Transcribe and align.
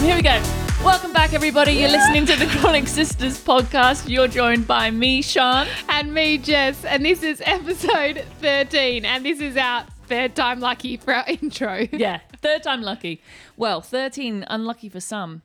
Here 0.00 0.16
we 0.16 0.22
go. 0.22 0.42
Welcome 0.82 1.12
back, 1.12 1.34
everybody. 1.34 1.72
You're 1.72 1.90
listening 1.90 2.24
to 2.26 2.34
the 2.34 2.46
Chronic 2.46 2.88
Sisters 2.88 3.38
podcast. 3.38 4.08
You're 4.08 4.26
joined 4.26 4.66
by 4.66 4.90
me, 4.90 5.20
Sian. 5.20 5.68
And 5.88 6.14
me, 6.14 6.38
Jess. 6.38 6.84
And 6.84 7.04
this 7.04 7.22
is 7.22 7.42
episode 7.44 8.24
13. 8.40 9.04
And 9.04 9.24
this 9.24 9.40
is 9.40 9.56
our 9.56 9.84
third 10.06 10.34
time 10.34 10.60
lucky 10.60 10.96
for 10.96 11.14
our 11.14 11.24
intro. 11.28 11.86
Yeah, 11.92 12.20
third 12.40 12.62
time 12.62 12.80
lucky. 12.80 13.22
Well, 13.56 13.80
13 13.82 14.46
unlucky 14.48 14.88
for 14.88 15.00
some. 15.00 15.42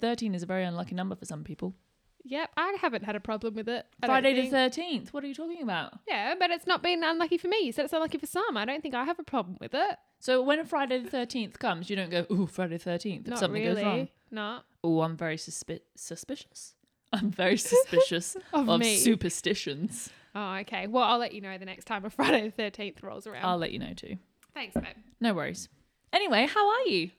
13 0.00 0.34
is 0.34 0.44
a 0.44 0.46
very 0.46 0.64
unlucky 0.64 0.94
number 0.94 1.16
for 1.16 1.24
some 1.24 1.42
people. 1.42 1.74
Yep, 2.24 2.50
I 2.56 2.76
haven't 2.80 3.04
had 3.04 3.16
a 3.16 3.20
problem 3.20 3.54
with 3.54 3.68
it. 3.68 3.86
I 4.02 4.06
Friday 4.06 4.34
the 4.34 4.50
think. 4.50 4.74
13th. 4.74 5.08
What 5.12 5.24
are 5.24 5.26
you 5.26 5.34
talking 5.34 5.62
about? 5.62 5.94
Yeah, 6.06 6.34
but 6.38 6.50
it's 6.50 6.66
not 6.66 6.82
been 6.82 7.02
unlucky 7.02 7.38
for 7.38 7.48
me. 7.48 7.58
You 7.62 7.72
said 7.72 7.84
it's 7.84 7.92
unlucky 7.94 8.18
for 8.18 8.26
some. 8.26 8.56
I 8.56 8.64
don't 8.64 8.82
think 8.82 8.94
I 8.94 9.04
have 9.04 9.18
a 9.18 9.22
problem 9.24 9.56
with 9.60 9.72
it. 9.74 9.96
So 10.20 10.42
when 10.42 10.64
Friday 10.66 10.98
the 10.98 11.08
13th 11.08 11.58
comes, 11.58 11.88
you 11.88 11.96
don't 11.96 12.10
go, 12.10 12.26
ooh, 12.30 12.46
Friday 12.46 12.76
the 12.76 12.90
13th. 12.90 13.20
If 13.22 13.26
Not 13.28 13.38
something 13.38 13.62
really. 13.62 13.76
goes 13.82 13.84
wrong. 13.84 14.08
No. 14.30 14.58
Oh, 14.84 15.00
I'm 15.02 15.16
very 15.16 15.36
suspi- 15.36 15.80
suspicious. 15.96 16.74
I'm 17.12 17.30
very 17.30 17.56
suspicious 17.56 18.36
Of 18.52 18.68
of, 18.68 18.84
superstitions. 18.84 20.10
Oh, 20.34 20.54
okay. 20.56 20.86
Well, 20.86 21.04
I'll 21.04 21.18
let 21.18 21.32
you 21.32 21.40
know 21.40 21.56
the 21.56 21.64
next 21.64 21.86
time 21.86 22.04
a 22.04 22.10
Friday 22.10 22.52
the 22.54 22.62
13th 22.62 23.02
rolls 23.02 23.26
around. 23.26 23.44
I'll 23.44 23.56
let 23.58 23.72
you 23.72 23.78
know 23.78 23.94
too. 23.94 24.16
Thanks, 24.54 24.74
babe. 24.74 24.84
No 25.20 25.32
worries. 25.34 25.68
Anyway, 26.12 26.46
how 26.52 26.68
are 26.68 26.82
you? 26.82 27.10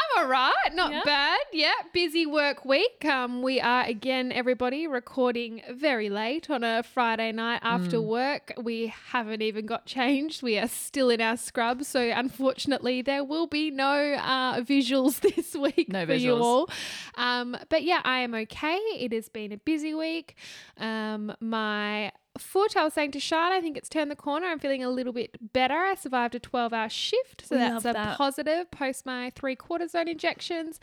I'm 0.00 0.24
all 0.24 0.30
right. 0.30 0.52
Not 0.74 0.92
Yeah? 0.92 1.02
bad. 1.04 1.38
Yeah. 1.52 1.72
Busy 1.92 2.26
work 2.26 2.64
week. 2.64 3.04
Um, 3.04 3.42
we 3.42 3.60
are 3.60 3.84
again, 3.84 4.30
everybody, 4.32 4.86
recording 4.86 5.62
very 5.70 6.08
late 6.08 6.48
on 6.50 6.62
a 6.64 6.82
Friday 6.82 7.32
night 7.32 7.60
after 7.62 7.96
Mm. 7.98 8.04
work. 8.04 8.52
We 8.62 8.92
haven't 9.12 9.42
even 9.42 9.66
got 9.66 9.86
changed. 9.86 10.42
We 10.42 10.58
are 10.58 10.68
still 10.68 11.10
in 11.10 11.20
our 11.20 11.36
scrubs. 11.36 11.88
So, 11.88 12.00
unfortunately, 12.14 13.02
there 13.02 13.24
will 13.24 13.46
be 13.46 13.70
no 13.70 14.14
uh, 14.14 14.60
visuals 14.60 15.20
this 15.34 15.54
week 15.54 15.88
No 15.88 16.06
for 16.06 16.14
you 16.14 16.34
all. 16.36 16.68
Um, 17.16 17.56
but 17.68 17.82
yeah, 17.82 18.00
I 18.04 18.20
am 18.20 18.34
okay. 18.34 18.76
It 18.98 19.12
has 19.12 19.28
been 19.28 19.52
a 19.52 19.56
busy 19.58 19.94
week. 19.94 20.36
Um, 20.76 21.34
my 21.40 22.12
foot, 22.38 22.76
I 22.76 22.84
was 22.84 22.94
saying 22.94 23.12
to 23.12 23.20
Sian, 23.20 23.52
I 23.52 23.60
think 23.60 23.76
it's 23.76 23.88
turned 23.88 24.10
the 24.10 24.16
corner. 24.16 24.46
I'm 24.46 24.58
feeling 24.58 24.82
a 24.84 24.90
little 24.90 25.12
bit 25.12 25.52
better. 25.52 25.74
I 25.74 25.94
survived 25.94 26.34
a 26.34 26.38
12 26.38 26.72
hour 26.72 26.88
shift. 26.88 27.46
So 27.46 27.56
that's 27.56 27.84
love 27.84 27.86
a 27.86 27.92
that. 27.94 28.16
positive 28.16 28.70
post 28.70 29.06
my 29.06 29.30
three 29.34 29.56
cortisone 29.56 30.08
injections. 30.08 30.80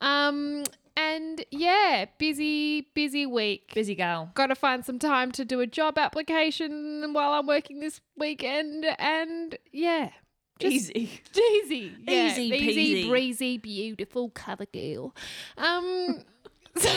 Um, 0.00 0.64
and 0.96 1.44
yeah, 1.50 2.06
busy, 2.18 2.88
busy 2.94 3.26
week. 3.26 3.72
Busy 3.74 3.94
gal. 3.94 4.30
Got 4.34 4.48
to 4.48 4.54
find 4.54 4.84
some 4.84 4.98
time 4.98 5.32
to 5.32 5.44
do 5.44 5.60
a 5.60 5.66
job 5.66 5.98
application 5.98 7.12
while 7.12 7.32
I'm 7.32 7.46
working 7.46 7.80
this 7.80 8.00
weekend. 8.16 8.84
And 8.98 9.56
yeah, 9.72 10.10
just 10.58 10.74
Easy. 10.74 11.22
easy, 11.36 11.92
yeah, 12.06 12.32
Easy 12.32 12.42
easy, 12.42 13.08
breezy, 13.08 13.56
beautiful 13.58 14.30
cover 14.30 14.66
girl. 14.66 15.14
Um, 15.56 16.22
so 16.76 16.90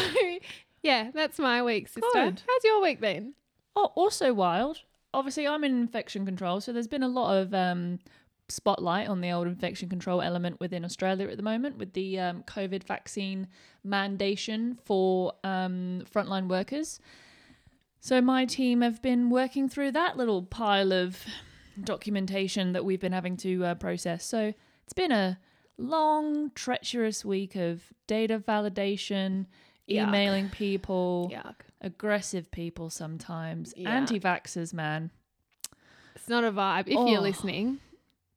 yeah, 0.82 1.12
that's 1.14 1.40
my 1.40 1.64
week, 1.64 1.88
sister. 1.88 2.02
Good. 2.14 2.42
How's 2.46 2.64
your 2.64 2.82
week 2.82 3.00
been? 3.00 3.34
Oh, 3.76 3.92
also 3.96 4.34
wild. 4.34 4.82
Obviously, 5.14 5.48
I'm 5.48 5.64
in 5.64 5.80
infection 5.80 6.26
control, 6.26 6.62
so 6.62 6.74
there's 6.74 6.88
been 6.88 7.04
a 7.04 7.08
lot 7.08 7.36
of 7.38 7.54
um, 7.54 8.00
spotlight 8.50 9.08
on 9.08 9.22
the 9.22 9.32
old 9.32 9.48
infection 9.48 9.90
control 9.90 10.22
element 10.22 10.60
within 10.60 10.84
Australia 10.84 11.28
at 11.28 11.38
the 11.38 11.44
moment 11.44 11.78
with 11.78 11.94
the 11.94 12.20
um, 12.20 12.44
COVID 12.44 12.84
vaccine 12.84 13.48
mandation 13.86 14.78
for 14.84 15.34
um, 15.44 16.04
frontline 16.14 16.48
workers. 16.48 17.00
So 18.00 18.22
my 18.22 18.46
team 18.46 18.82
have 18.82 19.02
been 19.02 19.30
working 19.30 19.70
through 19.70 19.92
that 19.94 20.18
little 20.18 20.44
pile 20.44 20.92
of 20.92 21.24
documentation 21.82 22.74
that 22.74 22.84
we've 22.84 23.00
been 23.00 23.14
having 23.14 23.38
to 23.38 23.66
uh, 23.66 23.76
process. 23.76 24.26
So 24.26 24.54
it's 24.84 24.94
been 24.94 25.12
a 25.12 25.40
long, 25.78 26.52
treacherous 26.52 27.24
week 27.24 27.56
of 27.56 27.82
data 28.08 28.40
validation, 28.40 29.46
Yuck. 29.90 30.08
emailing 30.08 30.50
people 30.50 31.32
Yuck. 31.34 31.56
Aggressive 31.84 32.50
people 32.52 32.90
sometimes. 32.90 33.74
Yeah. 33.76 33.90
Anti 33.90 34.20
vaxxers, 34.20 34.74
man. 34.74 35.12
It's 36.16 36.30
not 36.30 36.44
a 36.44 36.52
vibe. 36.52 36.88
If 36.88 36.98
Oh. 36.98 37.08
you're 37.08 37.22
listening, 37.22 37.80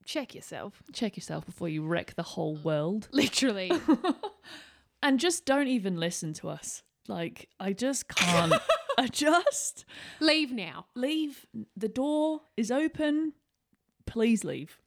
check 0.04 0.34
yourself. 0.34 0.82
Check 0.92 1.16
yourself 1.16 1.46
before 1.46 1.68
you 1.68 1.84
wreck 1.86 2.14
the 2.16 2.22
whole 2.22 2.56
mm. 2.56 2.64
world. 2.64 3.08
Literally. 3.12 3.70
And 5.02 5.20
just 5.20 5.44
don't 5.44 5.68
even 5.68 5.98
listen 5.98 6.32
to 6.34 6.48
us. 6.48 6.82
Like, 7.06 7.48
I 7.60 7.72
just 7.72 8.08
can't. 8.08 8.54
I 8.98 9.06
just 9.08 9.84
Leave 10.20 10.52
now. 10.52 10.86
leave. 10.94 11.46
The 11.76 11.88
door 11.88 12.40
is 12.56 12.70
open. 12.70 13.34
Please 14.06 14.42
leave. 14.42 14.78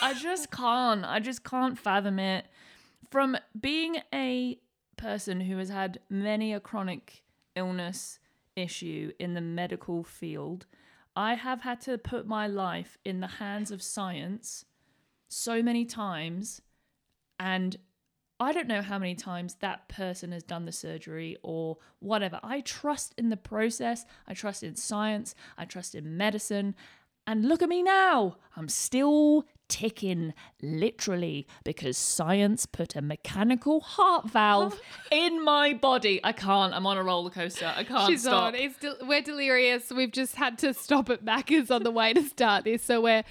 I 0.00 0.14
just 0.14 0.50
can't. 0.50 1.04
I 1.04 1.18
just 1.18 1.42
can't 1.44 1.78
fathom 1.78 2.18
it. 2.18 2.46
From 3.10 3.36
being 3.60 3.96
a 4.14 4.58
person 4.96 5.40
who 5.40 5.58
has 5.58 5.68
had 5.68 5.98
many 6.08 6.54
a 6.54 6.60
chronic 6.60 7.22
illness 7.54 8.18
issue 8.56 9.12
in 9.18 9.34
the 9.34 9.40
medical 9.40 10.04
field, 10.04 10.66
I 11.16 11.34
have 11.34 11.62
had 11.62 11.80
to 11.82 11.98
put 11.98 12.26
my 12.26 12.46
life 12.46 12.98
in 13.04 13.20
the 13.20 13.26
hands 13.26 13.70
of 13.70 13.82
science 13.82 14.64
so 15.28 15.62
many 15.62 15.84
times. 15.84 16.62
And 17.38 17.76
I 18.38 18.52
don't 18.52 18.68
know 18.68 18.82
how 18.82 18.98
many 18.98 19.14
times 19.14 19.56
that 19.56 19.88
person 19.88 20.32
has 20.32 20.42
done 20.42 20.64
the 20.64 20.72
surgery 20.72 21.36
or 21.42 21.76
whatever. 21.98 22.40
I 22.42 22.60
trust 22.62 23.14
in 23.18 23.28
the 23.28 23.36
process. 23.36 24.06
I 24.26 24.34
trust 24.34 24.62
in 24.62 24.76
science. 24.76 25.34
I 25.58 25.66
trust 25.66 25.94
in 25.94 26.16
medicine. 26.16 26.74
And 27.26 27.44
look 27.44 27.62
at 27.62 27.68
me 27.68 27.82
now. 27.82 28.36
I'm 28.56 28.68
still 28.68 29.44
ticking, 29.70 30.34
literally, 30.60 31.46
because 31.64 31.96
science 31.96 32.66
put 32.66 32.94
a 32.96 33.00
mechanical 33.00 33.80
heart 33.80 34.28
valve 34.28 34.78
in 35.10 35.42
my 35.42 35.72
body. 35.72 36.20
I 36.22 36.32
can't. 36.32 36.74
I'm 36.74 36.86
on 36.86 36.98
a 36.98 37.02
roller 37.02 37.30
coaster. 37.30 37.72
I 37.74 37.84
can't 37.84 38.10
She's 38.10 38.22
stop. 38.22 38.42
on. 38.42 38.54
It's 38.54 38.78
del- 38.78 38.98
we're 39.02 39.22
delirious. 39.22 39.90
We've 39.90 40.12
just 40.12 40.34
had 40.36 40.58
to 40.58 40.74
stop 40.74 41.08
at 41.08 41.24
Macca's 41.24 41.70
on 41.70 41.82
the 41.84 41.90
way 41.90 42.12
to 42.12 42.22
start 42.22 42.64
this. 42.64 42.82
So 42.82 43.00
we're 43.00 43.24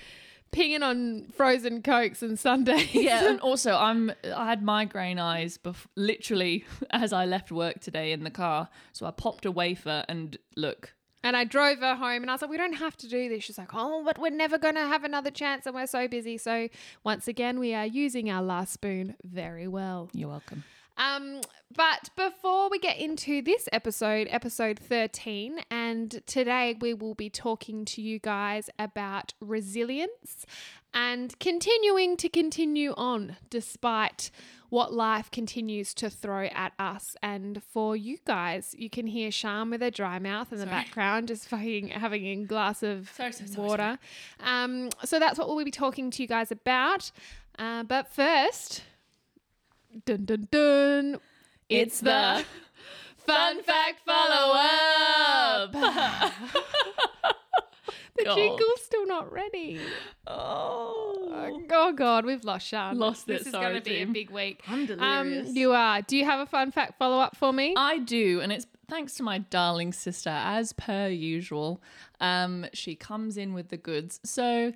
pinging 0.51 0.81
on 0.81 1.27
frozen 1.35 1.83
cokes 1.83 2.23
and 2.23 2.39
sundaes. 2.39 2.93
yeah, 2.95 3.29
and 3.29 3.39
also 3.41 3.75
I'm 3.75 4.11
I 4.35 4.45
had 4.47 4.63
migraine 4.63 5.19
eyes 5.19 5.59
bef- 5.59 5.85
literally 5.95 6.65
as 6.89 7.13
I 7.13 7.25
left 7.25 7.51
work 7.51 7.81
today 7.81 8.11
in 8.11 8.23
the 8.23 8.31
car. 8.31 8.69
So 8.93 9.05
I 9.05 9.11
popped 9.11 9.45
a 9.45 9.51
wafer 9.51 10.05
and 10.09 10.37
look, 10.55 10.95
And 11.23 11.35
I 11.35 11.43
drove 11.43 11.79
her 11.79 11.95
home 11.95 12.21
and 12.21 12.29
I 12.29 12.33
was 12.33 12.41
like, 12.41 12.51
we 12.51 12.57
don't 12.57 12.73
have 12.73 12.95
to 12.97 13.07
do 13.07 13.29
this. 13.29 13.43
She's 13.43 13.57
like, 13.57 13.71
oh, 13.73 14.03
but 14.05 14.17
we're 14.17 14.29
never 14.29 14.57
going 14.57 14.75
to 14.75 14.87
have 14.87 15.03
another 15.03 15.31
chance 15.31 15.65
and 15.65 15.75
we're 15.75 15.87
so 15.87 16.07
busy. 16.07 16.37
So 16.37 16.69
once 17.03 17.27
again, 17.27 17.59
we 17.59 17.73
are 17.73 17.85
using 17.85 18.29
our 18.29 18.41
last 18.41 18.73
spoon 18.73 19.15
very 19.23 19.67
well. 19.67 20.09
you're 20.13 20.29
welcome. 20.29 20.63
Um, 20.99 21.39
but 21.75 22.09
before 22.17 22.69
we 22.69 22.77
get 22.77 22.97
into 22.97 23.41
this 23.41 23.69
episode, 23.71 24.27
episode 24.29 24.77
13, 24.77 25.61
and 25.71 26.21
today 26.25 26.75
we 26.79 26.93
will 26.93 27.15
be 27.15 27.29
talking 27.29 27.85
to 27.85 28.01
you 28.01 28.19
guys 28.19 28.69
about 28.77 29.33
resilience 29.39 30.45
and 30.93 31.39
continuing 31.39 32.17
to 32.17 32.27
continue 32.27 32.93
on 32.97 33.37
despite 33.49 34.29
what 34.69 34.93
life 34.93 35.31
continues 35.31 35.93
to 35.95 36.09
throw 36.09 36.45
at 36.45 36.73
us. 36.79 37.15
And 37.21 37.61
for 37.63 37.95
you 37.95 38.17
guys, 38.25 38.75
you 38.77 38.89
can 38.89 39.07
hear 39.07 39.31
Sham 39.31 39.69
with 39.71 39.81
a 39.81 39.91
dry 39.91 40.19
mouth 40.19 40.51
in 40.51 40.59
the 40.59 40.65
Sorry. 40.65 40.75
background, 40.83 41.27
just 41.27 41.47
fucking 41.47 41.89
having 41.89 42.25
a 42.25 42.45
glass 42.45 42.83
of 42.83 43.11
Sorry, 43.15 43.31
sorry, 43.31 43.51
water. 43.57 43.99
Um, 44.39 44.89
so 45.05 45.19
that's 45.19 45.37
what 45.39 45.47
we'll 45.47 45.65
be 45.65 45.71
talking 45.71 46.11
to 46.11 46.21
you 46.21 46.27
guys 46.27 46.51
about. 46.51 47.11
Uh, 47.57 47.83
but 47.83 48.07
first, 48.13 48.83
dun 50.05 50.25
dun 50.25 50.47
dun, 50.51 51.17
it's 51.67 51.99
the 51.99 52.45
fun 53.17 53.61
fact 53.63 54.01
follow 54.05 54.53
up. 54.55 55.75
the 58.19 58.25
God. 58.25 58.35
jingle's 58.35 58.81
still 58.83 59.05
not 59.07 59.31
ready. 59.31 59.79
Oh, 60.27 61.15
Oh 61.71 61.91
God, 61.93 62.25
we've 62.25 62.43
lost 62.43 62.67
Sian. 62.67 62.97
Lost 62.97 63.25
This 63.27 63.41
it, 63.41 63.47
is 63.47 63.53
going 63.53 63.75
to 63.75 63.81
be 63.81 64.01
a 64.01 64.05
big 64.05 64.29
week. 64.29 64.61
I'm 64.67 64.81
Um, 64.81 64.85
delirious. 64.87 65.53
you 65.55 65.71
are. 65.73 66.01
Do 66.01 66.17
you 66.17 66.25
have 66.25 66.39
a 66.39 66.45
fun 66.45 66.71
fact 66.71 66.97
follow 66.97 67.19
up 67.19 67.35
for 67.35 67.51
me? 67.53 67.73
I 67.77 67.99
do, 67.99 68.41
and 68.41 68.51
it's 68.51 68.65
thanks 68.89 69.13
to 69.15 69.23
my 69.23 69.37
darling 69.39 69.93
sister, 69.93 70.29
as 70.31 70.73
per 70.73 71.07
usual. 71.07 71.81
Um, 72.19 72.65
she 72.73 72.95
comes 72.95 73.37
in 73.37 73.53
with 73.53 73.69
the 73.69 73.77
goods. 73.77 74.19
So 74.23 74.73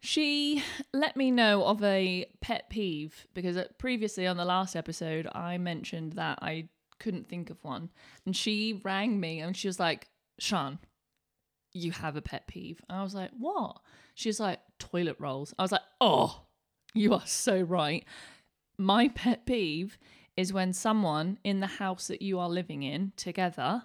she 0.00 0.62
let 0.92 1.16
me 1.16 1.30
know 1.30 1.64
of 1.64 1.82
a 1.82 2.26
pet 2.40 2.70
peeve 2.70 3.26
because 3.34 3.56
uh, 3.56 3.64
previously 3.78 4.26
on 4.26 4.36
the 4.36 4.44
last 4.44 4.76
episode 4.76 5.28
I 5.32 5.58
mentioned 5.58 6.12
that 6.14 6.38
I 6.40 6.68
couldn't 7.00 7.28
think 7.28 7.50
of 7.50 7.62
one, 7.64 7.90
and 8.24 8.34
she 8.36 8.80
rang 8.84 9.18
me 9.20 9.40
and 9.40 9.56
she 9.56 9.68
was 9.68 9.78
like, 9.80 10.08
"Sian, 10.38 10.78
you 11.72 11.92
have 11.92 12.16
a 12.16 12.22
pet 12.22 12.46
peeve." 12.46 12.80
I 12.88 13.02
was 13.02 13.14
like, 13.14 13.30
"What?" 13.38 13.80
She's 14.14 14.40
like, 14.40 14.60
"Toilet 14.78 15.16
rolls." 15.18 15.54
I 15.58 15.62
was 15.62 15.72
like, 15.72 15.82
"Oh, 16.00 16.46
you 16.94 17.14
are 17.14 17.26
so 17.26 17.60
right." 17.60 18.04
My 18.78 19.08
pet 19.08 19.44
peeve 19.46 19.98
is 20.36 20.52
when 20.52 20.72
someone 20.72 21.38
in 21.42 21.60
the 21.60 21.66
house 21.66 22.06
that 22.06 22.22
you 22.22 22.38
are 22.38 22.48
living 22.48 22.82
in 22.84 23.12
together 23.16 23.84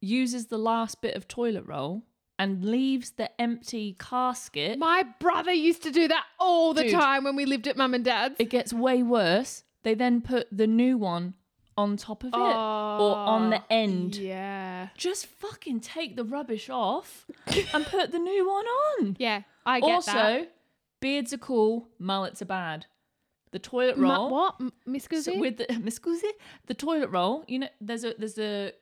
uses 0.00 0.46
the 0.46 0.58
last 0.58 1.02
bit 1.02 1.14
of 1.14 1.28
toilet 1.28 1.64
roll 1.66 2.02
and 2.38 2.64
leaves 2.64 3.12
the 3.12 3.40
empty 3.40 3.96
casket. 3.98 4.78
My 4.78 5.04
brother 5.20 5.52
used 5.52 5.82
to 5.84 5.90
do 5.90 6.08
that 6.08 6.24
all 6.38 6.74
the 6.74 6.84
Dude. 6.84 6.92
time 6.92 7.24
when 7.24 7.36
we 7.36 7.46
lived 7.46 7.66
at 7.66 7.76
mum 7.76 7.94
and 7.94 8.04
dad's. 8.04 8.36
It 8.38 8.50
gets 8.50 8.72
way 8.72 9.02
worse. 9.02 9.64
they 9.82 9.94
then 9.94 10.20
put 10.20 10.48
the 10.50 10.66
new 10.66 10.98
one 10.98 11.34
on 11.76 11.96
top 11.96 12.22
of 12.24 12.28
it 12.28 12.36
or 12.36 13.16
on 13.16 13.50
the 13.50 13.62
end. 13.70 14.16
Yeah. 14.16 14.88
Just 14.96 15.26
fucking 15.26 15.80
take 15.80 16.16
the 16.16 16.24
rubbish 16.24 16.70
off 16.70 17.26
and 17.74 17.84
put 17.86 18.12
the 18.12 18.18
new 18.18 18.48
one 18.48 18.64
on. 18.66 19.16
Yeah, 19.18 19.42
I 19.64 19.80
get 19.80 19.90
also, 19.90 20.12
that. 20.12 20.52
beards 21.00 21.32
are 21.32 21.38
cool, 21.38 21.88
mullets 21.98 22.40
are 22.42 22.46
bad. 22.46 22.86
The 23.52 23.58
toilet 23.58 23.96
Ma- 23.98 24.16
roll 24.16 24.30
what? 24.30 24.54
M- 24.60 24.72
Miss 24.86 25.06
so 25.22 25.38
with 25.38 25.58
the 25.58 25.66
Miss 25.82 25.98
Guzzi, 25.98 26.30
the 26.66 26.74
toilet 26.74 27.08
roll, 27.10 27.44
you 27.46 27.60
know, 27.60 27.68
there's 27.80 28.04
a 28.04 28.14
there's 28.18 28.38
a 28.38 28.72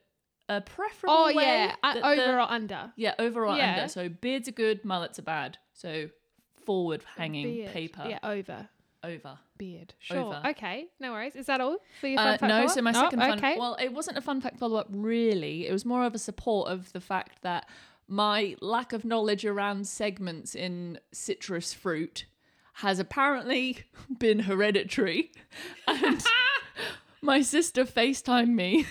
a 0.48 0.60
preferable 0.60 1.14
oh, 1.16 1.28
yeah. 1.28 1.74
Uh, 1.82 1.94
over 2.02 2.16
the- 2.16 2.34
or 2.34 2.40
under? 2.40 2.92
yeah, 2.96 3.14
over 3.18 3.46
or 3.46 3.56
Yeah. 3.56 3.74
under. 3.76 3.88
So 3.88 4.08
beards 4.08 4.48
are 4.48 4.52
good, 4.52 4.84
mullets 4.84 5.18
are 5.18 5.22
bad. 5.22 5.58
So 5.72 6.08
forward 6.64 7.04
hanging 7.16 7.44
Beard. 7.54 7.72
paper 7.72 8.06
Yeah, 8.08 8.18
over. 8.22 8.68
Over. 9.04 9.38
Beard. 9.58 9.94
Sure. 10.00 10.18
Over. 10.18 10.42
Okay. 10.48 10.86
No 10.98 11.12
worries. 11.12 11.36
Is 11.36 11.46
that 11.46 11.60
all 11.60 11.76
for 12.00 12.08
your 12.08 12.18
Uh, 12.20 12.24
fun 12.24 12.38
fact 12.38 12.48
no, 12.48 12.66
so 12.66 12.82
my 12.82 12.90
Oh, 12.90 12.94
second 12.94 13.18
fun. 13.20 13.38
okay. 13.38 13.56
Well, 13.58 13.76
it 13.80 13.92
wasn't 13.92 14.18
a 14.18 14.20
fun 14.20 14.40
fact 14.40 14.58
follow 14.58 14.76
up 14.78 14.88
really. 14.90 15.66
It 15.66 15.72
was 15.72 15.84
more 15.84 16.04
of 16.04 16.14
a 16.14 16.18
support 16.18 16.68
of 16.68 16.92
the 16.92 17.00
fact 17.00 17.42
that 17.42 17.68
my 18.08 18.56
lack 18.60 18.92
of 18.92 19.04
knowledge 19.04 19.44
around 19.46 19.86
segments 19.86 20.54
in 20.54 20.98
citrus 21.12 21.72
fruit 21.72 22.26
has 22.78 22.98
apparently 22.98 23.84
been 24.18 24.40
hereditary, 24.40 25.30
and 25.86 26.24
my 27.22 27.40
sister 27.40 27.84
Facetimed 27.84 28.48
me. 28.48 28.84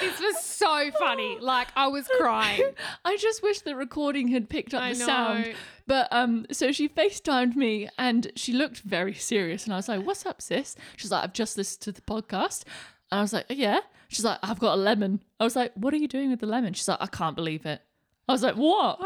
this 0.00 0.18
was 0.18 0.38
so 0.42 0.90
funny. 0.98 1.38
Like 1.38 1.68
I 1.76 1.88
was 1.88 2.08
crying. 2.18 2.70
I 3.04 3.16
just 3.18 3.42
wish 3.42 3.60
the 3.60 3.76
recording 3.76 4.28
had 4.28 4.48
picked 4.48 4.72
up 4.72 4.82
I 4.82 4.92
the 4.94 4.98
know. 5.00 5.06
sound. 5.06 5.54
But 5.86 6.08
um, 6.10 6.46
so 6.50 6.72
she 6.72 6.88
FaceTimed 6.88 7.56
me 7.56 7.88
and 7.98 8.32
she 8.36 8.52
looked 8.52 8.78
very 8.78 9.14
serious. 9.14 9.64
And 9.64 9.72
I 9.72 9.76
was 9.76 9.88
like, 9.88 10.04
What's 10.06 10.24
up, 10.24 10.40
sis? 10.40 10.76
She's 10.96 11.10
like, 11.10 11.24
I've 11.24 11.32
just 11.32 11.56
listened 11.58 11.82
to 11.82 11.92
the 11.92 12.00
podcast. 12.00 12.64
And 13.12 13.18
I 13.18 13.22
was 13.22 13.32
like, 13.32 13.46
Yeah. 13.50 13.80
She's 14.08 14.24
like, 14.24 14.38
I've 14.42 14.60
got 14.60 14.74
a 14.74 14.80
lemon. 14.80 15.22
I 15.40 15.44
was 15.44 15.56
like, 15.56 15.72
What 15.74 15.92
are 15.92 15.98
you 15.98 16.08
doing 16.08 16.30
with 16.30 16.40
the 16.40 16.46
lemon? 16.46 16.72
She's 16.72 16.88
like, 16.88 16.98
I 17.00 17.06
can't 17.06 17.36
believe 17.36 17.66
it. 17.66 17.82
I 18.28 18.32
was 18.32 18.42
like, 18.42 18.54
What? 18.56 18.98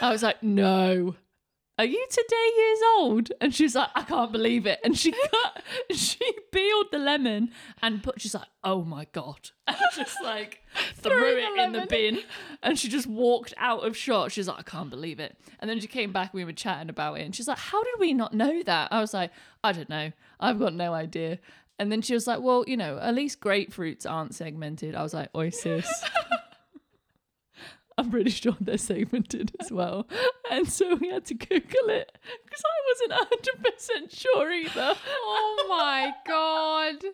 I 0.00 0.10
was 0.12 0.22
like, 0.22 0.42
No. 0.42 1.14
Are 1.80 1.86
you 1.86 2.06
today 2.10 2.50
years 2.58 2.78
old? 2.98 3.32
And 3.40 3.54
she's 3.54 3.74
like, 3.74 3.88
I 3.94 4.02
can't 4.02 4.30
believe 4.30 4.66
it. 4.66 4.80
And 4.84 4.98
she 4.98 5.12
cut, 5.30 5.62
she 5.92 6.30
peeled 6.52 6.88
the 6.92 6.98
lemon 6.98 7.52
and 7.80 8.02
put, 8.02 8.20
she's 8.20 8.34
like, 8.34 8.48
oh 8.62 8.82
my 8.82 9.06
God. 9.12 9.50
And 9.66 9.78
just 9.96 10.22
like 10.22 10.60
threw 10.96 11.38
it 11.38 11.56
the 11.56 11.62
in 11.62 11.72
the 11.72 11.78
lemon. 11.78 11.88
bin. 11.88 12.18
And 12.62 12.78
she 12.78 12.88
just 12.88 13.06
walked 13.06 13.54
out 13.56 13.86
of 13.86 13.96
shot. 13.96 14.30
She's 14.30 14.46
like, 14.46 14.58
I 14.58 14.62
can't 14.62 14.90
believe 14.90 15.20
it. 15.20 15.38
And 15.58 15.70
then 15.70 15.80
she 15.80 15.86
came 15.86 16.12
back, 16.12 16.32
and 16.32 16.38
we 16.38 16.44
were 16.44 16.52
chatting 16.52 16.90
about 16.90 17.18
it. 17.18 17.22
And 17.22 17.34
she's 17.34 17.48
like, 17.48 17.56
How 17.56 17.82
did 17.82 17.94
we 17.98 18.12
not 18.12 18.34
know 18.34 18.62
that? 18.64 18.92
I 18.92 19.00
was 19.00 19.14
like, 19.14 19.30
I 19.64 19.72
don't 19.72 19.88
know. 19.88 20.12
I've 20.38 20.58
got 20.58 20.74
no 20.74 20.92
idea. 20.92 21.38
And 21.78 21.90
then 21.90 22.02
she 22.02 22.12
was 22.12 22.26
like, 22.26 22.40
Well, 22.40 22.64
you 22.66 22.76
know, 22.76 22.98
at 22.98 23.14
least 23.14 23.40
grapefruits 23.40 24.04
aren't 24.04 24.34
segmented. 24.34 24.94
I 24.94 25.02
was 25.02 25.14
like, 25.14 25.30
Oi, 25.34 25.48
sis. 25.48 26.04
I'm 27.98 28.10
pretty 28.10 28.30
sure 28.30 28.56
they're 28.60 28.78
segmented 28.78 29.52
as 29.60 29.70
well. 29.70 30.06
And 30.50 30.68
so 30.68 30.94
we 30.94 31.08
had 31.10 31.24
to 31.26 31.34
Google 31.34 31.90
it 31.90 32.10
because 32.44 32.62
I 32.64 33.08
wasn't 33.12 34.10
100% 34.10 34.18
sure 34.18 34.50
either. 34.50 34.94
oh 35.22 35.66
my 35.68 36.12
god. 36.26 37.04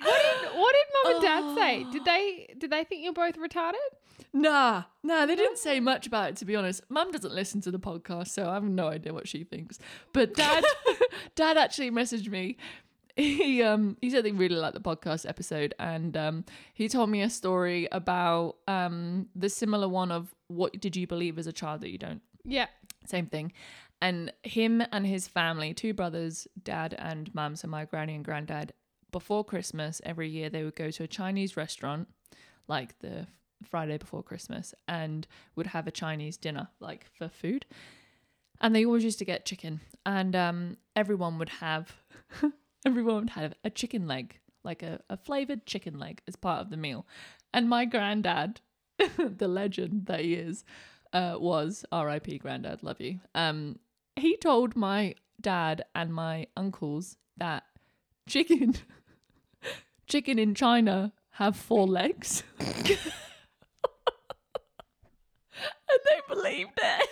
What 0.00 0.22
did 0.22 0.58
what 0.58 0.74
did 0.74 0.86
mum 1.04 1.14
and 1.14 1.22
dad 1.22 1.54
say? 1.56 1.84
Oh. 1.86 1.92
Did 1.92 2.04
they 2.04 2.54
did 2.58 2.70
they 2.70 2.84
think 2.84 3.04
you're 3.04 3.12
both 3.12 3.36
retarded? 3.38 3.74
Nah, 4.32 4.84
nah, 5.02 5.26
they 5.26 5.36
didn't 5.36 5.58
say 5.58 5.78
much 5.80 6.06
about 6.06 6.30
it 6.30 6.36
to 6.36 6.44
be 6.44 6.56
honest. 6.56 6.82
Mum 6.88 7.10
doesn't 7.10 7.32
listen 7.32 7.60
to 7.62 7.70
the 7.70 7.78
podcast, 7.78 8.28
so 8.28 8.48
I 8.48 8.54
have 8.54 8.64
no 8.64 8.88
idea 8.88 9.12
what 9.14 9.28
she 9.28 9.44
thinks. 9.44 9.78
But 10.12 10.34
dad 10.34 10.64
dad 11.36 11.56
actually 11.56 11.90
messaged 11.90 12.28
me. 12.28 12.56
He 13.48 13.62
um 13.62 13.96
he 14.00 14.10
said 14.10 14.24
he 14.24 14.32
really 14.32 14.56
liked 14.56 14.74
the 14.74 14.80
podcast 14.80 15.28
episode 15.28 15.72
and 15.78 16.16
um 16.16 16.44
he 16.74 16.88
told 16.88 17.10
me 17.10 17.22
a 17.22 17.30
story 17.30 17.86
about 17.92 18.56
um 18.66 19.28
the 19.36 19.48
similar 19.48 19.88
one 19.88 20.10
of 20.10 20.34
what 20.48 20.80
did 20.80 20.96
you 20.96 21.06
believe 21.06 21.38
as 21.38 21.46
a 21.46 21.52
child 21.52 21.80
that 21.82 21.90
you 21.90 21.98
don't 21.98 22.22
Yeah. 22.44 22.66
same 23.06 23.26
thing. 23.26 23.52
And 24.02 24.32
him 24.42 24.82
and 24.92 25.06
his 25.06 25.28
family, 25.28 25.72
two 25.72 25.94
brothers, 25.94 26.46
dad 26.62 26.94
and 26.98 27.32
mum, 27.34 27.56
so 27.56 27.68
my 27.68 27.84
granny 27.86 28.14
and 28.14 28.24
granddad, 28.24 28.72
before 29.12 29.44
Christmas 29.44 30.00
every 30.04 30.28
year 30.28 30.50
they 30.50 30.62
would 30.64 30.76
go 30.76 30.90
to 30.90 31.04
a 31.04 31.06
Chinese 31.06 31.56
restaurant, 31.56 32.08
like 32.68 32.98
the 32.98 33.26
Friday 33.62 33.96
before 33.96 34.22
Christmas, 34.22 34.74
and 34.88 35.26
would 35.56 35.68
have 35.68 35.86
a 35.86 35.90
Chinese 35.92 36.36
dinner, 36.36 36.68
like 36.80 37.06
for 37.16 37.28
food. 37.28 37.64
And 38.60 38.74
they 38.74 38.84
always 38.84 39.04
used 39.04 39.18
to 39.20 39.24
get 39.24 39.46
chicken, 39.46 39.80
and 40.04 40.34
um, 40.36 40.76
everyone 40.94 41.38
would 41.38 41.48
have, 41.48 41.94
everyone 42.84 43.28
have 43.28 43.54
a 43.64 43.70
chicken 43.70 44.06
leg, 44.06 44.38
like 44.62 44.82
a, 44.82 45.00
a 45.08 45.16
flavored 45.16 45.66
chicken 45.66 45.98
leg, 45.98 46.20
as 46.28 46.36
part 46.36 46.60
of 46.60 46.70
the 46.70 46.76
meal. 46.76 47.06
And 47.52 47.68
my 47.68 47.84
granddad, 47.84 48.60
the 49.16 49.48
legend 49.48 50.06
that 50.06 50.20
he 50.20 50.34
is, 50.34 50.64
uh, 51.12 51.36
was 51.38 51.84
R.I.P. 51.92 52.38
Granddad, 52.38 52.82
love 52.82 53.00
you. 53.00 53.20
Um, 53.34 53.78
he 54.16 54.36
told 54.36 54.76
my 54.76 55.14
dad 55.40 55.84
and 55.94 56.12
my 56.12 56.46
uncles 56.56 57.16
that 57.36 57.64
chicken, 58.28 58.74
chicken 60.06 60.38
in 60.38 60.54
China 60.54 61.12
have 61.30 61.56
four 61.56 61.86
legs, 61.86 62.42
and 62.60 62.68
they 66.04 66.20
believed 66.28 66.70
it. 66.76 67.08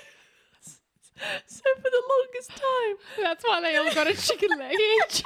So 1.46 1.62
for 1.76 1.82
the 1.82 2.02
longest 2.10 2.50
time, 2.50 3.24
That's 3.24 3.44
why 3.46 3.60
they 3.60 3.76
all 3.76 3.94
got 3.94 4.08
a 4.08 4.14
chicken 4.14 4.58
leg 4.58 4.74
each. 4.74 5.22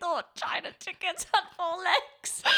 They 0.00 0.06
thought 0.06 0.34
China 0.34 0.68
chickens 0.80 1.26
had 1.32 1.42
four 1.56 1.76
legs. 1.82 2.42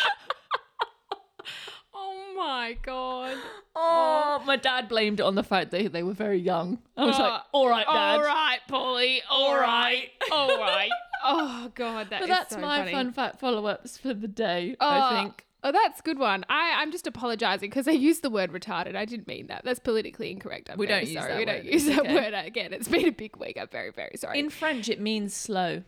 Oh 2.00 2.34
my 2.36 2.76
god. 2.82 3.36
Oh, 3.74 4.40
my 4.46 4.54
dad 4.56 4.88
blamed 4.88 5.18
it 5.18 5.24
on 5.24 5.34
the 5.34 5.42
fact 5.42 5.72
that 5.72 5.92
they 5.92 6.04
were 6.04 6.12
very 6.12 6.38
young. 6.38 6.78
I 6.96 7.06
was 7.06 7.16
uh, 7.18 7.22
like, 7.22 7.42
Oh, 7.52 7.58
all 7.58 7.68
right, 7.68 7.86
dad. 7.86 8.14
All 8.14 8.22
right, 8.22 8.58
Polly. 8.68 9.20
All 9.28 9.56
right. 9.58 10.08
All 10.30 10.58
right. 10.60 10.90
Oh 11.24 11.72
god, 11.74 12.10
that 12.10 12.20
But 12.20 12.30
is 12.30 12.36
that's 12.36 12.54
so 12.54 12.60
my 12.60 12.78
funny. 12.80 12.92
fun 12.92 13.12
fact 13.12 13.40
follow-ups 13.40 13.98
for 13.98 14.14
the 14.14 14.28
day, 14.28 14.76
Oh, 14.80 14.88
I 14.88 15.22
think. 15.22 15.44
Oh, 15.64 15.72
that's 15.72 15.98
a 15.98 16.02
good 16.04 16.20
one. 16.20 16.44
I, 16.48 16.74
I'm 16.76 16.92
just 16.92 17.08
apologising 17.08 17.68
because 17.68 17.88
I 17.88 17.92
used 17.92 18.22
the 18.22 18.30
word 18.30 18.52
retarded. 18.52 18.94
I 18.94 19.04
didn't 19.04 19.26
mean 19.26 19.48
that. 19.48 19.62
That's 19.64 19.80
politically 19.80 20.30
incorrect. 20.30 20.70
I'm 20.70 20.78
We 20.78 20.86
very 20.86 21.00
don't 21.00 21.10
use 21.10 21.20
sorry. 21.20 21.32
that 21.32 21.38
we 21.38 21.44
word. 21.46 21.52
don't 21.52 21.64
use 21.64 21.86
It's 21.88 21.96
that 21.96 22.04
okay. 22.06 22.14
word 22.14 22.46
again. 22.46 22.72
It's 22.72 22.86
been 22.86 23.08
a 23.08 23.10
big 23.12 23.36
week. 23.38 23.58
I'm 23.60 23.66
very, 23.66 23.90
very 23.90 24.16
sorry. 24.16 24.38
In 24.38 24.50
French, 24.50 24.88
it 24.88 25.00
means 25.00 25.34
slow. 25.34 25.82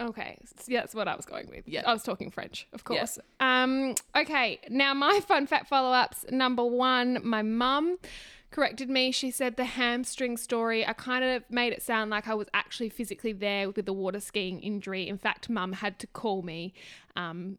Okay, 0.00 0.38
yeah, 0.66 0.80
that's 0.80 0.94
what 0.94 1.08
I 1.08 1.16
was 1.16 1.26
going 1.26 1.48
with. 1.48 1.66
Yeah. 1.68 1.82
I 1.86 1.92
was 1.92 2.02
talking 2.02 2.30
French, 2.30 2.66
of 2.72 2.82
Yeah. 2.90 2.98
course. 2.98 3.18
Um, 3.40 3.94
okay, 4.16 4.60
now 4.68 4.94
my 4.94 5.20
fun 5.26 5.46
fact 5.46 5.68
follow-ups. 5.68 6.26
Number 6.30 6.64
one, 6.64 7.18
my 7.22 7.42
mum 7.42 7.98
corrected 8.50 8.90
me. 8.90 9.10
She 9.12 9.30
said 9.30 9.56
the 9.56 9.64
hamstring 9.64 10.36
story. 10.36 10.86
I 10.86 10.92
kind 10.92 11.24
of 11.24 11.42
made 11.50 11.72
it 11.72 11.82
sound 11.82 12.10
like 12.10 12.28
I 12.28 12.34
was 12.34 12.48
actually 12.52 12.90
physically 12.90 13.32
there 13.32 13.70
with 13.70 13.86
the 13.86 13.92
water 13.92 14.20
skiing 14.20 14.60
injury. 14.60 15.08
In 15.08 15.18
fact, 15.18 15.48
mum 15.48 15.72
had 15.72 15.98
to 16.00 16.06
call 16.06 16.42
me. 16.42 16.74
Um, 17.16 17.58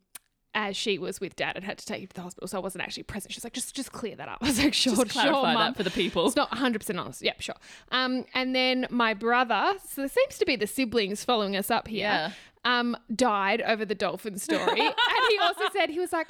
as 0.55 0.75
she 0.77 0.98
was 0.98 1.19
with 1.19 1.36
dad 1.36 1.55
and 1.55 1.65
had 1.65 1.77
to 1.79 1.86
take 1.86 2.01
him 2.01 2.07
to 2.07 2.13
the 2.15 2.22
hospital, 2.22 2.48
so 2.48 2.57
I 2.57 2.62
wasn't 2.62 2.83
actually 2.83 3.03
present. 3.03 3.33
She's 3.33 3.43
like, 3.43 3.53
just 3.53 3.75
just 3.75 3.91
clear 3.91 4.15
that 4.15 4.27
up. 4.27 4.38
I 4.41 4.45
was 4.48 4.63
like, 4.63 4.74
sure, 4.74 4.95
Just 4.95 5.10
clarify 5.10 5.31
sure, 5.33 5.43
that 5.45 5.53
mum. 5.53 5.74
for 5.74 5.83
the 5.83 5.91
people. 5.91 6.27
It's 6.27 6.36
not 6.36 6.51
100% 6.51 7.00
honest. 7.00 7.22
Yep, 7.22 7.41
sure. 7.41 7.55
Um, 7.91 8.25
and 8.33 8.55
then 8.55 8.88
my 8.89 9.13
brother, 9.13 9.74
so 9.88 10.01
there 10.01 10.10
seems 10.10 10.38
to 10.38 10.45
be 10.45 10.55
the 10.55 10.67
siblings 10.67 11.24
following 11.24 11.55
us 11.55 11.72
up 11.72 11.88
here, 11.88 12.01
Yeah. 12.03 12.31
um, 12.65 12.95
died 13.15 13.62
over 13.62 13.86
the 13.86 13.95
dolphin 13.95 14.38
story. 14.38 14.62
and 14.81 14.93
he 15.29 15.38
also 15.39 15.63
said, 15.74 15.89
he 15.89 16.00
was 16.00 16.13
like, 16.13 16.27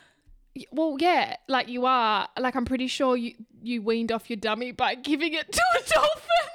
well, 0.72 0.96
yeah, 1.00 1.36
like 1.48 1.68
you 1.68 1.86
are, 1.86 2.28
like 2.40 2.56
I'm 2.56 2.66
pretty 2.66 2.88
sure 2.88 3.18
you, 3.18 3.34
you 3.62 3.82
weaned 3.82 4.12
off 4.12 4.30
your 4.30 4.38
dummy 4.38 4.72
by 4.72 4.94
giving 4.96 5.34
it 5.34 5.52
to 5.52 5.62
a 5.80 5.90
dolphin. 5.90 6.53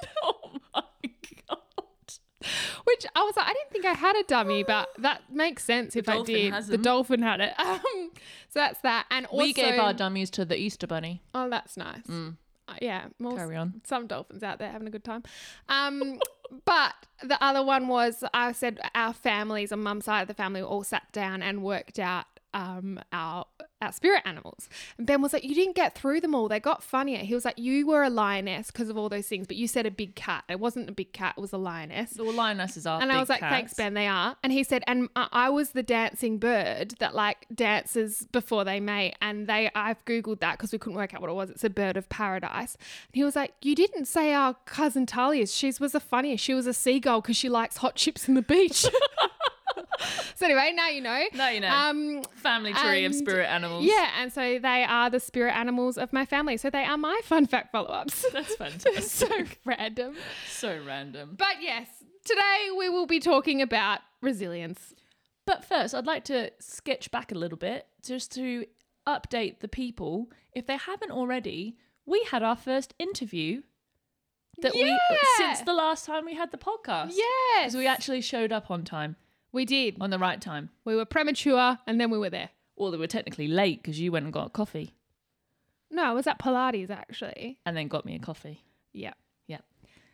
Which 2.85 3.07
I 3.15 3.23
was 3.23 3.37
like, 3.37 3.47
I 3.47 3.53
didn't 3.53 3.71
think 3.71 3.85
I 3.85 3.93
had 3.93 4.17
a 4.17 4.23
dummy, 4.25 4.63
but 4.63 4.89
that 4.99 5.23
makes 5.33 5.65
sense 5.65 5.97
if 5.97 6.09
I 6.09 6.23
did. 6.23 6.55
The 6.67 6.79
dolphin 6.79 7.23
had 7.23 7.41
it. 7.41 7.55
Um, 7.69 8.11
so 8.49 8.61
that's 8.61 8.81
that. 8.81 9.07
And 9.11 9.27
also, 9.27 9.39
we 9.45 9.53
gave 9.53 9.79
our 9.79 9.93
dummies 9.93 10.31
to 10.31 10.45
the 10.45 10.57
Easter 10.57 10.87
Bunny. 10.87 11.23
oh, 11.35 11.51
that's 11.51 11.77
nice. 11.77 12.09
Uh, 12.09 12.75
yeah, 12.81 13.07
more 13.19 13.37
Carry 13.37 13.57
on. 13.57 13.81
some 13.85 14.07
dolphins 14.07 14.43
out 14.43 14.59
there 14.59 14.71
having 14.71 14.89
a 14.89 14.91
good 14.91 15.05
time. 15.05 15.23
Um, 15.69 16.19
but 16.65 16.95
the 17.23 17.43
other 17.43 17.63
one 17.63 17.89
was 17.89 18.25
I 18.33 18.53
said 18.53 18.79
our 18.95 19.13
families 19.13 19.73
on 19.73 19.81
mum's 19.81 20.05
side 20.07 20.23
of 20.23 20.29
the 20.29 20.35
family 20.35 20.63
all 20.63 20.83
sat 20.85 21.11
down 21.13 21.43
and 21.43 21.63
worked 21.63 21.99
out 21.99 22.27
um, 22.55 23.01
our 23.13 23.47
our 23.81 23.93
spirit 23.93 24.23
animals. 24.25 24.69
And 24.97 25.07
Ben 25.07 25.23
was 25.23 25.33
like, 25.33 25.45
"You 25.45 25.55
didn't 25.55 25.77
get 25.77 25.95
through 25.95 26.21
them 26.21 26.35
all. 26.35 26.49
They 26.49 26.61
got 26.61 26.83
funnier." 26.83 27.19
He 27.19 27.35
was 27.35 27.45
like, 27.45 27.59
"You 27.59 27.87
were 27.87 28.03
a 28.03 28.11
lioness 28.11 28.71
because 28.71 28.89
of 28.89 28.97
all 28.97 29.09
those 29.09 29.27
things, 29.27 29.47
but 29.47 29.57
you 29.57 29.69
said 29.69 29.87
a 29.87 29.91
big 29.91 30.15
cat. 30.15 30.45
It 30.49 30.59
wasn't 30.59 30.89
a 30.89 30.93
big 30.93 31.13
cat. 31.13 31.35
It 31.37 31.41
was 31.41 31.53
a 31.53 31.59
lioness." 31.59 32.11
The 32.11 32.25
lionesses 32.25 32.87
are. 32.87 33.01
And 33.01 33.13
I 33.13 33.21
was 33.21 33.29
like, 33.29 33.41
cats. 33.41 33.53
"Thanks, 33.53 33.75
Ben. 33.75 33.95
They 33.95 34.07
are." 34.07 34.37
And 34.43 34.53
he 34.53 34.65
said, 34.65 34.83
"And 34.87 35.09
I 35.15 35.29
I 35.33 35.51
was 35.51 35.71
the 35.71 35.83
dancing 35.83 36.39
bird 36.39 36.95
that 36.99 37.15
like 37.15 37.47
dances 37.55 38.27
before 38.33 38.65
they 38.65 38.81
mate." 38.81 39.15
And 39.21 39.47
they, 39.47 39.71
I've 39.75 40.05
googled 40.05 40.41
that 40.41 40.59
because 40.59 40.73
we 40.73 40.79
couldn't 40.79 40.97
work 40.97 41.15
out 41.15 41.21
what 41.21 41.31
it 41.31 41.35
was. 41.35 41.51
It's 41.51 41.65
a 41.65 41.71
bird 41.71 41.97
of 41.97 42.09
paradise. 42.09 42.75
And 42.75 43.15
he 43.15 43.25
was 43.25 43.37
like, 43.37 43.53
"You 43.63 43.75
didn't 43.75 44.07
say 44.07 44.33
our 44.33 44.55
cousin 44.65 45.07
Talia's. 45.07 45.55
She 45.55 45.73
was 45.79 45.93
the 45.93 46.01
funniest. 46.01 46.43
She 46.43 46.55
was 46.55 46.67
a 46.67 46.75
seagull 46.75 47.21
because 47.21 47.37
she 47.37 47.49
likes 47.49 47.79
hot 47.79 47.95
chips 47.95 48.29
in 48.29 48.35
the 48.35 48.43
beach." 48.43 48.87
so 50.35 50.47
anyway, 50.47 50.73
now 50.75 50.89
you 50.89 51.01
know. 51.01 51.25
Now 51.35 51.49
you 51.49 51.61
know. 51.61 51.69
Um, 51.69 52.23
Family 52.37 52.73
tree 52.73 53.05
of 53.05 53.15
spirit 53.15 53.47
animals. 53.47 53.85
yeah, 53.85 54.11
and 54.21 54.33
so 54.33 54.59
they 54.59 54.85
are 54.85 55.11
the 55.11 55.21
spirit 55.21 55.53
animals 55.55 55.99
of 55.99 56.13
my 56.13 56.25
family. 56.25 56.57
So 56.57 56.71
they 56.71 56.85
are 56.85 56.97
my 56.99 57.21
fun 57.25 57.47
fact 57.47 57.73
follow 57.73 57.89
ups. 57.89 58.25
That's 58.33 58.55
fantastic. 58.57 59.03
so 59.05 59.29
random. 59.65 60.15
so 60.49 60.79
random. 60.87 61.35
But 61.39 61.61
yes, 61.61 61.89
today 62.25 62.69
we 62.77 62.89
will 62.89 63.07
be 63.07 63.21
talking 63.21 63.63
about 63.63 64.01
resilience. 64.23 64.95
But 65.47 65.65
first, 65.65 65.95
I'd 65.95 66.07
like 66.07 66.25
to 66.25 66.51
sketch 66.61 67.11
back 67.11 67.33
a 67.33 67.35
little 67.35 67.57
bit 67.59 67.87
just 68.05 68.33
to 68.35 68.67
update 69.07 69.61
the 69.61 69.69
people. 69.69 70.31
If 70.53 70.67
they 70.67 70.77
haven't 70.77 71.11
already, 71.11 71.79
we 72.05 72.23
had 72.31 72.43
our 72.43 72.57
first 72.57 72.93
interview 72.99 73.63
that 74.61 74.75
we 74.75 74.99
since 75.37 75.61
the 75.63 75.73
last 75.73 76.05
time 76.05 76.25
we 76.27 76.35
had 76.35 76.51
the 76.51 76.59
podcast. 76.59 77.13
Yes. 77.15 77.61
Because 77.63 77.77
we 77.77 77.87
actually 77.87 78.21
showed 78.21 78.53
up 78.53 78.71
on 78.71 78.83
time, 78.85 79.17
We 79.53 79.65
did. 79.65 79.97
on 80.01 80.11
the 80.11 80.19
right 80.19 80.41
time. 80.41 80.71
We 80.85 80.95
were 80.97 81.05
premature 81.05 81.79
and 81.87 82.01
then 82.01 82.11
we 82.11 82.19
were 82.19 82.31
there. 82.31 82.51
Or 82.77 82.91
they 82.91 82.97
were 82.97 83.07
technically 83.07 83.49
late 83.49 83.83
because 83.83 83.99
you 84.01 84.13
went 84.13 84.25
and 84.25 84.33
got 84.33 84.47
a 84.47 84.51
coffee 84.51 84.95
No, 85.91 86.05
I 86.05 86.13
was 86.13 86.27
at 86.27 86.39
Pilates 86.39 86.91
actually. 86.91 87.59
and 87.67 87.77
then 87.77 87.89
got 87.89 88.05
me 88.05 88.15
a 88.15 88.19
coffee. 88.19 88.63
Yeah. 88.93 89.15
Yeah. 89.47 89.59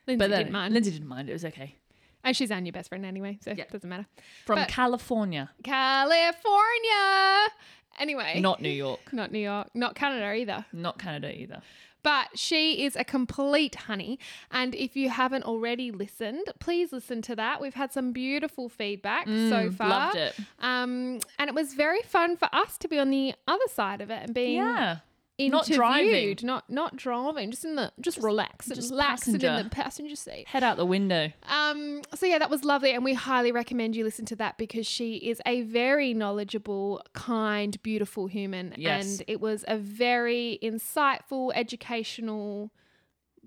Lindsay 0.06 0.18
But 0.18 0.30
then 0.30 0.38
didn't 0.44 0.52
mind. 0.52 0.72
Lindsay 0.74 0.90
didn't 0.92 1.08
mind. 1.08 1.28
It 1.28 1.32
was 1.34 1.44
okay. 1.44 1.76
and 2.22 2.34
she's 2.36 2.50
Anne, 2.50 2.64
your 2.64 2.72
best 2.72 2.88
friend 2.88 3.04
anyway, 3.04 3.38
so 3.42 3.50
Yeah. 3.50 3.64
it 3.64 3.70
doesn't 3.70 3.88
matter. 3.88 4.06
From 4.46 4.56
But- 4.60 4.68
California, 4.68 5.50
California. 5.62 7.50
Anyway. 7.98 8.40
not 8.40 8.60
New 8.60 8.70
York, 8.70 9.12
not 9.12 9.30
New 9.30 9.38
York, 9.38 9.68
not 9.74 9.94
Canada 9.94 10.32
either. 10.34 10.64
not 10.72 10.98
Canada 10.98 11.32
either. 11.38 11.60
But 12.04 12.38
she 12.38 12.84
is 12.84 12.94
a 12.94 13.02
complete 13.02 13.74
honey. 13.74 14.20
And 14.52 14.74
if 14.76 14.94
you 14.94 15.08
haven't 15.10 15.42
already 15.42 15.90
listened, 15.90 16.44
please 16.60 16.92
listen 16.92 17.20
to 17.22 17.34
that. 17.34 17.60
We've 17.60 17.74
had 17.74 17.92
some 17.92 18.12
beautiful 18.12 18.68
feedback 18.68 19.26
so 19.26 19.72
far. 19.72 19.88
Mm, 19.88 19.90
Loved 19.90 20.16
it. 20.16 20.34
Um, 20.60 21.18
and 21.38 21.48
it 21.48 21.54
was 21.54 21.74
very 21.74 22.02
fun 22.02 22.36
for 22.36 22.48
us 22.52 22.78
to 22.78 22.86
be 22.88 22.98
on 23.00 23.10
the 23.10 23.34
other 23.48 23.66
side 23.68 24.00
of 24.00 24.10
it 24.10 24.22
and 24.22 24.32
being 24.34 24.58
Yeah. 24.58 24.98
Not 25.38 25.66
driving. 25.66 26.36
not 26.42 26.70
not 26.70 26.96
driving, 26.96 27.50
just 27.50 27.64
in 27.64 27.74
the 27.74 27.92
just, 28.00 28.18
relax, 28.18 28.66
just 28.66 28.80
just 28.80 28.90
relax 28.92 29.26
in 29.26 29.38
the 29.38 29.68
passenger 29.70 30.14
seat. 30.14 30.46
Head 30.46 30.62
out 30.62 30.76
the 30.76 30.86
window. 30.86 31.32
Um, 31.48 32.02
so 32.14 32.26
yeah, 32.26 32.38
that 32.38 32.50
was 32.50 32.62
lovely, 32.64 32.92
and 32.92 33.04
we 33.04 33.14
highly 33.14 33.50
recommend 33.50 33.96
you 33.96 34.04
listen 34.04 34.26
to 34.26 34.36
that 34.36 34.58
because 34.58 34.86
she 34.86 35.16
is 35.16 35.40
a 35.44 35.62
very 35.62 36.14
knowledgeable, 36.14 37.02
kind, 37.14 37.82
beautiful 37.82 38.26
human, 38.28 38.74
Yes. 38.76 39.04
and 39.18 39.24
it 39.28 39.40
was 39.40 39.64
a 39.66 39.76
very 39.76 40.58
insightful, 40.62 41.50
educational, 41.54 42.70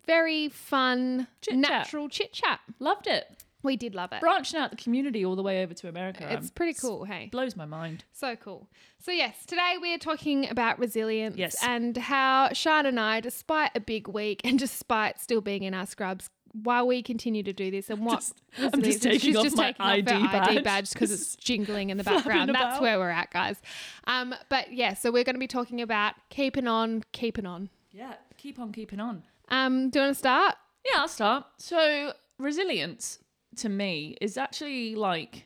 very 0.05 0.49
fun, 0.49 1.27
Chit-chat. 1.41 1.61
natural 1.61 2.09
chit 2.09 2.33
chat. 2.33 2.59
Loved 2.79 3.07
it. 3.07 3.43
We 3.67 3.75
did 3.75 3.93
love 3.95 4.13
it. 4.13 4.21
Branching 4.21 4.57
out 4.59 4.71
the 4.71 4.77
community 4.77 5.25
all 5.25 5.35
the 5.35 5.43
way 5.43 5.61
over 5.61 5.73
to 5.73 5.89
America. 5.89 6.25
It's 6.31 6.47
um, 6.47 6.51
pretty 6.55 6.73
cool, 6.73 7.03
hey. 7.03 7.27
blows 7.29 7.57
my 7.57 7.65
mind. 7.65 8.05
So 8.13 8.37
cool. 8.37 8.69
So, 9.03 9.11
yes, 9.11 9.45
today 9.45 9.75
we 9.81 9.93
are 9.93 9.97
talking 9.97 10.49
about 10.49 10.79
resilience 10.79 11.35
Yes. 11.35 11.57
and 11.61 11.97
how 11.97 12.49
Sian 12.53 12.85
and 12.85 12.97
I, 12.97 13.19
despite 13.19 13.71
a 13.75 13.81
big 13.81 14.07
week 14.07 14.39
and 14.45 14.57
despite 14.67 15.19
still 15.19 15.41
being 15.41 15.63
in 15.63 15.73
our 15.73 15.85
scrubs, 15.85 16.29
while 16.63 16.87
we 16.87 17.03
continue 17.03 17.43
to 17.43 17.51
do 17.51 17.69
this 17.69 17.89
and 17.89 18.05
what 18.05 18.19
Just- 18.21 18.41
I'm 18.57 18.81
just 18.81 19.03
taking 19.03 19.19
she's 19.19 19.35
off 19.35 19.43
just 19.43 19.57
my 19.57 19.73
taking 19.73 19.81
off 19.85 19.87
her 19.89 19.93
ID 19.97 20.11
ID 20.11 20.55
badge. 20.55 20.63
badge 20.63 20.93
because 20.93 21.11
it's 21.11 21.35
jingling 21.47 21.89
in 21.89 21.97
the 21.97 22.05
background. 22.05 22.55
That's 22.55 22.79
where 22.79 22.97
we're 22.97 23.09
at, 23.09 23.31
guys. 23.31 23.61
Um, 24.05 24.33
but 24.47 24.71
yeah, 24.71 24.93
so 24.93 25.11
we're 25.11 25.25
going 25.25 25.35
to 25.35 25.39
be 25.39 25.45
talking 25.47 25.81
about 25.81 26.13
keeping 26.29 26.67
on, 26.67 27.03
keeping 27.11 27.45
on. 27.45 27.69
Yeah, 27.91 28.13
keep 28.37 28.59
on 28.59 28.71
keeping 28.71 29.01
on. 29.01 29.23
Um, 29.49 29.89
do 29.89 29.99
you 29.99 30.05
want 30.05 30.15
to 30.15 30.19
start? 30.19 30.55
Yeah, 30.85 31.01
I'll 31.01 31.07
start. 31.09 31.43
So, 31.57 32.13
resilience 32.39 33.19
to 33.57 33.69
me 33.69 34.17
is 34.21 34.37
actually 34.37 34.95
like 34.95 35.45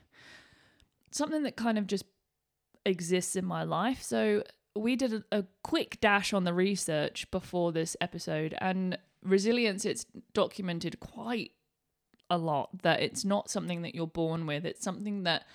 something 1.12 1.44
that 1.44 1.56
kind 1.56 1.78
of 1.78 1.88
just 1.88 2.06
exists 2.86 3.36
in 3.36 3.46
my 3.46 3.64
life. 3.64 4.02
So, 4.02 4.44
we 4.74 4.96
did 4.96 5.14
a, 5.14 5.24
a 5.40 5.46
quick 5.64 6.00
dash 6.00 6.32
on 6.34 6.46
the 6.46 6.54
research 6.54 7.30
before 7.30 7.72
this 7.72 7.98
episode, 8.00 8.56
and 8.60 8.98
resilience, 9.22 9.86
it's 9.86 10.06
documented 10.34 11.00
quite 11.00 11.52
a 12.30 12.38
lot 12.38 12.82
that 12.84 13.02
it's 13.02 13.26
not 13.26 13.50
something 13.50 13.82
that 13.82 13.94
you're 13.94 14.08
born 14.08 14.46
with, 14.46 14.66
it's 14.66 14.84
something 14.84 15.24
that 15.24 15.46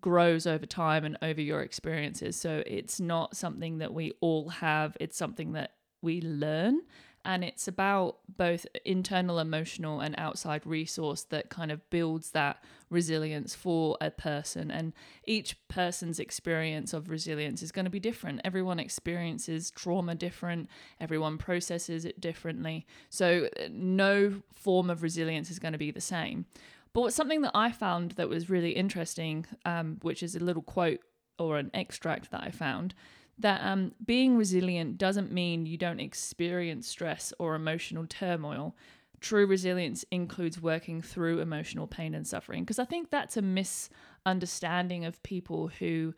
grows 0.00 0.46
over 0.46 0.66
time 0.66 1.04
and 1.04 1.18
over 1.20 1.40
your 1.40 1.62
experiences. 1.62 2.36
So, 2.36 2.62
it's 2.66 3.00
not 3.00 3.36
something 3.36 3.78
that 3.78 3.92
we 3.92 4.12
all 4.20 4.48
have, 4.48 4.96
it's 5.00 5.16
something 5.16 5.52
that 5.52 5.72
we 6.02 6.20
learn 6.22 6.82
and 7.24 7.44
it's 7.44 7.68
about 7.68 8.18
both 8.36 8.66
internal 8.84 9.38
emotional 9.38 10.00
and 10.00 10.14
outside 10.16 10.66
resource 10.66 11.22
that 11.24 11.50
kind 11.50 11.70
of 11.70 11.88
builds 11.90 12.30
that 12.30 12.62
resilience 12.88 13.54
for 13.54 13.96
a 14.00 14.10
person. 14.10 14.70
And 14.70 14.92
each 15.26 15.56
person's 15.68 16.18
experience 16.18 16.92
of 16.92 17.10
resilience 17.10 17.62
is 17.62 17.72
going 17.72 17.84
to 17.84 17.90
be 17.90 18.00
different. 18.00 18.40
Everyone 18.44 18.80
experiences 18.80 19.70
trauma 19.70 20.14
different. 20.14 20.68
Everyone 21.00 21.36
processes 21.36 22.04
it 22.04 22.20
differently. 22.20 22.86
So 23.10 23.48
uh, 23.58 23.68
no 23.70 24.42
form 24.54 24.88
of 24.88 25.02
resilience 25.02 25.50
is 25.50 25.58
going 25.58 25.72
to 25.72 25.78
be 25.78 25.90
the 25.90 26.00
same. 26.00 26.46
But 26.92 27.02
what's 27.02 27.16
something 27.16 27.42
that 27.42 27.52
i 27.54 27.70
found 27.70 28.12
that 28.12 28.28
was 28.28 28.50
really 28.50 28.72
interesting 28.72 29.46
um, 29.64 29.98
which 30.02 30.22
is 30.22 30.34
a 30.34 30.40
little 30.40 30.62
quote 30.62 31.00
or 31.38 31.56
an 31.58 31.70
extract 31.72 32.30
that 32.30 32.42
i 32.42 32.50
found 32.50 32.94
that 33.40 33.60
um, 33.64 33.92
being 34.04 34.36
resilient 34.36 34.98
doesn't 34.98 35.32
mean 35.32 35.66
you 35.66 35.76
don't 35.76 36.00
experience 36.00 36.86
stress 36.86 37.32
or 37.38 37.54
emotional 37.54 38.06
turmoil. 38.06 38.76
True 39.20 39.46
resilience 39.46 40.04
includes 40.10 40.60
working 40.60 41.02
through 41.02 41.40
emotional 41.40 41.86
pain 41.86 42.14
and 42.14 42.26
suffering. 42.26 42.62
Because 42.62 42.78
I 42.78 42.84
think 42.84 43.10
that's 43.10 43.36
a 43.36 43.42
misunderstanding 43.42 45.04
of 45.04 45.22
people 45.22 45.68
who 45.78 46.14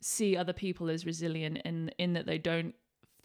see 0.00 0.36
other 0.36 0.52
people 0.52 0.88
as 0.88 1.04
resilient 1.04 1.58
in, 1.64 1.90
in 1.98 2.12
that 2.12 2.26
they 2.26 2.38
don't 2.38 2.74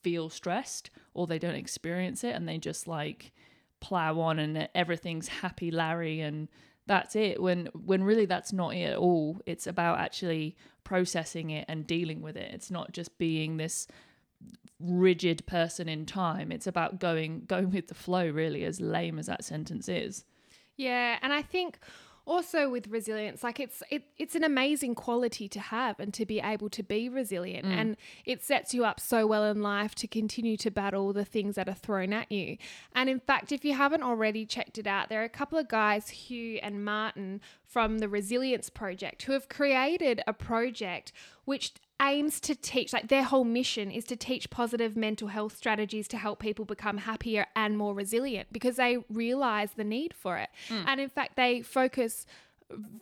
feel 0.01 0.29
stressed 0.29 0.89
or 1.13 1.27
they 1.27 1.39
don't 1.39 1.55
experience 1.55 2.23
it 2.23 2.35
and 2.35 2.47
they 2.47 2.57
just 2.57 2.87
like 2.87 3.31
plow 3.79 4.19
on 4.19 4.39
and 4.39 4.67
everything's 4.73 5.27
happy 5.27 5.71
Larry 5.71 6.19
and 6.19 6.47
that's 6.85 7.15
it 7.15 7.41
when 7.41 7.67
when 7.73 8.03
really 8.03 8.25
that's 8.25 8.53
not 8.53 8.75
it 8.75 8.91
at 8.91 8.97
all. 8.97 9.41
It's 9.45 9.67
about 9.67 9.99
actually 9.99 10.55
processing 10.83 11.49
it 11.49 11.65
and 11.67 11.87
dealing 11.87 12.21
with 12.21 12.35
it. 12.35 12.53
It's 12.53 12.71
not 12.71 12.91
just 12.91 13.17
being 13.17 13.57
this 13.57 13.87
rigid 14.79 15.45
person 15.45 15.87
in 15.87 16.05
time. 16.05 16.51
It's 16.51 16.67
about 16.67 16.99
going 16.99 17.43
going 17.47 17.71
with 17.71 17.87
the 17.87 17.95
flow 17.95 18.27
really 18.29 18.65
as 18.65 18.81
lame 18.81 19.17
as 19.17 19.27
that 19.27 19.43
sentence 19.43 19.87
is. 19.87 20.25
Yeah, 20.75 21.19
and 21.21 21.31
I 21.31 21.41
think 21.41 21.79
also 22.25 22.69
with 22.69 22.87
resilience, 22.87 23.43
like 23.43 23.59
it's 23.59 23.83
it, 23.89 24.03
it's 24.17 24.35
an 24.35 24.43
amazing 24.43 24.95
quality 24.95 25.47
to 25.49 25.59
have 25.59 25.99
and 25.99 26.13
to 26.13 26.25
be 26.25 26.39
able 26.39 26.69
to 26.69 26.83
be 26.83 27.09
resilient, 27.09 27.65
mm. 27.65 27.71
and 27.71 27.97
it 28.25 28.41
sets 28.41 28.73
you 28.73 28.85
up 28.85 28.99
so 28.99 29.27
well 29.27 29.45
in 29.45 29.61
life 29.61 29.93
to 29.95 30.07
continue 30.07 30.55
to 30.57 30.71
battle 30.71 31.11
the 31.11 31.25
things 31.25 31.55
that 31.55 31.67
are 31.67 31.75
thrown 31.75 32.13
at 32.13 32.31
you. 32.31 32.57
And 32.95 33.09
in 33.09 33.19
fact, 33.19 33.51
if 33.51 33.65
you 33.65 33.73
haven't 33.73 34.03
already 34.03 34.45
checked 34.45 34.77
it 34.77 34.87
out, 34.87 35.09
there 35.09 35.21
are 35.21 35.25
a 35.25 35.29
couple 35.29 35.57
of 35.57 35.67
guys, 35.67 36.09
Hugh 36.09 36.59
and 36.63 36.85
Martin 36.85 37.41
from 37.65 37.99
the 37.99 38.07
Resilience 38.07 38.69
Project, 38.69 39.23
who 39.23 39.33
have 39.33 39.49
created 39.49 40.21
a 40.25 40.33
project 40.33 41.11
which 41.45 41.73
aims 42.03 42.39
to 42.41 42.55
teach 42.55 42.93
like 42.93 43.07
their 43.07 43.23
whole 43.23 43.43
mission 43.43 43.89
is 43.89 44.03
to 44.05 44.15
teach 44.15 44.49
positive 44.49 44.95
mental 44.97 45.29
health 45.29 45.55
strategies 45.55 46.07
to 46.09 46.17
help 46.17 46.39
people 46.39 46.65
become 46.65 46.97
happier 46.97 47.45
and 47.55 47.77
more 47.77 47.93
resilient 47.93 48.47
because 48.51 48.75
they 48.75 48.97
realize 49.09 49.71
the 49.75 49.83
need 49.83 50.13
for 50.13 50.37
it. 50.37 50.49
Hmm. 50.67 50.83
And 50.87 51.01
in 51.01 51.09
fact 51.09 51.35
they 51.35 51.61
focus 51.61 52.25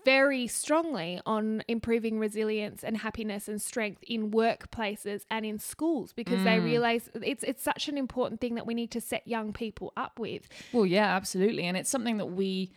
very 0.03 0.47
strongly 0.47 1.21
on 1.25 1.63
improving 1.67 2.19
resilience 2.19 2.83
and 2.83 2.97
happiness 2.97 3.47
and 3.47 3.61
strength 3.61 4.03
in 4.03 4.31
workplaces 4.31 5.23
and 5.29 5.45
in 5.45 5.59
schools 5.59 6.13
because 6.13 6.43
they 6.43 6.57
hmm. 6.57 6.65
realize 6.65 7.09
it's 7.15 7.43
it's 7.43 7.63
such 7.63 7.87
an 7.87 7.97
important 7.97 8.39
thing 8.39 8.55
that 8.55 8.65
we 8.65 8.73
need 8.73 8.91
to 8.91 9.01
set 9.01 9.27
young 9.27 9.53
people 9.53 9.93
up 9.97 10.19
with. 10.19 10.47
Well 10.71 10.85
yeah 10.85 11.15
absolutely. 11.15 11.65
And 11.65 11.75
it's 11.75 11.89
something 11.89 12.17
that 12.17 12.27
we 12.27 12.71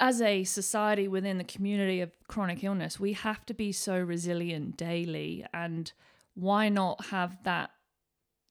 as 0.00 0.20
a 0.20 0.44
society 0.44 1.08
within 1.08 1.38
the 1.38 1.44
community 1.44 2.00
of 2.00 2.10
chronic 2.28 2.62
illness 2.64 2.98
we 2.98 3.12
have 3.12 3.44
to 3.46 3.54
be 3.54 3.72
so 3.72 3.98
resilient 3.98 4.76
daily 4.76 5.44
and 5.52 5.92
why 6.34 6.68
not 6.68 7.06
have 7.06 7.36
that 7.44 7.70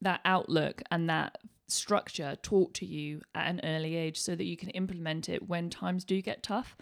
that 0.02 0.22
outlook 0.26 0.82
and 0.92 1.10
that 1.10 1.38
structure 1.68 2.36
taught 2.42 2.74
to 2.74 2.86
you 2.86 3.22
at 3.34 3.48
an 3.48 3.62
early 3.64 3.96
age 3.96 4.20
so 4.20 4.36
that 4.36 4.44
you 4.44 4.58
can 4.58 4.70
implement 4.72 5.30
it 5.30 5.48
when 5.48 5.70
times 5.70 6.04
do 6.04 6.22
get 6.22 6.44
tough 6.44 6.76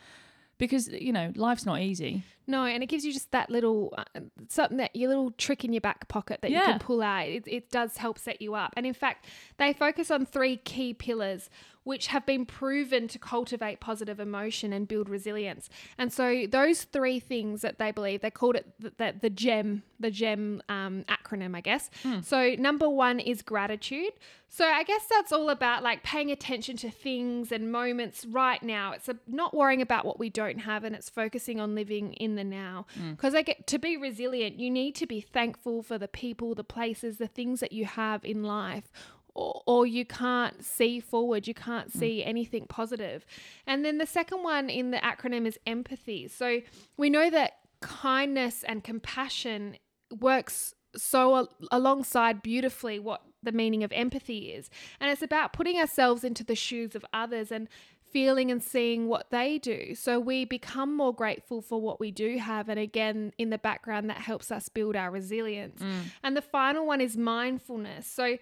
because 0.61 0.89
you 0.89 1.11
know 1.11 1.33
life's 1.35 1.65
not 1.65 1.81
easy. 1.81 2.23
No, 2.45 2.65
and 2.65 2.83
it 2.83 2.85
gives 2.85 3.03
you 3.03 3.11
just 3.11 3.31
that 3.31 3.49
little 3.49 3.93
uh, 3.97 4.03
something 4.47 4.77
that 4.77 4.95
your 4.95 5.09
little 5.09 5.31
trick 5.31 5.65
in 5.65 5.73
your 5.73 5.81
back 5.81 6.07
pocket 6.07 6.41
that 6.43 6.51
you 6.51 6.61
can 6.61 6.77
pull 6.77 7.01
out. 7.01 7.27
It, 7.27 7.43
it 7.47 7.71
does 7.71 7.97
help 7.97 8.19
set 8.19 8.41
you 8.41 8.53
up. 8.53 8.71
And 8.77 8.85
in 8.85 8.93
fact, 8.93 9.25
they 9.57 9.73
focus 9.73 10.11
on 10.11 10.25
three 10.25 10.57
key 10.57 10.93
pillars 10.93 11.49
which 11.83 12.07
have 12.07 12.25
been 12.25 12.45
proven 12.45 13.07
to 13.07 13.17
cultivate 13.17 13.79
positive 13.79 14.19
emotion 14.19 14.71
and 14.71 14.87
build 14.87 15.09
resilience. 15.09 15.69
And 15.97 16.13
so 16.13 16.45
those 16.49 16.83
three 16.83 17.19
things 17.19 17.61
that 17.61 17.79
they 17.79 17.91
believe 17.91 18.21
they 18.21 18.31
called 18.31 18.55
it 18.55 18.67
the, 18.79 18.93
the, 18.97 19.15
the 19.21 19.29
GEM, 19.29 19.83
the 19.99 20.11
GEM 20.11 20.61
um, 20.69 21.05
acronym, 21.09 21.55
I 21.55 21.61
guess. 21.61 21.89
So 22.23 22.55
number 22.59 22.87
one 22.87 23.19
is 23.19 23.41
gratitude. 23.41 24.11
So 24.47 24.65
I 24.65 24.83
guess 24.83 25.05
that's 25.09 25.31
all 25.31 25.49
about 25.49 25.81
like 25.81 26.03
paying 26.03 26.29
attention 26.29 26.75
to 26.77 26.91
things 26.91 27.51
and 27.53 27.71
moments 27.71 28.25
right 28.25 28.61
now. 28.61 28.91
It's 28.91 29.07
a, 29.07 29.15
not 29.25 29.53
worrying 29.55 29.81
about 29.81 30.05
what 30.05 30.19
we 30.19 30.29
don't 30.29 30.59
have 30.59 30.83
and 30.83 30.93
it's 30.93 31.09
focusing 31.09 31.59
on 31.61 31.73
living 31.73 32.13
in 32.13 32.35
the 32.35 32.43
now. 32.43 32.85
Because 33.11 33.33
I 33.33 33.43
get 33.43 33.65
to 33.67 33.79
be 33.79 33.95
resilient, 33.95 34.59
you 34.59 34.69
need 34.69 34.93
to 34.95 35.07
be 35.07 35.21
thankful 35.21 35.81
for 35.83 35.97
the 35.97 36.09
people, 36.09 36.53
the 36.53 36.65
places, 36.65 37.17
the 37.17 37.27
things 37.27 37.61
that 37.61 37.71
you 37.71 37.85
have 37.85 38.25
in 38.25 38.43
life. 38.43 38.91
Or, 39.33 39.61
or 39.65 39.85
you 39.85 40.05
can't 40.05 40.63
see 40.63 40.99
forward, 40.99 41.47
you 41.47 41.53
can't 41.53 41.89
mm. 41.89 41.99
see 41.99 42.23
anything 42.23 42.65
positive. 42.67 43.25
And 43.65 43.85
then 43.85 43.97
the 43.97 44.05
second 44.05 44.43
one 44.43 44.69
in 44.69 44.91
the 44.91 44.97
acronym 44.97 45.47
is 45.47 45.57
empathy. 45.65 46.27
So 46.27 46.59
we 46.97 47.09
know 47.09 47.29
that 47.29 47.53
kindness 47.81 48.63
and 48.63 48.83
compassion 48.83 49.77
works 50.19 50.75
so 50.95 51.35
al- 51.35 51.49
alongside 51.71 52.41
beautifully 52.41 52.99
what 52.99 53.21
the 53.43 53.51
meaning 53.51 53.83
of 53.83 53.91
empathy 53.91 54.51
is. 54.51 54.69
And 54.99 55.09
it's 55.09 55.21
about 55.21 55.53
putting 55.53 55.77
ourselves 55.77 56.23
into 56.23 56.43
the 56.43 56.55
shoes 56.55 56.95
of 56.95 57.05
others 57.13 57.51
and 57.51 57.67
feeling 58.11 58.51
and 58.51 58.61
seeing 58.61 59.07
what 59.07 59.31
they 59.31 59.57
do. 59.57 59.95
So 59.95 60.19
we 60.19 60.45
become 60.45 60.95
more 60.95 61.13
grateful 61.13 61.61
for 61.61 61.79
what 61.79 61.99
we 61.99 62.11
do 62.11 62.37
have. 62.37 62.69
And 62.69 62.79
again, 62.79 63.31
in 63.37 63.49
the 63.49 63.57
background, 63.57 64.09
that 64.09 64.17
helps 64.17 64.51
us 64.51 64.69
build 64.69 64.95
our 64.95 65.09
resilience. 65.09 65.81
Mm. 65.81 66.01
And 66.23 66.37
the 66.37 66.41
final 66.41 66.85
one 66.85 67.01
is 67.01 67.15
mindfulness. 67.15 68.07
So 68.07 68.37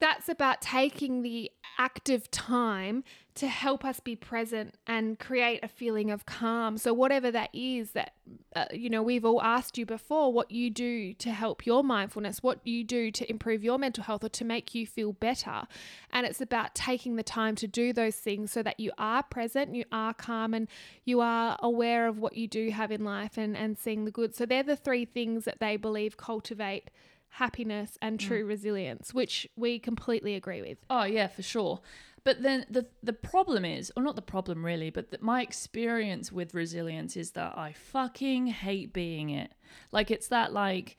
that's 0.00 0.28
about 0.28 0.60
taking 0.60 1.22
the 1.22 1.50
active 1.78 2.30
time 2.30 3.04
to 3.34 3.46
help 3.46 3.84
us 3.84 4.00
be 4.00 4.16
present 4.16 4.74
and 4.88 5.16
create 5.16 5.62
a 5.62 5.68
feeling 5.68 6.10
of 6.10 6.26
calm. 6.26 6.76
So, 6.76 6.92
whatever 6.92 7.30
that 7.30 7.50
is, 7.52 7.92
that, 7.92 8.14
uh, 8.56 8.64
you 8.72 8.90
know, 8.90 9.00
we've 9.00 9.24
all 9.24 9.40
asked 9.40 9.78
you 9.78 9.86
before 9.86 10.32
what 10.32 10.50
you 10.50 10.70
do 10.70 11.14
to 11.14 11.30
help 11.30 11.64
your 11.64 11.84
mindfulness, 11.84 12.42
what 12.42 12.58
you 12.66 12.82
do 12.82 13.12
to 13.12 13.30
improve 13.30 13.62
your 13.62 13.78
mental 13.78 14.02
health 14.02 14.24
or 14.24 14.28
to 14.30 14.44
make 14.44 14.74
you 14.74 14.86
feel 14.88 15.12
better. 15.12 15.62
And 16.10 16.26
it's 16.26 16.40
about 16.40 16.74
taking 16.74 17.14
the 17.14 17.22
time 17.22 17.54
to 17.56 17.68
do 17.68 17.92
those 17.92 18.16
things 18.16 18.50
so 18.50 18.62
that 18.64 18.80
you 18.80 18.90
are 18.98 19.22
present, 19.22 19.74
you 19.74 19.84
are 19.92 20.14
calm, 20.14 20.52
and 20.52 20.66
you 21.04 21.20
are 21.20 21.56
aware 21.62 22.08
of 22.08 22.18
what 22.18 22.36
you 22.36 22.48
do 22.48 22.70
have 22.70 22.90
in 22.90 23.04
life 23.04 23.38
and, 23.38 23.56
and 23.56 23.78
seeing 23.78 24.04
the 24.04 24.10
good. 24.10 24.34
So, 24.34 24.46
they're 24.46 24.64
the 24.64 24.76
three 24.76 25.04
things 25.04 25.44
that 25.44 25.60
they 25.60 25.76
believe 25.76 26.16
cultivate 26.16 26.90
happiness 27.30 27.98
and 28.02 28.18
mm. 28.18 28.26
true 28.26 28.44
resilience, 28.44 29.14
which 29.14 29.48
we 29.56 29.78
completely 29.78 30.34
agree 30.34 30.62
with. 30.62 30.78
Oh 30.90 31.04
yeah, 31.04 31.26
for 31.26 31.42
sure. 31.42 31.80
But 32.24 32.42
then 32.42 32.66
the 32.68 32.86
the 33.02 33.12
problem 33.12 33.64
is, 33.64 33.92
or 33.96 34.02
not 34.02 34.16
the 34.16 34.22
problem 34.22 34.64
really, 34.64 34.90
but 34.90 35.10
that 35.10 35.22
my 35.22 35.42
experience 35.42 36.32
with 36.32 36.54
resilience 36.54 37.16
is 37.16 37.30
that 37.32 37.56
I 37.56 37.72
fucking 37.72 38.48
hate 38.48 38.92
being 38.92 39.30
it. 39.30 39.52
Like 39.92 40.10
it's 40.10 40.28
that 40.28 40.52
like 40.52 40.96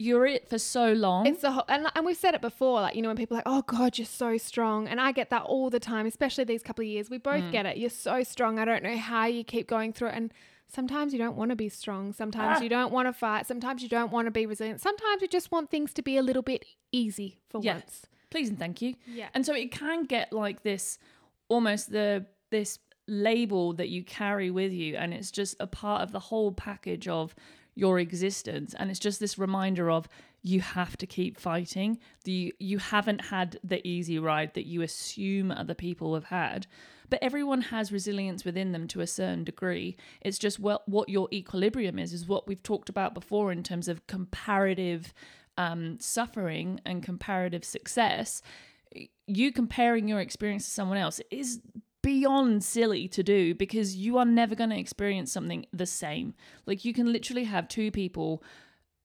you're 0.00 0.26
it 0.26 0.48
for 0.48 0.58
so 0.58 0.92
long. 0.92 1.26
It's 1.26 1.42
the 1.42 1.50
whole, 1.50 1.64
and, 1.68 1.88
and 1.94 2.06
we've 2.06 2.16
said 2.16 2.34
it 2.34 2.40
before, 2.40 2.80
like, 2.80 2.94
you 2.94 3.02
know, 3.02 3.08
when 3.08 3.16
people 3.16 3.36
are 3.36 3.38
like, 3.38 3.48
oh 3.48 3.62
God, 3.62 3.98
you're 3.98 4.06
so 4.06 4.36
strong. 4.36 4.86
And 4.86 5.00
I 5.00 5.10
get 5.10 5.30
that 5.30 5.42
all 5.42 5.70
the 5.70 5.80
time, 5.80 6.06
especially 6.06 6.44
these 6.44 6.62
couple 6.62 6.82
of 6.82 6.88
years. 6.88 7.10
We 7.10 7.18
both 7.18 7.42
mm. 7.42 7.50
get 7.50 7.66
it. 7.66 7.78
You're 7.78 7.90
so 7.90 8.22
strong. 8.22 8.60
I 8.60 8.64
don't 8.64 8.84
know 8.84 8.96
how 8.96 9.26
you 9.26 9.42
keep 9.42 9.66
going 9.66 9.92
through 9.92 10.10
it. 10.10 10.14
And 10.14 10.32
sometimes 10.68 11.12
you 11.12 11.18
don't 11.18 11.36
want 11.36 11.50
to 11.50 11.56
be 11.56 11.68
strong. 11.68 12.12
Sometimes 12.12 12.58
Ah. 12.60 12.62
you 12.62 12.68
don't 12.68 12.92
want 12.92 13.08
to 13.08 13.12
fight. 13.12 13.46
Sometimes 13.46 13.82
you 13.82 13.88
don't 13.88 14.12
want 14.12 14.26
to 14.26 14.30
be 14.30 14.46
resilient. 14.46 14.80
Sometimes 14.80 15.22
you 15.22 15.28
just 15.28 15.50
want 15.50 15.70
things 15.70 15.92
to 15.94 16.02
be 16.02 16.16
a 16.16 16.22
little 16.22 16.42
bit 16.42 16.64
easy 16.92 17.38
for 17.48 17.60
Yeah. 17.62 17.74
once. 17.74 18.06
Please 18.30 18.48
and 18.50 18.58
thank 18.58 18.82
you. 18.82 18.94
Yeah. 19.06 19.28
And 19.34 19.44
so 19.46 19.54
it 19.54 19.70
can 19.72 20.04
get 20.04 20.32
like 20.32 20.62
this 20.62 20.98
almost 21.48 21.90
the 21.90 22.26
this 22.50 22.78
label 23.06 23.72
that 23.72 23.88
you 23.88 24.04
carry 24.04 24.50
with 24.50 24.70
you 24.72 24.94
and 24.96 25.14
it's 25.14 25.30
just 25.30 25.56
a 25.60 25.66
part 25.66 26.02
of 26.02 26.12
the 26.12 26.20
whole 26.20 26.52
package 26.52 27.08
of 27.08 27.34
your 27.74 27.98
existence 27.98 28.74
and 28.78 28.90
it's 28.90 28.98
just 29.00 29.18
this 29.18 29.38
reminder 29.38 29.90
of 29.90 30.06
you 30.42 30.60
have 30.60 30.94
to 30.98 31.06
keep 31.06 31.38
fighting 31.40 31.98
the 32.24 32.54
you 32.58 32.76
haven't 32.78 33.20
had 33.26 33.58
the 33.64 33.86
easy 33.86 34.18
ride 34.18 34.52
that 34.52 34.66
you 34.66 34.82
assume 34.82 35.50
other 35.50 35.72
people 35.74 36.12
have 36.14 36.24
had 36.24 36.66
but 37.10 37.18
everyone 37.22 37.62
has 37.62 37.92
resilience 37.92 38.44
within 38.44 38.72
them 38.72 38.86
to 38.86 39.00
a 39.00 39.06
certain 39.06 39.44
degree 39.44 39.96
it's 40.20 40.38
just 40.38 40.58
what 40.58 40.88
what 40.88 41.08
your 41.08 41.28
equilibrium 41.32 41.98
is 41.98 42.12
is 42.12 42.26
what 42.26 42.46
we've 42.46 42.62
talked 42.62 42.88
about 42.88 43.14
before 43.14 43.52
in 43.52 43.62
terms 43.62 43.88
of 43.88 44.06
comparative 44.06 45.12
um, 45.56 45.98
suffering 45.98 46.80
and 46.84 47.02
comparative 47.02 47.64
success 47.64 48.42
you 49.26 49.52
comparing 49.52 50.08
your 50.08 50.20
experience 50.20 50.64
to 50.64 50.70
someone 50.70 50.98
else 50.98 51.20
is 51.30 51.60
beyond 52.02 52.64
silly 52.64 53.08
to 53.08 53.22
do 53.22 53.54
because 53.54 53.96
you 53.96 54.18
are 54.18 54.24
never 54.24 54.54
going 54.54 54.70
to 54.70 54.78
experience 54.78 55.32
something 55.32 55.66
the 55.72 55.86
same. 55.86 56.34
Like 56.66 56.84
you 56.84 56.94
can 56.94 57.12
literally 57.12 57.44
have 57.44 57.68
two 57.68 57.90
people 57.90 58.42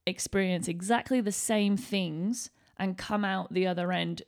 experience 0.05 0.67
exactly 0.67 1.21
the 1.21 1.31
same 1.31 1.77
things 1.77 2.49
and 2.77 2.97
come 2.97 3.23
out 3.25 3.53
the 3.53 3.67
other 3.67 3.91
end 3.91 4.21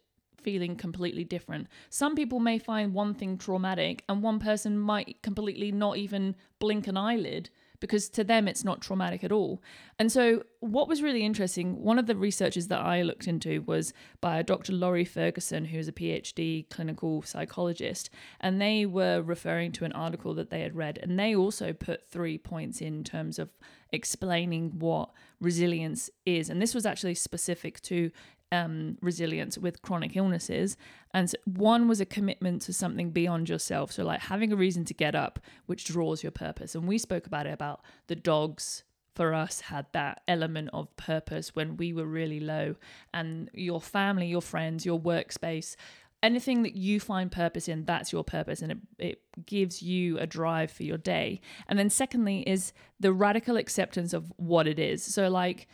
feeling 0.46 0.76
completely 0.76 1.24
different. 1.24 1.68
Some 1.90 2.16
people 2.16 2.40
may 2.40 2.60
find 2.60 2.94
one 2.94 3.16
thing 3.16 3.36
traumatic 3.40 4.04
and 4.08 4.22
one 4.22 4.38
person 4.40 4.78
might 4.78 5.24
completely 5.24 5.72
not 5.72 5.98
even 5.98 6.36
blink 6.60 6.86
an 6.86 6.96
eyelid 6.96 7.50
because 7.80 8.10
to 8.10 8.24
them 8.24 8.48
it's 8.48 8.64
not 8.64 8.82
traumatic 8.82 9.24
at 9.24 9.32
all. 9.32 9.62
And 10.00 10.12
so 10.12 10.44
what 10.60 10.88
was 10.88 11.02
really 11.02 11.24
interesting, 11.24 11.84
one 11.84 12.00
of 12.00 12.08
the 12.08 12.16
researchers 12.16 12.68
that 12.68 12.80
I 12.80 13.02
looked 13.02 13.28
into 13.28 13.62
was 13.64 13.92
by 14.22 14.42
Dr. 14.44 14.74
Laurie 14.74 15.06
Ferguson, 15.06 15.66
who's 15.66 15.88
a 15.88 15.92
PhD 15.92 16.70
clinical 16.70 17.22
psychologist, 17.24 18.10
and 18.40 18.62
they 18.62 18.86
were 18.86 19.22
referring 19.22 19.72
to 19.74 19.86
an 19.86 19.92
article 19.94 20.34
that 20.36 20.50
they 20.52 20.62
had 20.62 20.76
read 20.76 21.00
and 21.02 21.20
they 21.20 21.36
also 21.36 21.74
put 21.74 22.08
three 22.10 22.38
points 22.38 22.82
in 22.82 23.04
terms 23.04 23.40
of 23.40 23.50
explaining 23.92 24.80
what 24.80 25.10
resilience 25.40 26.10
is. 26.26 26.50
And 26.50 26.62
this 26.62 26.74
was 26.74 26.86
actually 26.86 27.16
specific 27.16 27.82
to 27.82 28.12
um, 28.52 28.98
resilience 29.02 29.58
with 29.58 29.82
chronic 29.82 30.16
illnesses. 30.16 30.78
And 31.14 31.34
one 31.46 31.88
was 31.88 32.02
a 32.02 32.06
commitment 32.06 32.62
to 32.64 32.74
something 32.74 33.12
beyond 33.12 33.50
yourself. 33.50 33.92
So, 33.92 34.04
like 34.04 34.22
having 34.22 34.52
a 34.52 34.56
reason 34.56 34.86
to 34.86 34.94
get 34.94 35.16
up, 35.16 35.40
which 35.66 35.86
draws 35.86 36.24
your 36.24 36.32
purpose. 36.32 36.76
And 36.76 36.88
we 36.88 36.98
spoke 36.98 37.26
about 37.26 37.48
it 37.48 37.54
about 37.54 37.82
the 38.08 38.16
dogs 38.16 38.84
for 39.16 39.34
us 39.34 39.62
had 39.62 39.86
that 39.94 40.22
element 40.28 40.70
of 40.74 40.96
purpose 40.98 41.56
when 41.56 41.78
we 41.78 41.94
were 41.94 42.06
really 42.06 42.40
low. 42.40 42.76
And 43.14 43.50
your 43.54 43.80
family, 43.82 44.28
your 44.28 44.42
friends, 44.42 44.86
your 44.86 45.00
workspace, 45.00 45.76
anything 46.22 46.64
that 46.64 46.76
you 46.76 47.00
find 47.00 47.32
purpose 47.32 47.68
in, 47.68 47.86
that's 47.86 48.12
your 48.12 48.24
purpose. 48.24 48.62
And 48.62 48.74
it, 48.74 48.78
it 48.98 49.22
gives 49.46 49.82
you 49.82 50.20
a 50.20 50.28
drive 50.28 50.70
for 50.70 50.84
your 50.84 50.98
day. 50.98 51.40
And 51.68 51.80
then, 51.80 51.90
secondly, 51.90 52.42
is 52.42 52.74
the 53.00 53.14
radical 53.14 53.56
acceptance 53.58 54.14
of 54.14 54.34
what 54.36 54.68
it 54.68 54.80
is. 54.80 55.04
So, 55.04 55.30
like, 55.30 55.68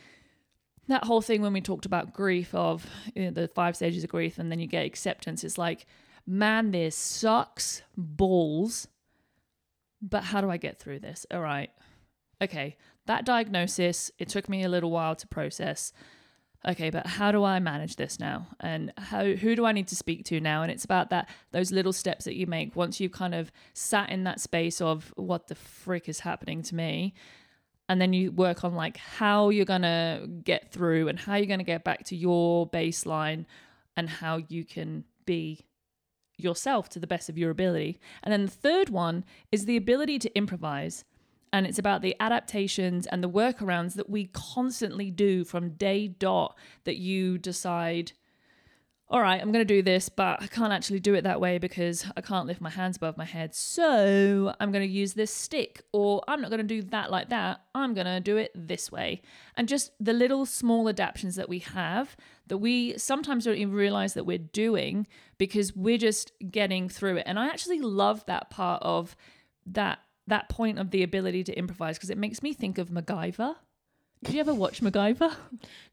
that 0.88 1.04
whole 1.04 1.20
thing 1.20 1.42
when 1.42 1.52
we 1.52 1.60
talked 1.60 1.86
about 1.86 2.12
grief 2.12 2.54
of 2.54 2.86
you 3.14 3.24
know, 3.24 3.30
the 3.30 3.48
five 3.48 3.76
stages 3.76 4.04
of 4.04 4.10
grief 4.10 4.38
and 4.38 4.50
then 4.50 4.58
you 4.58 4.66
get 4.66 4.84
acceptance 4.84 5.44
it's 5.44 5.58
like 5.58 5.86
man 6.26 6.70
this 6.70 6.96
sucks 6.96 7.82
balls 7.96 8.88
but 10.02 10.24
how 10.24 10.40
do 10.40 10.50
i 10.50 10.56
get 10.56 10.78
through 10.78 10.98
this? 10.98 11.24
All 11.30 11.40
right. 11.40 11.70
Okay. 12.42 12.76
That 13.06 13.24
diagnosis 13.24 14.10
it 14.18 14.28
took 14.28 14.48
me 14.48 14.64
a 14.64 14.68
little 14.68 14.90
while 14.90 15.14
to 15.14 15.26
process. 15.28 15.92
Okay 16.68 16.90
but 16.90 17.06
how 17.06 17.32
do 17.32 17.44
i 17.44 17.58
manage 17.60 17.96
this 17.96 18.18
now? 18.18 18.48
And 18.60 18.92
how 18.98 19.24
who 19.24 19.54
do 19.56 19.64
i 19.64 19.72
need 19.72 19.88
to 19.88 19.96
speak 19.96 20.24
to 20.26 20.40
now? 20.40 20.62
And 20.62 20.70
it's 20.70 20.84
about 20.84 21.10
that 21.10 21.28
those 21.52 21.70
little 21.70 21.92
steps 21.92 22.24
that 22.24 22.34
you 22.34 22.46
make 22.46 22.74
once 22.74 23.00
you've 23.00 23.12
kind 23.12 23.34
of 23.34 23.52
sat 23.74 24.10
in 24.10 24.24
that 24.24 24.40
space 24.40 24.80
of 24.80 25.12
what 25.16 25.46
the 25.46 25.54
frick 25.54 26.08
is 26.08 26.20
happening 26.20 26.62
to 26.64 26.74
me 26.74 27.14
and 27.88 28.00
then 28.00 28.12
you 28.12 28.32
work 28.32 28.64
on 28.64 28.74
like 28.74 28.96
how 28.96 29.50
you're 29.50 29.64
going 29.64 29.82
to 29.82 30.26
get 30.44 30.72
through 30.72 31.08
and 31.08 31.18
how 31.18 31.34
you're 31.34 31.46
going 31.46 31.58
to 31.58 31.64
get 31.64 31.84
back 31.84 32.04
to 32.04 32.16
your 32.16 32.68
baseline 32.68 33.44
and 33.96 34.08
how 34.08 34.40
you 34.48 34.64
can 34.64 35.04
be 35.26 35.66
yourself 36.38 36.88
to 36.90 36.98
the 36.98 37.06
best 37.06 37.28
of 37.28 37.38
your 37.38 37.50
ability. 37.50 37.98
And 38.22 38.32
then 38.32 38.46
the 38.46 38.50
third 38.50 38.88
one 38.88 39.24
is 39.50 39.64
the 39.64 39.76
ability 39.76 40.18
to 40.20 40.34
improvise. 40.36 41.04
And 41.52 41.66
it's 41.66 41.78
about 41.78 42.00
the 42.00 42.16
adaptations 42.18 43.06
and 43.06 43.22
the 43.22 43.28
workarounds 43.28 43.94
that 43.94 44.08
we 44.08 44.26
constantly 44.32 45.10
do 45.10 45.44
from 45.44 45.74
day 45.74 46.08
dot 46.08 46.56
that 46.84 46.96
you 46.96 47.36
decide, 47.36 48.12
all 49.12 49.20
right, 49.20 49.42
I'm 49.42 49.52
going 49.52 49.66
to 49.66 49.74
do 49.74 49.82
this, 49.82 50.08
but 50.08 50.40
I 50.40 50.46
can't 50.46 50.72
actually 50.72 50.98
do 50.98 51.12
it 51.12 51.24
that 51.24 51.38
way 51.38 51.58
because 51.58 52.06
I 52.16 52.22
can't 52.22 52.46
lift 52.46 52.62
my 52.62 52.70
hands 52.70 52.96
above 52.96 53.18
my 53.18 53.26
head. 53.26 53.54
So 53.54 54.54
I'm 54.58 54.72
going 54.72 54.88
to 54.88 54.90
use 54.90 55.12
this 55.12 55.30
stick, 55.30 55.82
or 55.92 56.22
I'm 56.26 56.40
not 56.40 56.48
going 56.48 56.66
to 56.66 56.80
do 56.80 56.80
that 56.84 57.10
like 57.10 57.28
that. 57.28 57.60
I'm 57.74 57.92
going 57.92 58.06
to 58.06 58.20
do 58.20 58.38
it 58.38 58.52
this 58.54 58.90
way. 58.90 59.20
And 59.54 59.68
just 59.68 59.92
the 60.00 60.14
little 60.14 60.46
small 60.46 60.88
adaptations 60.88 61.36
that 61.36 61.50
we 61.50 61.58
have 61.58 62.16
that 62.46 62.56
we 62.56 62.96
sometimes 62.96 63.44
don't 63.44 63.58
even 63.58 63.74
realize 63.74 64.14
that 64.14 64.24
we're 64.24 64.38
doing 64.38 65.06
because 65.36 65.76
we're 65.76 65.98
just 65.98 66.32
getting 66.50 66.88
through 66.88 67.18
it. 67.18 67.24
And 67.26 67.38
I 67.38 67.48
actually 67.48 67.80
love 67.80 68.24
that 68.24 68.48
part 68.48 68.82
of 68.82 69.14
that 69.66 69.98
that 70.26 70.48
point 70.48 70.78
of 70.78 70.90
the 70.90 71.02
ability 71.02 71.44
to 71.44 71.52
improvise 71.52 71.98
because 71.98 72.08
it 72.08 72.16
makes 72.16 72.42
me 72.42 72.54
think 72.54 72.78
of 72.78 72.88
MacGyver. 72.88 73.56
Did 74.22 74.34
you 74.34 74.40
ever 74.40 74.54
watch 74.54 74.80
MacGyver? 74.80 75.34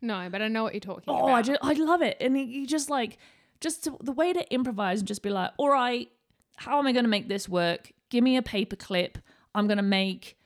No, 0.01 0.29
but 0.31 0.41
I 0.41 0.47
know 0.47 0.63
what 0.63 0.73
you're 0.73 0.81
talking 0.81 1.03
about. 1.07 1.23
Oh. 1.23 1.27
I 1.27 1.41
just 1.41 1.59
I 1.61 1.73
love 1.73 2.01
it, 2.01 2.17
and 2.21 2.37
you 2.37 2.67
just 2.67 2.89
like 2.89 3.17
just 3.59 3.83
to, 3.85 3.97
the 4.01 4.11
way 4.11 4.33
to 4.33 4.53
improvise 4.53 4.99
and 4.99 5.07
just 5.07 5.21
be 5.21 5.29
like, 5.29 5.51
all 5.57 5.69
right, 5.69 6.09
how 6.55 6.79
am 6.79 6.87
I 6.87 6.91
going 6.91 7.03
to 7.05 7.09
make 7.09 7.27
this 7.27 7.49
work? 7.49 7.91
Give 8.09 8.23
me 8.23 8.37
a 8.37 8.41
paper 8.41 8.75
clip. 8.75 9.17
I'm 9.53 9.67
going 9.67 9.77
to 9.77 9.83
make 9.83 10.37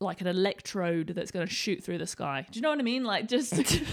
like 0.00 0.20
an 0.20 0.26
electrode 0.26 1.08
that's 1.08 1.30
going 1.30 1.46
to 1.46 1.52
shoot 1.52 1.82
through 1.82 1.98
the 1.98 2.06
sky. 2.06 2.46
Do 2.50 2.58
you 2.58 2.62
know 2.62 2.70
what 2.70 2.78
I 2.78 2.82
mean? 2.82 3.04
Like 3.04 3.28
just. 3.28 3.80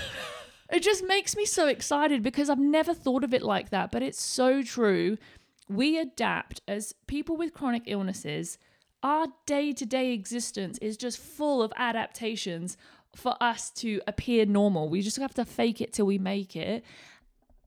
It 0.71 0.83
just 0.83 1.03
makes 1.03 1.35
me 1.35 1.45
so 1.45 1.67
excited 1.67 2.21
because 2.21 2.49
I've 2.49 2.59
never 2.59 2.93
thought 2.93 3.23
of 3.23 3.33
it 3.33 3.41
like 3.41 3.71
that, 3.71 3.91
but 3.91 4.03
it's 4.03 4.21
so 4.21 4.61
true. 4.61 5.17
We 5.67 5.97
adapt 5.97 6.61
as 6.67 6.93
people 7.07 7.37
with 7.37 7.53
chronic 7.53 7.83
illnesses. 7.87 8.59
Our 9.01 9.27
day 9.45 9.71
to 9.73 9.85
day 9.85 10.13
existence 10.13 10.77
is 10.79 10.95
just 10.95 11.17
full 11.17 11.63
of 11.63 11.73
adaptations 11.75 12.77
for 13.15 13.35
us 13.41 13.69
to 13.71 14.01
appear 14.07 14.45
normal. 14.45 14.89
We 14.89 15.01
just 15.01 15.17
have 15.17 15.33
to 15.35 15.45
fake 15.45 15.81
it 15.81 15.93
till 15.93 16.05
we 16.05 16.17
make 16.17 16.55
it. 16.55 16.83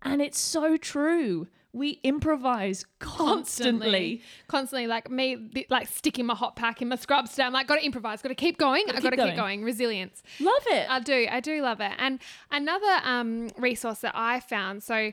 And 0.02 0.20
it's 0.20 0.38
so 0.38 0.76
true. 0.76 1.48
We 1.74 2.00
improvise 2.02 2.84
constantly. 2.98 4.20
constantly 4.46 4.86
like 4.86 5.10
me 5.10 5.66
like 5.70 5.88
sticking 5.88 6.26
my 6.26 6.34
hot 6.34 6.54
pack 6.54 6.82
in 6.82 6.88
my 6.88 6.96
scrubs 6.96 7.34
down 7.34 7.54
like 7.54 7.66
got 7.66 7.76
to 7.76 7.84
improvise 7.84 8.20
got 8.20 8.28
to 8.28 8.34
keep 8.34 8.58
going 8.58 8.84
i 8.90 9.00
got 9.00 9.08
to 9.08 9.16
keep 9.16 9.24
keep 9.24 9.36
going 9.36 9.64
resilience 9.64 10.22
Love 10.38 10.62
it. 10.66 10.86
i 10.90 11.00
do 11.00 11.26
i 11.30 11.40
do 11.40 11.62
love 11.62 11.80
it 11.80 11.92
and 11.98 12.18
another 12.50 13.00
um 13.04 13.48
resource 13.56 14.00
that 14.00 14.12
i 14.14 14.38
found 14.40 14.82
so 14.82 15.12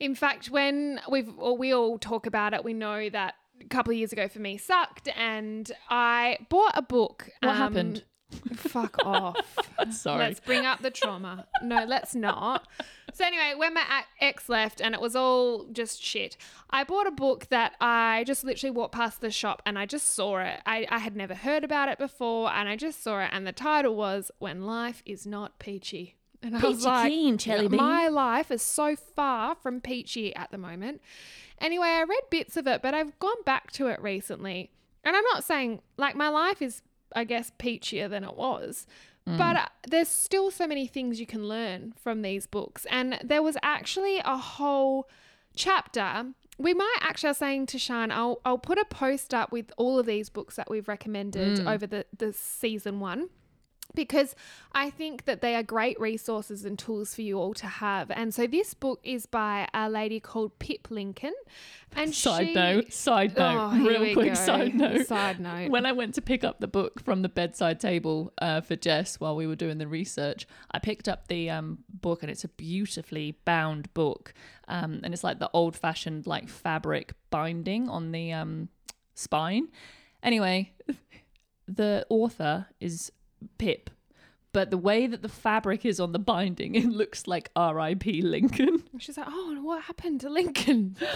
in 0.00 0.14
fact 0.14 0.50
when 0.50 0.98
we've 1.10 1.30
or 1.36 1.58
we 1.58 1.74
all 1.74 1.98
talk 1.98 2.24
about 2.24 2.54
it 2.54 2.64
we 2.64 2.72
know 2.72 3.10
that 3.10 3.34
a 3.60 3.64
couple 3.64 3.90
of 3.90 3.98
years 3.98 4.10
ago 4.10 4.28
for 4.28 4.38
me 4.38 4.56
sucked 4.56 5.08
and 5.14 5.72
i 5.90 6.38
bought 6.48 6.72
a 6.74 6.82
book 6.82 7.28
What 7.42 7.50
um, 7.50 7.56
happened? 7.58 8.04
Fuck 8.54 8.96
off 9.04 9.36
Sorry. 9.90 10.18
Let's 10.18 10.40
bring 10.40 10.66
up 10.66 10.82
the 10.82 10.90
trauma. 10.90 11.46
No, 11.62 11.84
let's 11.84 12.14
not. 12.14 12.66
So 13.14 13.24
anyway, 13.24 13.54
when 13.56 13.74
my 13.74 13.84
ex 14.20 14.48
left 14.48 14.80
and 14.80 14.94
it 14.94 15.00
was 15.00 15.16
all 15.16 15.66
just 15.72 16.02
shit, 16.02 16.36
I 16.70 16.84
bought 16.84 17.06
a 17.06 17.12
book 17.12 17.46
that 17.48 17.74
I 17.80 18.24
just 18.26 18.44
literally 18.44 18.70
walked 18.70 18.94
past 18.94 19.20
the 19.20 19.30
shop 19.30 19.62
and 19.64 19.78
I 19.78 19.86
just 19.86 20.14
saw 20.14 20.38
it. 20.40 20.60
I, 20.66 20.86
I 20.90 20.98
had 20.98 21.16
never 21.16 21.34
heard 21.34 21.64
about 21.64 21.88
it 21.88 21.98
before 21.98 22.50
and 22.50 22.68
I 22.68 22.76
just 22.76 23.02
saw 23.02 23.20
it 23.20 23.30
and 23.32 23.46
the 23.46 23.52
title 23.52 23.94
was 23.94 24.30
When 24.38 24.66
Life 24.66 25.02
Is 25.06 25.26
Not 25.26 25.58
Peachy. 25.58 26.16
And 26.42 26.56
I 26.56 26.60
was 26.60 26.84
like, 26.84 27.10
keen, 27.10 27.36
Bean. 27.36 27.76
my 27.76 28.08
life 28.08 28.50
is 28.50 28.62
so 28.62 28.94
far 28.94 29.56
from 29.56 29.80
peachy 29.80 30.34
at 30.36 30.52
the 30.52 30.58
moment. 30.58 31.00
Anyway, 31.60 31.88
I 31.88 32.02
read 32.02 32.22
bits 32.30 32.56
of 32.56 32.68
it, 32.68 32.80
but 32.80 32.94
I've 32.94 33.18
gone 33.18 33.42
back 33.44 33.72
to 33.72 33.88
it 33.88 34.00
recently. 34.00 34.70
And 35.02 35.16
I'm 35.16 35.24
not 35.32 35.42
saying 35.42 35.80
like 35.96 36.14
my 36.14 36.28
life 36.28 36.62
is, 36.62 36.82
I 37.14 37.24
guess, 37.24 37.52
peachier 37.58 38.08
than 38.08 38.24
it 38.24 38.36
was. 38.36 38.86
But 39.36 39.56
uh, 39.56 39.66
there's 39.86 40.08
still 40.08 40.50
so 40.50 40.66
many 40.66 40.86
things 40.86 41.20
you 41.20 41.26
can 41.26 41.46
learn 41.46 41.92
from 42.02 42.22
these 42.22 42.46
books. 42.46 42.86
And 42.90 43.18
there 43.22 43.42
was 43.42 43.58
actually 43.62 44.20
a 44.24 44.38
whole 44.38 45.06
chapter. 45.54 46.32
We 46.56 46.72
might 46.72 46.96
actually, 47.02 47.28
I 47.28 47.30
was 47.32 47.36
saying 47.38 47.66
to 47.66 47.78
Sian, 47.78 48.10
I'll, 48.10 48.40
I'll 48.46 48.56
put 48.56 48.78
a 48.78 48.86
post 48.86 49.34
up 49.34 49.52
with 49.52 49.70
all 49.76 49.98
of 49.98 50.06
these 50.06 50.30
books 50.30 50.56
that 50.56 50.70
we've 50.70 50.88
recommended 50.88 51.60
over 51.68 51.86
the, 51.86 52.06
the 52.16 52.32
season 52.32 53.00
one 53.00 53.28
because 53.94 54.36
I 54.72 54.90
think 54.90 55.24
that 55.24 55.40
they 55.40 55.54
are 55.54 55.62
great 55.62 55.98
resources 55.98 56.64
and 56.64 56.78
tools 56.78 57.14
for 57.14 57.22
you 57.22 57.38
all 57.38 57.54
to 57.54 57.66
have. 57.66 58.10
And 58.10 58.34
so 58.34 58.46
this 58.46 58.74
book 58.74 59.00
is 59.02 59.26
by 59.26 59.66
a 59.74 59.88
lady 59.88 60.20
called 60.20 60.58
Pip 60.58 60.90
Lincoln. 60.90 61.34
And 61.96 62.14
Side 62.14 62.48
she, 62.48 62.54
note, 62.54 62.92
side 62.92 63.36
note, 63.36 63.70
Oh, 63.72 63.84
real 63.84 64.12
quick 64.12 64.28
go. 64.28 64.34
side 64.34 64.74
note. 64.74 65.06
Side 65.06 65.40
note. 65.40 65.70
When 65.70 65.86
I 65.86 65.92
went 65.92 66.14
to 66.14 66.22
pick 66.22 66.44
up 66.44 66.60
the 66.60 66.68
book 66.68 67.02
from 67.02 67.22
the 67.22 67.28
bedside 67.28 67.80
table 67.80 68.32
uh, 68.38 68.60
for 68.60 68.76
Jess 68.76 69.18
while 69.18 69.34
we 69.34 69.46
were 69.46 69.56
doing 69.56 69.78
the 69.78 69.88
research, 69.88 70.46
I 70.70 70.78
picked 70.78 71.08
up 71.08 71.28
the 71.28 71.50
um, 71.50 71.78
book 71.88 72.22
and 72.22 72.30
it's 72.30 72.44
a 72.44 72.48
beautifully 72.48 73.38
bound 73.44 73.92
book. 73.94 74.34
Um, 74.68 75.00
and 75.02 75.14
it's 75.14 75.24
like 75.24 75.38
the 75.38 75.50
old 75.54 75.76
fashioned 75.76 76.26
like 76.26 76.48
fabric 76.48 77.14
binding 77.30 77.88
on 77.88 78.12
the 78.12 78.32
um, 78.32 78.68
spine. 79.14 79.68
Anyway, 80.22 80.72
the 81.66 82.06
author 82.10 82.66
is 82.80 83.10
Pip. 83.58 83.90
But 84.52 84.70
the 84.70 84.78
way 84.78 85.06
that 85.06 85.22
the 85.22 85.28
fabric 85.28 85.84
is 85.84 86.00
on 86.00 86.12
the 86.12 86.18
binding, 86.18 86.74
it 86.76 86.86
looks 86.86 87.26
like 87.26 87.50
R.I.P. 87.54 88.22
Lincoln. 88.22 88.84
She's 88.98 89.16
like, 89.18 89.26
oh, 89.28 89.58
what 89.62 89.82
happened 89.82 90.20
to 90.22 90.30
Lincoln? 90.30 90.96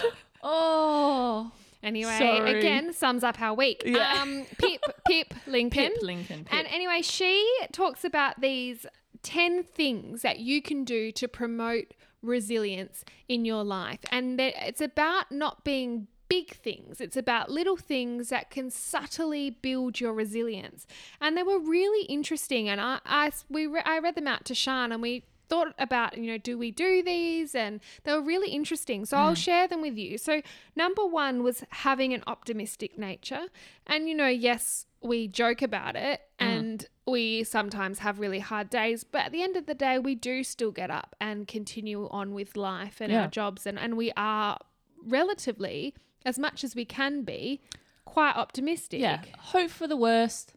Oh, 0.45 1.53
Anyway, 1.83 2.17
Sorry. 2.17 2.59
again, 2.59 2.93
sums 2.93 3.23
up 3.23 3.41
our 3.41 3.53
week. 3.53 3.83
Yeah. 3.85 4.21
Um, 4.21 4.45
Pip, 4.57 4.81
Pip 5.07 5.33
Lincoln. 5.47 5.91
Pip 5.91 6.01
Lincoln. 6.01 6.45
Pip. 6.45 6.53
And 6.53 6.65
anyway, 6.67 7.01
she 7.01 7.45
talks 7.73 8.05
about 8.05 8.39
these 8.39 8.85
10 9.23 9.63
things 9.63 10.21
that 10.21 10.39
you 10.39 10.61
can 10.61 10.85
do 10.85 11.11
to 11.11 11.27
promote 11.27 11.93
resilience 12.21 13.03
in 13.27 13.43
your 13.43 13.65
life. 13.65 13.99
And 14.11 14.39
it's 14.39 14.79
about 14.79 15.29
not 15.31 15.65
being 15.65 16.07
big 16.33 16.55
things, 16.55 16.99
it's 16.99 17.17
about 17.17 17.51
little 17.51 17.77
things 17.77 18.29
that 18.29 18.49
can 18.49 18.71
subtly 18.71 19.51
build 19.51 19.99
your 19.99 20.13
resilience. 20.13 20.87
And 21.21 21.37
they 21.37 21.43
were 21.43 21.59
really 21.59 22.05
interesting. 22.05 22.67
And 22.67 22.81
I, 22.81 22.99
I, 23.05 23.31
we 23.49 23.67
re- 23.67 23.83
I 23.85 23.99
read 23.99 24.15
them 24.15 24.27
out 24.27 24.43
to 24.45 24.55
Sian 24.55 24.91
and 24.91 25.01
we 25.01 25.25
thought 25.47 25.75
about, 25.77 26.17
you 26.17 26.31
know, 26.31 26.39
do 26.39 26.57
we 26.57 26.71
do 26.71 27.03
these? 27.03 27.53
And 27.53 27.79
they 28.03 28.13
were 28.13 28.21
really 28.33 28.49
interesting. 28.49 29.05
So 29.05 29.17
I'll 29.17 29.33
mm. 29.33 29.45
share 29.47 29.67
them 29.67 29.81
with 29.81 29.95
you. 29.95 30.17
So, 30.17 30.41
number 30.75 31.05
one 31.05 31.43
was 31.43 31.63
having 31.69 32.13
an 32.13 32.23
optimistic 32.25 32.97
nature. 32.97 33.45
And, 33.85 34.09
you 34.09 34.15
know, 34.15 34.27
yes, 34.27 34.87
we 35.01 35.27
joke 35.27 35.61
about 35.61 35.95
it 35.95 36.21
mm. 36.39 36.47
and 36.47 36.87
we 37.05 37.43
sometimes 37.43 37.99
have 37.99 38.19
really 38.19 38.39
hard 38.39 38.71
days, 38.71 39.03
but 39.03 39.25
at 39.25 39.31
the 39.31 39.43
end 39.43 39.55
of 39.55 39.67
the 39.67 39.75
day, 39.75 39.99
we 39.99 40.15
do 40.15 40.43
still 40.43 40.71
get 40.71 40.89
up 40.89 41.15
and 41.21 41.47
continue 41.47 42.07
on 42.09 42.33
with 42.33 42.55
life 42.55 43.01
and 43.01 43.11
Yeah. 43.11 43.23
our 43.23 43.27
jobs. 43.27 43.67
And, 43.67 43.77
and 43.77 43.97
we 43.97 44.11
are 44.15 44.57
relatively, 45.05 45.93
as 46.25 46.37
much 46.39 46.63
as 46.63 46.75
we 46.75 46.85
can 46.85 47.23
be, 47.23 47.61
quite 48.05 48.35
optimistic. 48.35 48.99
yeah, 49.01 49.21
hope 49.39 49.69
for 49.71 49.87
the 49.87 49.97
worst. 49.97 50.53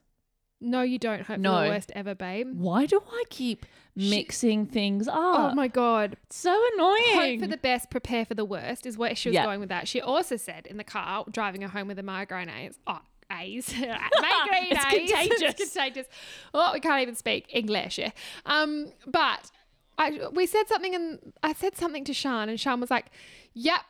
No, 0.61 0.81
you 0.81 0.99
don't 0.99 1.21
hope 1.23 1.37
for 1.37 1.43
the 1.43 1.51
worst 1.69 1.93
ever, 1.95 2.15
babe. 2.15 2.49
Why 2.55 2.87
do 2.87 3.03
I 3.13 3.25
keep 3.29 3.67
mixing 3.95 4.65
things 4.67 5.07
up? 5.07 5.15
Oh 5.19 5.55
my 5.55 5.69
God. 5.69 6.17
so 6.31 6.51
annoying. 6.75 7.03
Hope 7.15 7.41
for 7.41 7.47
the 7.47 7.59
best, 7.59 7.91
prepare 7.91 8.25
for 8.25 8.35
the 8.35 8.45
worst 8.45 8.87
is 8.87 8.97
where 8.97 9.15
she 9.15 9.29
was 9.29 9.35
Yeah. 9.35 9.45
going 9.45 9.61
with 9.61 9.69
that. 9.69 9.87
She 9.87 10.01
also 10.01 10.37
said 10.37 10.67
in 10.67 10.77
the 10.79 10.85
car 10.85 11.25
driving 11.31 11.61
her 11.61 11.69
home 11.69 11.89
with 11.89 11.99
a 11.99 12.03
migraine 12.03 12.49
A's. 12.49 12.79
Oh, 12.87 13.01
A's. 13.31 13.71
migraine 13.81 14.69
It's 14.71 14.85
A's. 14.87 15.11
contagious. 15.11 15.41
it's 15.61 15.73
contagious. 15.75 16.07
Oh, 16.55 16.71
we 16.73 16.81
can't 16.81 17.03
even 17.03 17.15
speak 17.17 17.47
English. 17.51 17.99
Yeah. 17.99 18.13
Um, 18.47 18.87
but 19.07 19.51
I 19.99 20.29
we 20.33 20.47
said 20.47 20.69
something 20.69 20.95
and 20.95 21.19
I 21.43 21.53
said 21.53 21.77
something 21.77 22.05
to 22.05 22.15
Sian 22.15 22.49
and 22.49 22.59
Sian 22.59 22.81
was 22.81 22.91
like, 22.91 23.07
Yep. 23.55 23.81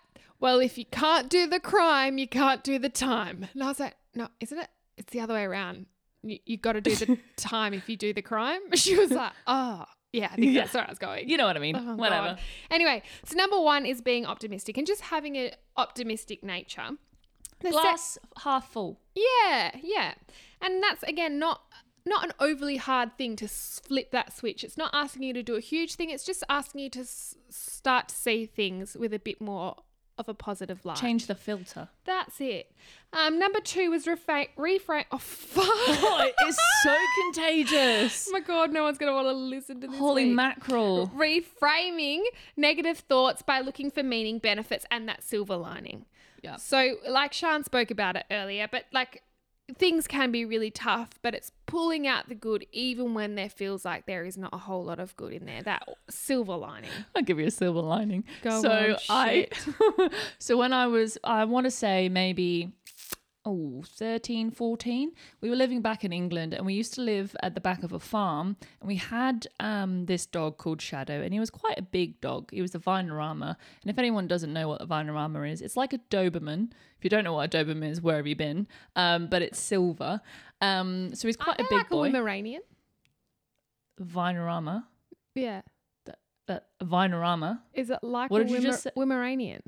Well, 0.40 0.61
if 0.61 0.77
you 0.79 0.85
can't 0.85 1.29
do 1.29 1.46
the 1.46 1.61
crime, 1.61 2.18
you 2.18 2.29
can't 2.29 2.62
do 2.62 2.79
the 2.79 2.88
time. 2.88 3.49
And 3.55 3.62
I 3.62 3.66
was 3.68 3.81
like, 3.81 3.94
No, 4.14 4.29
isn't 4.40 4.59
it? 4.59 4.68
It's 4.96 5.12
the 5.12 5.20
other 5.20 5.35
way 5.35 5.44
around. 5.44 5.87
You, 6.22 6.38
you 6.46 6.57
got 6.57 6.72
to 6.72 6.81
do 6.81 6.94
the 6.94 7.18
time 7.37 7.72
if 7.75 7.88
you 7.88 7.96
do 7.96 8.12
the 8.12 8.22
crime. 8.22 8.61
She 8.75 8.96
was 8.96 9.11
like, 9.11 9.33
Oh, 9.46 9.85
yeah, 10.12 10.29
I 10.33 10.37
think 10.37 10.53
Yeah. 10.53 10.62
that's 10.62 10.75
where 10.75 10.85
I 10.85 10.88
was 10.90 10.99
going. 10.99 11.29
you 11.29 11.37
know 11.37 11.46
what 11.46 11.57
I 11.57 11.61
mean? 11.61 11.77
Oh, 11.77 11.96
Whatever. 11.96 12.29
God. 12.29 12.38
Anyway, 12.70 13.03
so 13.25 13.37
number 13.37 13.61
one 13.61 13.87
is 13.87 14.01
being 14.01 14.27
optimistic 14.27 14.77
and 14.79 14.87
just 14.87 15.03
having 15.03 15.37
an 15.37 15.51
optimistic 15.77 16.42
nature. 16.42 16.88
The 17.61 17.70
Glass 17.70 18.18
half 18.42 18.70
full. 18.70 19.01
yeah, 19.14 19.70
yeah, 19.83 20.12
and 20.61 20.83
that's 20.83 21.03
again 21.05 21.38
not 21.38 21.62
not 22.05 22.22
an 22.25 22.33
overly 22.38 22.77
hard 22.77 23.16
thing 23.16 23.35
to 23.37 23.49
flip 23.49 24.11
that 24.11 24.37
switch. 24.37 24.62
It's 24.62 24.77
not 24.77 24.90
asking 24.92 25.22
you 25.22 25.33
to 25.33 25.42
do 25.42 25.57
a 25.57 25.61
huge 25.61 25.94
thing. 25.94 26.11
It's 26.11 26.22
just 26.25 26.44
asking 26.51 26.83
you 26.83 26.90
to 26.90 27.01
s- 27.01 27.35
start 27.49 28.09
to 28.09 28.14
see 28.14 28.44
things 28.44 28.94
with 28.94 29.14
a 29.14 29.18
bit 29.18 29.40
more 29.40 29.75
of 30.18 30.29
a 30.29 30.35
positive 30.35 30.85
light. 30.85 30.96
Change 30.96 31.26
the 31.26 31.35
filter. 31.35 31.88
That's 32.05 32.40
it. 32.40 32.72
Um, 33.12 33.38
number 33.38 33.61
two 33.61 33.90
was 33.90 34.07
refa- 34.07 34.48
reframe. 34.59 35.05
Oh 35.12 35.18
fuck! 35.18 35.64
Oh, 36.09 36.22
it 36.22 36.35
is 36.48 36.59
so 36.83 36.94
contagious. 37.22 38.26
Oh 38.29 38.33
my 38.33 38.40
god, 38.40 38.72
no 38.72 38.83
one's 38.85 38.98
gonna 38.98 39.12
want 39.12 39.26
to 39.29 39.33
listen 39.33 39.81
to 39.83 39.88
this. 39.88 39.98
Holy 39.98 40.26
week. 40.26 40.35
mackerel. 40.35 41.09
reframing 41.14 42.22
negative 42.57 42.98
thoughts 42.98 43.42
by 43.42 43.61
looking 43.61 43.90
for 43.90 44.02
meaning, 44.02 44.38
benefits, 44.38 44.87
and 44.90 45.09
that 45.09 45.22
silver 45.22 45.57
lining. 45.57 46.07
Yeah. 46.42 46.57
So, 46.57 46.96
like 47.09 47.33
Sian 47.33 47.64
spoke 47.64 47.90
about 47.90 48.16
it 48.16 48.24
earlier, 48.31 48.68
but 48.70 48.85
like 48.92 49.22
things 49.74 50.07
can 50.07 50.31
be 50.31 50.44
really 50.44 50.70
tough, 50.70 51.11
but 51.22 51.35
it's 51.35 51.50
pulling 51.66 52.07
out 52.07 52.29
the 52.29 52.35
good 52.35 52.66
even 52.72 53.14
when 53.14 53.35
there 53.35 53.48
feels 53.48 53.85
like 53.85 54.07
there 54.07 54.24
is 54.24 54.38
not 54.38 54.50
a 54.52 54.59
whole 54.59 54.85
lot 54.85 55.00
of 55.00 55.16
good 55.16 55.33
in 55.33 55.46
there. 55.46 55.62
That 55.62 55.88
silver 56.09 56.57
lining. 56.57 56.90
I'll 57.14 57.22
give 57.22 57.38
you 57.38 57.46
a 57.46 57.50
silver 57.50 57.81
lining. 57.81 58.24
Go 58.42 58.62
so 58.62 58.70
on, 58.70 58.96
I 59.09 59.48
so 60.38 60.57
when 60.57 60.72
I 60.72 60.87
was 60.87 61.18
I 61.24 61.44
want 61.44 61.64
to 61.64 61.70
say 61.70 62.09
maybe 62.09 62.72
oh 63.48 63.82
13 63.87 64.50
14 64.50 65.12
we 65.40 65.48
were 65.48 65.54
living 65.56 65.80
back 65.80 66.04
in 66.04 66.12
england 66.12 66.52
and 66.52 66.66
we 66.66 66.74
used 66.74 66.92
to 66.94 67.00
live 67.00 67.35
at 67.42 67.54
the 67.54 67.61
back 67.61 67.82
of 67.85 67.92
a 67.92 67.98
farm 68.00 68.56
and 68.80 68.88
we 68.88 68.96
had 68.96 69.46
um, 69.61 70.04
this 70.06 70.26
dog 70.26 70.56
called 70.59 70.82
shadow 70.82 71.22
and 71.22 71.32
he 71.32 71.38
was 71.38 71.48
quite 71.48 71.78
a 71.78 71.82
big 71.82 72.20
dog 72.20 72.50
he 72.50 72.61
was 72.61 72.74
a 72.74 72.80
Weinerama 72.80 73.54
and 73.82 73.90
if 73.90 73.98
anyone 73.98 74.26
doesn't 74.26 74.52
know 74.52 74.66
what 74.68 74.82
a 74.82 74.87
Weinerama 74.87 75.48
is 75.50 75.62
it's 75.62 75.76
like 75.76 75.92
a 75.92 75.98
doberman 76.11 76.72
if 76.98 77.04
you 77.04 77.09
don't 77.11 77.22
know 77.24 77.35
what 77.35 77.54
a 77.54 77.56
doberman 77.64 77.88
is 77.88 78.02
where 78.02 78.16
have 78.16 78.26
you 78.26 78.35
been 78.37 78.66
um, 78.96 79.28
but 79.28 79.40
it's 79.42 79.61
silver 79.61 80.20
um, 80.61 81.14
so 81.14 81.28
he's 81.28 81.37
quite 81.37 81.54
a 81.61 81.62
They're 81.62 81.68
big 81.68 81.78
like 81.78 81.88
boy 81.88 82.09
a 82.09 82.11
Pomeranian. 82.11 82.62
Weinerama 84.02 84.85
Yeah. 85.35 85.62
uh, 86.48 86.59
Weinerama 86.82 87.61
Is 87.74 87.90
it 87.90 87.98
like 88.02 88.30
What 88.30 88.42
a 88.42 88.44
did 88.44 88.52
you 88.52 88.59
Wimer- 88.59 88.62
just 88.62 88.82
say? 88.82 88.90
Pomeranian? 88.94 89.62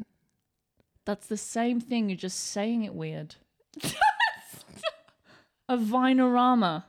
That's 1.05 1.27
the 1.27 1.37
same 1.39 1.81
thing. 1.81 2.11
You're 2.11 2.17
just 2.19 2.39
saying 2.39 2.83
it 2.85 2.95
weird. 2.95 3.37
A 5.69 5.77
Vinorama. 5.77 6.85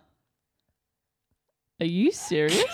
Are 1.81 1.85
you 1.85 2.11
serious? 2.11 2.65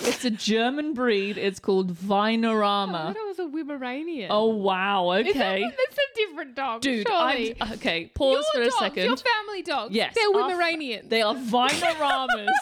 it's 0.00 0.24
a 0.24 0.30
German 0.30 0.94
breed. 0.94 1.36
It's 1.38 1.58
called 1.60 1.92
Vinorama. 1.94 2.94
I 2.94 3.12
thought 3.12 3.16
it 3.16 3.26
was 3.26 3.38
a 3.38 3.46
Wimeranian. 3.46 4.28
Oh 4.30 4.46
wow. 4.46 5.10
That- 5.12 5.28
Okay. 5.30 5.62
that's 5.62 5.98
a 5.98 6.14
different 6.16 6.54
dog, 6.54 6.80
Dude, 6.82 7.06
surely. 7.06 7.54
I'm 7.60 7.72
okay. 7.74 8.06
Pause 8.14 8.44
your 8.54 8.64
for 8.64 8.68
a 8.68 8.72
second. 8.72 9.04
Your 9.04 9.16
family 9.16 9.62
dogs. 9.62 9.94
Yes, 9.94 10.14
They're 10.14 10.30
Wimeranians. 10.32 11.08
They 11.08 11.22
are 11.22 11.34
Vinoramas. 11.34 12.48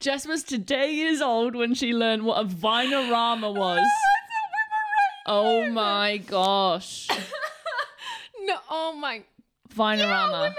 Jess 0.00 0.26
was 0.26 0.42
today 0.42 0.92
years 0.94 1.20
old 1.20 1.54
when 1.54 1.74
she 1.74 1.92
learned 1.92 2.24
what 2.24 2.40
a 2.40 2.44
Vinorama 2.44 3.54
was. 3.54 3.78
Ah, 3.80 4.21
Oh 5.26 5.68
my 5.70 6.18
gosh. 6.18 7.08
no, 8.44 8.56
oh 8.70 8.92
my. 8.94 9.22
Vinorama. 9.74 10.48
Yeah, 10.48 10.52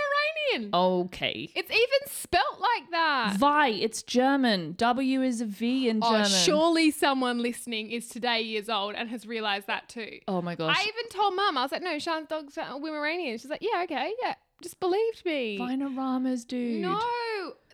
Wimeranian. 0.59 0.69
Okay. 0.73 1.47
It's 1.55 1.69
even 1.69 2.07
spelt 2.07 2.59
like 2.59 2.89
that. 2.89 3.35
Vi, 3.37 3.67
it's 3.69 4.01
German. 4.01 4.73
W 4.79 5.21
is 5.21 5.39
a 5.39 5.45
V 5.45 5.87
in 5.87 5.99
Oh, 6.01 6.11
German. 6.13 6.29
surely 6.29 6.89
someone 6.89 7.39
listening 7.43 7.91
is 7.91 8.07
today 8.09 8.41
years 8.41 8.69
old 8.69 8.95
and 8.95 9.09
has 9.09 9.27
realized 9.27 9.67
that 9.67 9.87
too. 9.87 10.17
Oh 10.27 10.41
my 10.41 10.55
gosh. 10.55 10.75
I 10.75 10.81
even 10.81 11.09
told 11.11 11.35
mum, 11.35 11.59
I 11.59 11.61
was 11.61 11.71
like, 11.71 11.83
no, 11.83 11.99
Sian's 11.99 12.27
dog's 12.27 12.57
uh, 12.57 12.61
a 12.71 12.79
Wimeranian. 12.79 13.33
She's 13.39 13.51
like, 13.51 13.61
yeah, 13.61 13.83
okay, 13.83 14.13
yeah. 14.23 14.33
Just 14.63 14.79
believed 14.79 15.23
me. 15.25 15.59
Vinoramas, 15.59 16.47
dude. 16.47 16.81
No, 16.81 16.99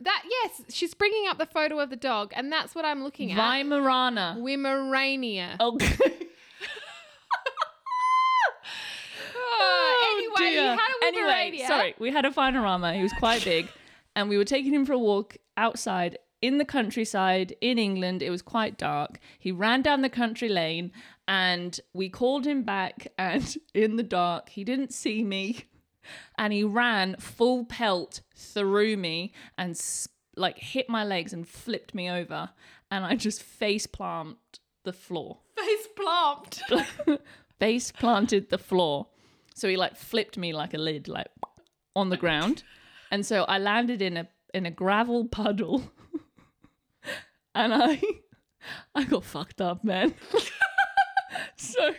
that, 0.02 0.24
yes, 0.30 0.62
she's 0.70 0.94
bringing 0.94 1.26
up 1.30 1.38
the 1.38 1.46
photo 1.46 1.80
of 1.80 1.90
the 1.90 1.96
dog, 1.96 2.34
and 2.36 2.52
that's 2.52 2.76
what 2.76 2.84
I'm 2.84 3.02
looking 3.04 3.32
at. 3.32 3.38
Weimaraner. 3.40 4.36
Wimerania. 4.42 5.58
Okay. 5.60 6.16
Oh, 9.62 10.19
anyway, 10.38 10.54
dear. 10.54 10.78
Anyway, 11.04 11.64
sorry, 11.68 11.96
we 12.00 12.12
had 12.12 12.26
a 12.26 12.30
Vinorama. 12.32 12.96
He 12.96 13.04
was 13.04 13.14
quite 13.14 13.44
big, 13.44 13.68
and 14.16 14.30
we 14.30 14.38
were 14.38 14.46
taking 14.46 14.74
him 14.74 14.86
for 14.86 14.94
a 14.94 15.00
walk 15.00 15.38
outside 15.58 16.18
in 16.42 16.58
the 16.58 16.66
countryside 16.66 17.56
in 17.62 17.78
England. 17.78 18.22
It 18.22 18.30
was 18.30 18.42
quite 18.42 18.78
dark. 18.78 19.20
He 19.38 19.52
ran 19.52 19.82
down 19.82 20.02
the 20.02 20.10
country 20.10 20.50
lane, 20.50 20.92
and 21.28 21.80
we 21.94 22.10
called 22.10 22.46
him 22.46 22.64
back. 22.64 23.08
And 23.18 23.56
in 23.74 23.96
the 23.96 24.04
dark, 24.04 24.50
he 24.50 24.64
didn't 24.64 24.94
see 24.94 25.24
me, 25.24 25.66
and 26.38 26.54
he 26.54 26.64
ran 26.64 27.16
full 27.18 27.66
pelt 27.66 28.22
through 28.36 28.98
me 28.98 29.34
and 29.58 29.80
like 30.36 30.58
hit 30.58 30.90
my 30.90 31.04
legs 31.04 31.34
and 31.34 31.48
flipped 31.48 31.94
me 31.94 32.10
over, 32.10 32.50
and 32.90 33.06
I 33.06 33.16
just 33.16 33.44
face 33.44 33.88
planted 33.88 34.38
the 34.86 34.94
floor 34.94 35.40
Face 35.58 35.88
plopped. 35.96 36.62
face 37.60 37.92
planted 37.92 38.50
the 38.50 38.58
floor. 38.58 39.08
So 39.60 39.68
he 39.68 39.76
like 39.76 39.98
flipped 39.98 40.38
me 40.38 40.54
like 40.54 40.74
a 40.74 40.78
lid, 40.78 41.10
like 41.10 41.28
on 41.96 42.10
the 42.10 42.18
ground. 42.18 42.64
And 43.12 43.26
so 43.26 43.44
I 43.44 43.58
landed 43.58 44.02
in 44.02 44.16
a 44.16 44.28
in 44.54 44.66
a 44.66 44.72
gravel 44.72 45.28
puddle. 45.28 45.92
and 47.56 47.74
I 47.74 48.02
I 48.96 49.04
got 49.04 49.26
fucked 49.26 49.60
up, 49.60 49.84
man. 49.84 50.16
so 51.58 51.92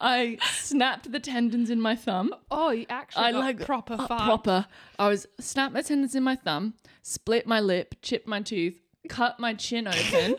I 0.00 0.38
snapped 0.54 1.12
the 1.12 1.20
tendons 1.20 1.68
in 1.68 1.80
my 1.80 1.94
thumb. 1.94 2.34
Oh, 2.50 2.70
you 2.70 2.86
actually 2.88 3.24
I 3.24 3.32
got 3.32 3.38
like 3.40 3.66
proper 3.66 3.96
uh, 3.98 4.06
proper. 4.06 4.66
I 4.98 5.08
was 5.08 5.26
snapped 5.38 5.74
my 5.74 5.82
tendons 5.82 6.14
in 6.14 6.22
my 6.22 6.36
thumb, 6.36 6.72
split 7.02 7.46
my 7.46 7.60
lip, 7.60 7.96
chipped 8.00 8.26
my 8.26 8.40
tooth, 8.40 8.80
cut 9.10 9.38
my 9.38 9.52
chin 9.52 9.86
open, 9.86 10.36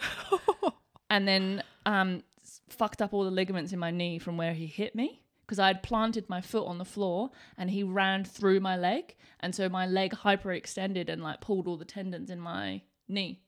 and 1.12 1.28
then 1.28 1.63
um 1.86 2.23
fucked 2.69 3.04
up 3.04 3.13
all 3.13 3.23
the 3.23 3.32
ligaments 3.32 3.71
in 3.71 3.78
my 3.78 3.91
knee 3.91 4.17
from 4.17 4.36
where 4.36 4.54
he 4.54 4.65
hit 4.65 4.95
me 4.95 5.21
because 5.45 5.60
I 5.60 5.67
had 5.67 5.84
planted 5.84 6.27
my 6.27 6.41
foot 6.41 6.65
on 6.65 6.77
the 6.77 6.86
floor 6.86 7.29
and 7.58 7.69
he 7.69 7.84
ran 7.84 8.23
through 8.23 8.60
my 8.60 8.75
leg, 8.75 9.15
and 9.39 9.53
so 9.53 9.69
my 9.69 9.86
leg 9.86 10.12
hyperextended 10.12 11.10
and 11.10 11.21
like 11.21 11.41
pulled 11.41 11.67
all 11.67 11.77
the 11.77 11.86
tendons 11.86 12.29
in 12.29 12.39
my 12.39 12.81
knee. 13.08 13.41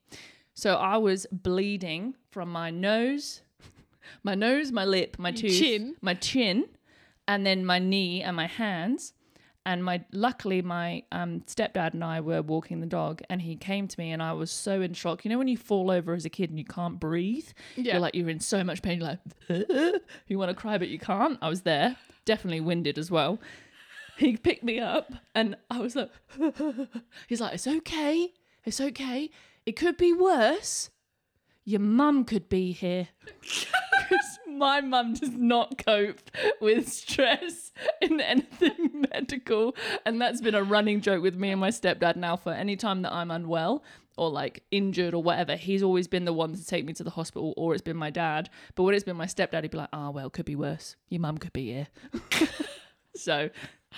So 0.54 0.76
I 0.76 0.98
was 0.98 1.28
bleeding 1.32 2.16
from 2.32 2.50
my 2.50 2.70
nose, 2.72 3.42
my 4.24 4.36
nose, 4.36 4.72
my 4.72 4.86
lip, 4.86 5.18
my 5.20 5.32
tooth, 5.32 5.58
chin. 5.58 5.96
my 6.02 6.14
chin, 6.14 6.66
and 7.28 7.46
then 7.46 7.66
my 7.66 7.80
knee 7.80 8.22
and 8.22 8.36
my 8.36 8.48
hands. 8.48 9.14
And 9.68 9.84
my 9.84 10.02
luckily 10.14 10.62
my 10.62 11.04
um, 11.12 11.42
stepdad 11.42 11.94
and 11.94 12.02
I 12.02 12.22
were 12.22 12.42
walking 12.42 12.80
the 12.80 12.86
dog, 12.88 13.22
and 13.30 13.42
he 13.42 13.58
came 13.58 13.86
to 13.90 14.00
me, 14.00 14.12
and 14.14 14.24
I 14.24 14.32
was 14.32 14.50
so 14.50 14.80
in 14.82 14.94
shock. 14.94 15.26
You 15.26 15.30
know 15.30 15.38
when 15.38 15.50
you 15.50 15.58
fall 15.58 15.92
over 15.92 16.14
as 16.14 16.24
a 16.24 16.30
kid 16.30 16.50
and 16.50 16.58
you 16.58 16.64
can't 16.64 17.02
breathe, 17.02 17.50
Yeah. 17.76 17.94
you're 17.94 18.00
like 18.02 18.16
you're 18.16 18.30
in 18.30 18.40
so 18.40 18.64
much 18.64 18.82
pain, 18.82 19.00
you're 19.02 19.10
like 19.50 20.02
you 20.28 20.40
want 20.40 20.50
to 20.52 20.56
cry 20.56 20.78
but 20.78 20.88
you 20.88 20.98
can't. 20.98 21.38
I 21.42 21.50
was 21.50 21.64
there, 21.64 21.98
definitely 22.24 22.62
winded 22.62 22.98
as 22.98 23.12
well. 23.12 23.40
He 24.18 24.38
picked 24.38 24.64
me 24.64 24.80
up, 24.80 25.12
and 25.36 25.58
I 25.70 25.80
was 25.80 25.96
like, 25.98 26.12
he's 27.28 27.42
like, 27.42 27.54
it's 27.56 27.68
okay, 27.68 28.32
it's 28.64 28.80
okay. 28.80 29.30
It 29.66 29.74
could 29.76 29.98
be 29.98 30.14
worse. 30.14 30.90
Your 31.66 31.82
mum 31.82 32.24
could 32.24 32.48
be 32.48 32.72
here. 32.72 33.10
my 34.58 34.82
mum 34.82 35.13
does 35.13 35.32
not 35.32 35.78
cope 35.78 36.20
with 36.62 36.89
stress 36.89 37.72
in 38.02 38.20
anything 38.20 39.06
medical. 39.13 39.76
And 40.06 40.22
that's 40.22 40.41
been 40.41 40.56
a 40.56 40.63
running 40.63 41.02
joke 41.02 41.22
with 41.22 41.36
me 41.36 41.52
and 41.52 41.62
my 41.62 41.70
stepdad 41.70 42.15
now 42.15 42.36
for 42.36 42.54
any 42.54 42.76
time 42.76 43.02
that 43.04 43.13
I'm 43.13 43.32
unwell 43.32 43.84
or 44.17 44.30
like 44.30 44.63
injured 44.72 45.13
or 45.13 45.22
whatever. 45.22 45.56
He's 45.56 45.84
always 45.84 46.08
been 46.08 46.26
the 46.26 46.34
one 46.34 46.54
to 46.56 46.65
take 46.65 46.86
me 46.86 46.93
to 46.93 47.04
the 47.04 47.12
hospital 47.12 47.54
or 47.56 47.74
it's 47.74 47.82
been 47.82 47.98
my 47.98 48.10
dad. 48.10 48.50
But 48.76 48.84
when 48.84 48.96
it's 48.96 49.04
been 49.04 49.17
my 49.17 49.28
stepdad, 49.28 49.63
he'd 49.63 49.72
be 49.72 49.78
like, 49.78 49.89
ah, 49.93 50.10
well, 50.10 50.30
could 50.30 50.46
be 50.46 50.56
worse. 50.56 50.96
Your 51.10 51.22
mum 51.22 51.38
could 51.38 51.54
be 51.54 51.72
here. 51.72 51.88
so 53.15 53.50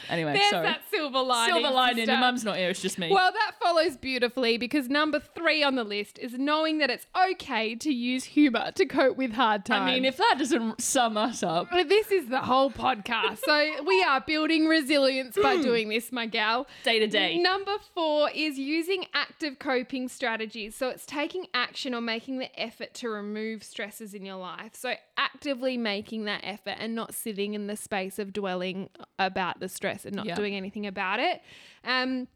anyway, 0.09 0.33
There's 0.33 0.49
sorry. 0.49 0.65
that 0.67 0.81
silver 0.89 1.21
lining. 1.21 1.55
Silver 1.55 1.73
lining, 1.73 2.07
your 2.07 2.17
mum's 2.17 2.43
not 2.43 2.57
here, 2.57 2.69
it's 2.69 2.81
just 2.81 2.97
me. 2.97 3.09
Well, 3.11 3.31
that 3.31 3.55
follows 3.61 3.97
beautifully 3.97 4.57
because 4.57 4.89
number 4.89 5.19
three 5.19 5.63
on 5.63 5.75
the 5.75 5.83
list 5.83 6.19
is 6.19 6.33
knowing 6.33 6.77
that 6.79 6.89
it's 6.89 7.05
okay 7.29 7.75
to 7.75 7.93
use 7.93 8.23
humor 8.25 8.71
to 8.75 8.85
cope 8.85 9.17
with 9.17 9.33
hard 9.33 9.65
times. 9.65 9.89
I 9.89 9.93
mean, 9.93 10.05
if 10.05 10.17
that 10.17 10.35
doesn't 10.37 10.81
sum 10.81 11.17
us 11.17 11.43
up, 11.43 11.71
Well, 11.71 11.85
this 11.85 12.11
is 12.11 12.27
the 12.27 12.41
whole 12.41 12.71
podcast. 12.71 13.39
So 13.39 13.83
we 13.85 14.03
are 14.03 14.21
building 14.21 14.65
resilience 14.65 15.37
by 15.41 15.55
hmm. 15.55 15.61
doing 15.61 15.89
this, 15.89 16.11
my 16.11 16.25
gal. 16.25 16.67
day 16.83 16.99
to 16.99 17.07
day. 17.07 17.37
Number 17.37 17.77
four 17.93 18.29
is 18.33 18.57
using 18.57 19.05
active 19.13 19.59
coping 19.59 20.07
strategies. 20.07 20.75
So 20.75 20.89
it's 20.89 21.05
taking 21.05 21.47
action 21.53 21.93
or 21.93 22.01
making 22.01 22.39
the 22.39 22.59
effort 22.59 22.93
to 22.95 23.09
remove 23.09 23.63
stresses 23.63 24.13
in 24.13 24.25
your 24.25 24.37
life. 24.37 24.73
So 24.73 24.93
actively 25.17 25.77
making 25.77 26.25
that 26.25 26.41
effort 26.43 26.75
and 26.79 26.95
not 26.95 27.13
sitting 27.13 27.53
in 27.53 27.67
the 27.67 27.75
space 27.75 28.19
of 28.19 28.33
dwelling 28.33 28.89
about 29.17 29.59
the 29.59 29.69
stress 29.79 30.05
and 30.05 30.13
not 30.15 30.25
Yeah. 30.25 30.35
doing 30.35 30.55
anything 30.55 30.85
about 30.85 31.19
it. 31.19 31.41
Um, 31.85 32.27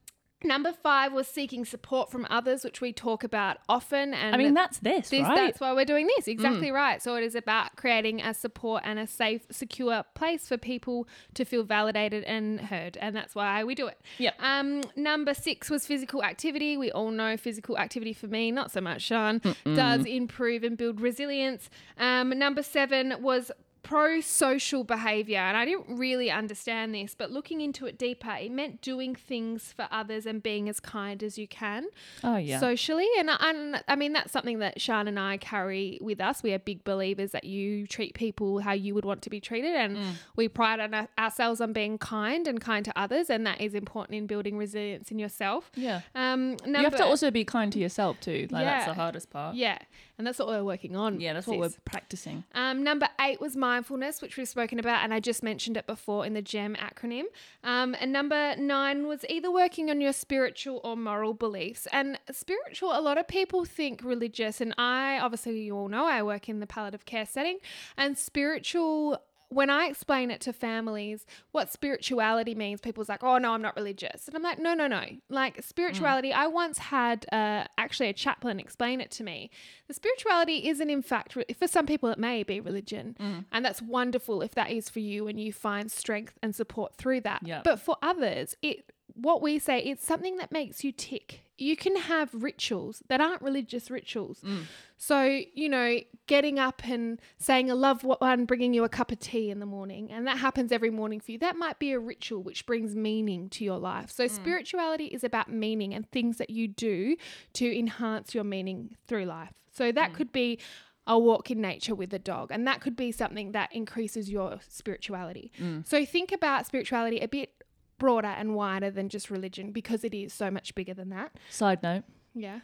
number 0.45 0.73
five 0.73 1.13
was 1.13 1.27
seeking 1.27 1.63
support 1.63 2.11
from 2.11 2.25
others, 2.29 2.63
which 2.65 2.81
we 2.81 2.91
talk 2.91 3.23
about 3.23 3.57
often. 3.69 4.13
And 4.13 4.35
I 4.35 4.37
mean, 4.37 4.53
that's 4.53 4.79
this, 4.79 5.09
this, 5.09 5.21
right? 5.21 5.31
Mm. 5.31 5.35
That's 5.35 5.59
why 5.61 5.71
we're 5.73 5.85
doing 5.85 6.07
this. 6.17 6.27
Exactly 6.27 6.69
right. 6.71 7.01
So 7.01 7.15
it 7.15 7.23
is 7.23 7.35
about 7.35 7.77
creating 7.77 8.21
a 8.21 8.33
support 8.33 8.83
and 8.85 8.99
a 8.99 9.07
safe, 9.07 9.43
secure 9.51 10.03
place 10.15 10.47
for 10.47 10.57
people 10.57 11.07
to 11.35 11.45
feel 11.45 11.63
validated 11.63 12.23
and 12.25 12.59
heard, 12.59 12.97
and 12.97 13.15
that's 13.15 13.35
why 13.35 13.63
we 13.63 13.73
do 13.73 13.87
it. 13.87 13.99
Yep. 14.17 14.35
Um, 14.39 14.81
number 14.95 15.33
six 15.33 15.69
was 15.69 15.85
physical 15.85 16.23
activity. 16.23 16.75
We 16.75 16.91
all 16.91 17.11
know 17.11 17.37
physical 17.37 17.77
activity 17.77 18.13
for 18.13 18.27
me, 18.27 18.51
not 18.51 18.69
so 18.71 18.81
much 18.81 19.07
Sian, 19.07 19.41
does 19.65 20.05
improve 20.05 20.63
and 20.63 20.77
build 20.77 20.99
resilience. 20.99 21.69
Um, 21.97 22.37
number 22.37 22.63
seven 22.63 23.15
was 23.21 23.51
pro 23.83 24.21
social 24.21 24.83
behavior 24.83 25.37
and 25.39 25.57
I 25.57 25.65
didn't 25.65 25.97
really 25.97 26.31
understand 26.31 26.95
this 26.95 27.13
but 27.15 27.31
looking 27.31 27.59
into 27.61 27.85
it 27.85 27.97
deeper 27.97 28.31
it 28.39 28.51
meant 28.51 28.81
doing 28.81 29.13
things 29.13 29.73
for 29.75 29.87
others 29.91 30.25
and 30.25 30.41
being 30.41 30.69
as 30.69 30.79
kind 30.79 31.21
as 31.21 31.37
you 31.37 31.47
can 31.47 31.85
Oh 32.23 32.37
yeah. 32.37 32.59
socially. 32.59 33.07
And, 33.19 33.29
and 33.29 33.83
I 33.87 33.95
mean, 33.95 34.13
that's 34.13 34.31
something 34.31 34.59
that 34.59 34.79
Sian 34.79 35.07
and 35.07 35.19
I 35.19 35.37
carry 35.37 35.99
with 36.01 36.21
us. 36.21 36.41
We 36.41 36.53
are 36.53 36.59
big 36.59 36.83
believers 36.85 37.31
that 37.31 37.43
you 37.43 37.85
treat 37.87 38.13
people 38.13 38.59
how 38.59 38.71
you 38.71 38.95
would 38.95 39.03
want 39.05 39.21
to 39.23 39.29
be 39.29 39.39
treated. 39.41 39.73
And 39.75 39.97
Mm. 39.97 40.13
we 40.35 40.47
pride 40.47 40.79
on 40.79 40.93
our- 40.93 41.09
ourselves 41.19 41.59
on 41.61 41.73
being 41.73 41.97
kind 41.97 42.47
and 42.47 42.61
kind 42.61 42.85
to 42.85 42.97
others. 42.97 43.29
And 43.29 43.45
that 43.45 43.59
is 43.61 43.73
important 43.75 44.15
in 44.17 44.27
building 44.27 44.57
resilience 44.57 45.11
in 45.11 45.19
yourself. 45.19 45.69
yeah. 45.75 46.01
Um, 46.15 46.51
number, 46.65 46.79
You 46.79 46.83
have 46.85 46.95
to 46.97 47.05
also 47.05 47.29
be 47.31 47.43
kind 47.43 47.71
to 47.73 47.79
yourself 47.79 48.19
too. 48.21 48.47
Like 48.49 48.65
that's 48.65 48.85
the 48.85 48.93
hardest 48.93 49.29
part. 49.29 49.55
yeah. 49.55 49.79
And 50.17 50.27
that's 50.27 50.37
what 50.37 50.47
we're 50.47 50.63
working 50.63 50.95
on. 50.95 51.19
Yeah, 51.19 51.33
that's 51.33 51.47
what 51.47 51.57
we're 51.57 51.71
practicing. 51.85 52.43
Um, 52.53 52.83
number 52.83 53.07
eight 53.19 53.41
was 53.41 53.55
mindfulness, 53.55 54.21
which 54.21 54.37
we've 54.37 54.47
spoken 54.47 54.77
about, 54.77 55.03
and 55.03 55.13
I 55.13 55.19
just 55.19 55.41
mentioned 55.41 55.75
it 55.75 55.87
before 55.87 56.25
in 56.25 56.33
the 56.33 56.41
GEM 56.41 56.75
acronym. 56.75 57.23
Um, 57.63 57.95
and 57.99 58.13
number 58.13 58.55
nine 58.55 59.07
was 59.07 59.25
either 59.27 59.51
working 59.51 59.89
on 59.89 60.01
your 60.01 60.13
spiritual 60.13 60.81
or 60.83 60.95
moral 60.95 61.33
beliefs. 61.33 61.87
And 61.91 62.19
spiritual, 62.31 62.97
a 62.97 63.01
lot 63.01 63.17
of 63.17 63.27
people 63.27 63.65
think 63.65 64.03
religious, 64.03 64.61
and 64.61 64.75
I 64.77 65.17
obviously 65.19 65.61
you 65.61 65.75
all 65.75 65.87
know 65.87 66.05
I 66.05 66.21
work 66.21 66.47
in 66.47 66.59
the 66.59 66.67
palliative 66.67 67.05
care 67.05 67.25
setting, 67.25 67.57
and 67.97 68.17
spiritual 68.17 69.19
when 69.53 69.69
I 69.69 69.85
explain 69.85 70.31
it 70.31 70.41
to 70.41 70.53
families 70.53 71.25
what 71.51 71.71
spirituality 71.71 72.55
means, 72.55 72.81
people's 72.81 73.09
like, 73.09 73.23
oh, 73.23 73.37
no, 73.37 73.51
I'm 73.53 73.61
not 73.61 73.75
religious. 73.75 74.27
And 74.27 74.35
I'm 74.35 74.43
like, 74.43 74.59
no, 74.59 74.73
no, 74.73 74.87
no. 74.87 75.03
Like, 75.29 75.63
spirituality, 75.63 76.29
mm. 76.29 76.35
I 76.35 76.47
once 76.47 76.77
had 76.77 77.25
uh, 77.31 77.65
actually 77.77 78.09
a 78.09 78.13
chaplain 78.13 78.59
explain 78.59 79.01
it 79.01 79.11
to 79.11 79.23
me. 79.23 79.49
The 79.87 79.93
spirituality 79.93 80.67
isn't, 80.69 80.89
in 80.89 81.01
fact, 81.01 81.37
for 81.57 81.67
some 81.67 81.85
people, 81.85 82.09
it 82.09 82.19
may 82.19 82.43
be 82.43 82.59
religion. 82.59 83.15
Mm. 83.19 83.45
And 83.51 83.65
that's 83.65 83.81
wonderful 83.81 84.41
if 84.41 84.55
that 84.55 84.71
is 84.71 84.89
for 84.89 84.99
you 84.99 85.27
and 85.27 85.39
you 85.39 85.53
find 85.53 85.91
strength 85.91 86.37
and 86.41 86.55
support 86.55 86.95
through 86.95 87.21
that. 87.21 87.41
Yep. 87.45 87.63
But 87.63 87.79
for 87.79 87.97
others, 88.01 88.55
it 88.61 88.91
what 89.15 89.41
we 89.41 89.59
say, 89.59 89.79
it's 89.79 90.05
something 90.05 90.37
that 90.37 90.51
makes 90.51 90.83
you 90.83 90.91
tick. 90.91 91.42
You 91.57 91.75
can 91.75 91.95
have 91.95 92.29
rituals 92.33 93.03
that 93.09 93.21
aren't 93.21 93.41
religious 93.41 93.91
rituals. 93.91 94.41
Mm. 94.41 94.63
So, 94.97 95.41
you 95.53 95.69
know, 95.69 95.99
getting 96.27 96.59
up 96.59 96.81
and 96.85 97.21
saying 97.37 97.69
a 97.69 97.75
loved 97.75 98.03
one 98.03 98.45
bringing 98.45 98.73
you 98.73 98.83
a 98.83 98.89
cup 98.89 99.11
of 99.11 99.19
tea 99.19 99.49
in 99.49 99.59
the 99.59 99.65
morning, 99.65 100.11
and 100.11 100.25
that 100.25 100.37
happens 100.37 100.71
every 100.71 100.89
morning 100.89 101.19
for 101.19 101.31
you, 101.31 101.39
that 101.39 101.55
might 101.55 101.77
be 101.77 101.91
a 101.91 101.99
ritual 101.99 102.41
which 102.41 102.65
brings 102.65 102.95
meaning 102.95 103.49
to 103.49 103.63
your 103.63 103.77
life. 103.77 104.09
So, 104.09 104.25
mm. 104.25 104.29
spirituality 104.31 105.05
is 105.05 105.23
about 105.23 105.51
meaning 105.51 105.93
and 105.93 106.09
things 106.09 106.37
that 106.37 106.49
you 106.49 106.67
do 106.67 107.17
to 107.53 107.77
enhance 107.77 108.33
your 108.33 108.43
meaning 108.43 108.95
through 109.05 109.25
life. 109.25 109.53
So, 109.71 109.91
that 109.91 110.11
mm. 110.11 110.15
could 110.15 110.31
be 110.31 110.59
a 111.05 111.19
walk 111.19 111.51
in 111.51 111.59
nature 111.59 111.95
with 111.95 112.13
a 112.13 112.19
dog, 112.19 112.49
and 112.51 112.65
that 112.65 112.81
could 112.81 112.95
be 112.95 113.11
something 113.11 113.51
that 113.51 113.73
increases 113.73 114.29
your 114.29 114.59
spirituality. 114.67 115.51
Mm. 115.61 115.87
So, 115.87 116.05
think 116.05 116.31
about 116.31 116.65
spirituality 116.65 117.19
a 117.19 117.27
bit 117.27 117.62
broader 117.97 118.27
and 118.27 118.55
wider 118.55 118.89
than 118.91 119.09
just 119.09 119.29
religion 119.29 119.71
because 119.71 120.03
it 120.03 120.13
is 120.13 120.33
so 120.33 120.49
much 120.51 120.75
bigger 120.75 120.93
than 120.93 121.09
that. 121.09 121.31
Side 121.49 121.83
note. 121.83 122.03
Yeah. 122.33 122.59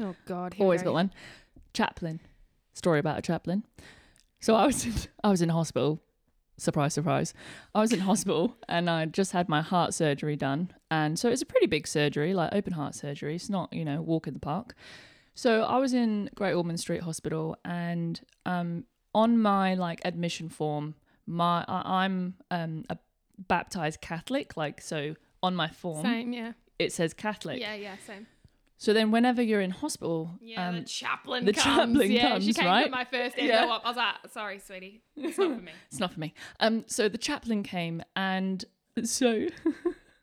Oh 0.00 0.14
God. 0.26 0.56
Always 0.58 0.82
got 0.82 0.92
one. 0.94 1.12
Chaplain. 1.72 2.20
Story 2.74 2.98
about 2.98 3.18
a 3.18 3.22
chaplain. 3.22 3.64
So 4.40 4.54
I 4.54 4.66
was 4.66 4.84
in, 4.84 4.92
I 5.24 5.30
was 5.30 5.42
in 5.42 5.48
hospital. 5.48 6.00
Surprise, 6.56 6.94
surprise. 6.94 7.34
I 7.74 7.80
was 7.80 7.92
in 7.92 8.00
hospital 8.10 8.56
and 8.68 8.88
I 8.88 9.06
just 9.06 9.32
had 9.32 9.48
my 9.48 9.62
heart 9.62 9.94
surgery 9.94 10.36
done. 10.36 10.72
And 10.90 11.18
so 11.18 11.28
it's 11.28 11.42
a 11.42 11.46
pretty 11.46 11.66
big 11.66 11.86
surgery, 11.86 12.34
like 12.34 12.54
open 12.54 12.74
heart 12.74 12.94
surgery. 12.94 13.34
It's 13.36 13.50
not, 13.50 13.72
you 13.72 13.84
know, 13.84 14.02
walk 14.02 14.26
in 14.26 14.34
the 14.34 14.40
park. 14.40 14.74
So 15.34 15.62
I 15.62 15.78
was 15.78 15.94
in 15.94 16.30
Great 16.34 16.52
Ormond 16.54 16.78
Street 16.78 17.02
Hospital 17.02 17.56
and 17.64 18.20
um 18.46 18.84
on 19.14 19.38
my 19.40 19.74
like 19.74 20.00
admission 20.04 20.48
form, 20.48 20.94
my 21.26 21.64
I, 21.66 22.04
I'm 22.04 22.34
um 22.50 22.84
a 22.90 22.98
baptized 23.38 24.00
Catholic, 24.00 24.56
like 24.56 24.80
so 24.80 25.14
on 25.42 25.54
my 25.54 25.68
form. 25.68 26.02
Same, 26.02 26.32
yeah. 26.32 26.52
It 26.78 26.92
says 26.92 27.14
Catholic. 27.14 27.60
Yeah, 27.60 27.74
yeah, 27.74 27.96
same. 28.06 28.26
So 28.76 28.92
then, 28.92 29.12
whenever 29.12 29.40
you're 29.40 29.60
in 29.60 29.70
hospital, 29.70 30.32
yeah, 30.42 30.68
um, 30.68 30.74
the 30.76 30.82
chaplain 30.82 31.44
the 31.44 31.52
comes. 31.52 31.64
chaplain 31.64 32.10
yeah, 32.10 32.28
comes, 32.30 32.44
she 32.44 32.52
came 32.52 32.66
right? 32.66 32.90
my 32.90 33.04
first 33.04 33.38
endo 33.38 33.52
Yeah. 33.54 33.66
op. 33.66 33.84
I 33.84 33.88
was 33.88 33.96
like, 33.96 34.14
sorry, 34.32 34.58
sweetie, 34.58 35.00
it's 35.16 35.38
not 35.38 35.54
for 35.56 35.62
me. 35.62 35.72
it's 35.90 36.00
not 36.00 36.12
for 36.12 36.20
me. 36.20 36.34
Um, 36.60 36.84
so 36.86 37.08
the 37.08 37.16
chaplain 37.18 37.62
came, 37.62 38.02
and 38.16 38.64
so 39.04 39.46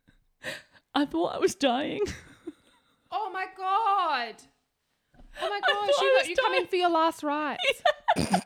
I 0.93 1.05
thought 1.05 1.35
I 1.35 1.39
was 1.39 1.55
dying. 1.55 2.01
Oh 3.13 3.29
my 3.33 3.45
god! 3.57 4.35
Oh 5.41 5.49
my 5.49 5.59
god! 5.59 5.67
thought 5.67 6.01
you 6.01 6.07
I 6.07 6.13
got 6.15 6.21
was 6.21 6.29
you 6.29 6.35
come 6.37 6.53
in 6.53 6.65
for 6.67 6.75
your 6.77 6.89
last 6.89 7.23
rites. 7.23 7.61
Because 8.15 8.41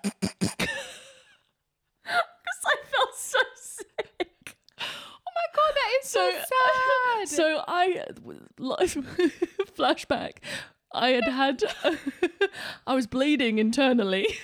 I 2.66 2.76
felt 2.92 3.16
so 3.16 3.40
sick. 3.56 4.32
Oh 4.80 5.32
my 5.36 5.48
god, 5.56 5.74
that 5.76 6.00
is 6.02 6.10
so, 6.10 6.32
sad. 6.32 7.28
So 7.28 7.64
I, 7.68 8.06
life 8.58 8.96
flashback. 9.78 10.38
I 10.94 11.10
had 11.10 11.28
had, 11.28 11.64
I 12.88 12.96
was 12.96 13.08
bleeding 13.08 13.60
internally. 13.60 14.28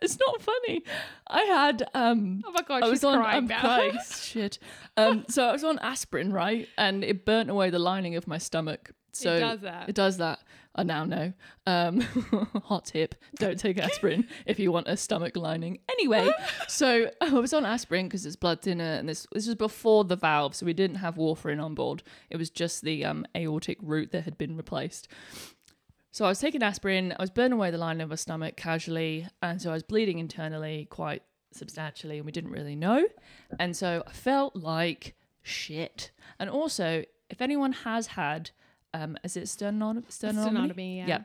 It's 0.00 0.16
not 0.16 0.40
funny. 0.40 0.84
I 1.26 1.40
had 1.40 1.82
um 1.92 2.42
oh 2.46 2.52
my 2.52 2.62
god, 2.62 2.84
I 2.84 2.88
was 2.88 3.02
on. 3.02 3.18
crying 3.18 3.36
I'm 3.36 3.46
now. 3.48 3.58
crying. 3.58 3.98
Shit. 4.16 4.60
Um. 4.96 5.24
So 5.28 5.48
I 5.48 5.50
was 5.50 5.64
on 5.64 5.80
aspirin, 5.80 6.32
right, 6.32 6.68
and 6.78 7.02
it 7.02 7.24
burnt 7.24 7.50
away 7.50 7.70
the 7.70 7.80
lining 7.80 8.14
of 8.14 8.28
my 8.28 8.38
stomach. 8.38 8.92
So 9.10 9.34
it 9.34 9.40
does 9.40 9.60
that. 9.62 9.88
It 9.88 9.96
does 9.96 10.18
that. 10.18 10.38
I 10.78 10.84
now 10.84 11.04
know. 11.04 11.32
Um, 11.66 12.00
hot 12.64 12.84
tip: 12.86 13.16
don't 13.34 13.58
take 13.58 13.78
aspirin 13.78 14.28
if 14.46 14.60
you 14.60 14.70
want 14.70 14.86
a 14.86 14.96
stomach 14.96 15.36
lining. 15.36 15.80
Anyway, 15.90 16.30
so 16.68 17.10
I 17.20 17.30
was 17.30 17.52
on 17.52 17.66
aspirin 17.66 18.06
because 18.06 18.24
it's 18.24 18.36
blood 18.36 18.62
thinner, 18.62 18.84
and 18.84 19.08
this 19.08 19.26
this 19.32 19.48
was 19.48 19.56
before 19.56 20.04
the 20.04 20.14
valve, 20.14 20.54
so 20.54 20.64
we 20.64 20.72
didn't 20.72 20.98
have 20.98 21.16
warfarin 21.16 21.62
on 21.62 21.74
board. 21.74 22.04
It 22.30 22.36
was 22.36 22.48
just 22.48 22.82
the 22.82 23.04
um, 23.04 23.26
aortic 23.36 23.78
root 23.82 24.12
that 24.12 24.22
had 24.22 24.38
been 24.38 24.56
replaced. 24.56 25.08
So 26.12 26.24
I 26.24 26.28
was 26.28 26.38
taking 26.38 26.62
aspirin. 26.62 27.12
I 27.18 27.22
was 27.22 27.30
burning 27.30 27.54
away 27.54 27.72
the 27.72 27.78
lining 27.78 28.02
of 28.02 28.10
my 28.10 28.14
stomach 28.14 28.56
casually, 28.56 29.26
and 29.42 29.60
so 29.60 29.70
I 29.70 29.72
was 29.74 29.82
bleeding 29.82 30.20
internally 30.20 30.86
quite 30.90 31.22
substantially, 31.52 32.18
and 32.18 32.24
we 32.24 32.30
didn't 32.30 32.52
really 32.52 32.76
know. 32.76 33.04
And 33.58 33.76
so 33.76 34.04
I 34.06 34.12
felt 34.12 34.54
like 34.54 35.16
shit. 35.42 36.12
And 36.38 36.48
also, 36.48 37.04
if 37.28 37.40
anyone 37.42 37.72
has 37.72 38.08
had, 38.08 38.52
um, 38.94 39.16
is 39.24 39.36
it 39.36 39.44
sternon- 39.44 40.04
sternotomy? 40.08 40.74
Sternotomy, 40.74 41.06
yeah. 41.08 41.22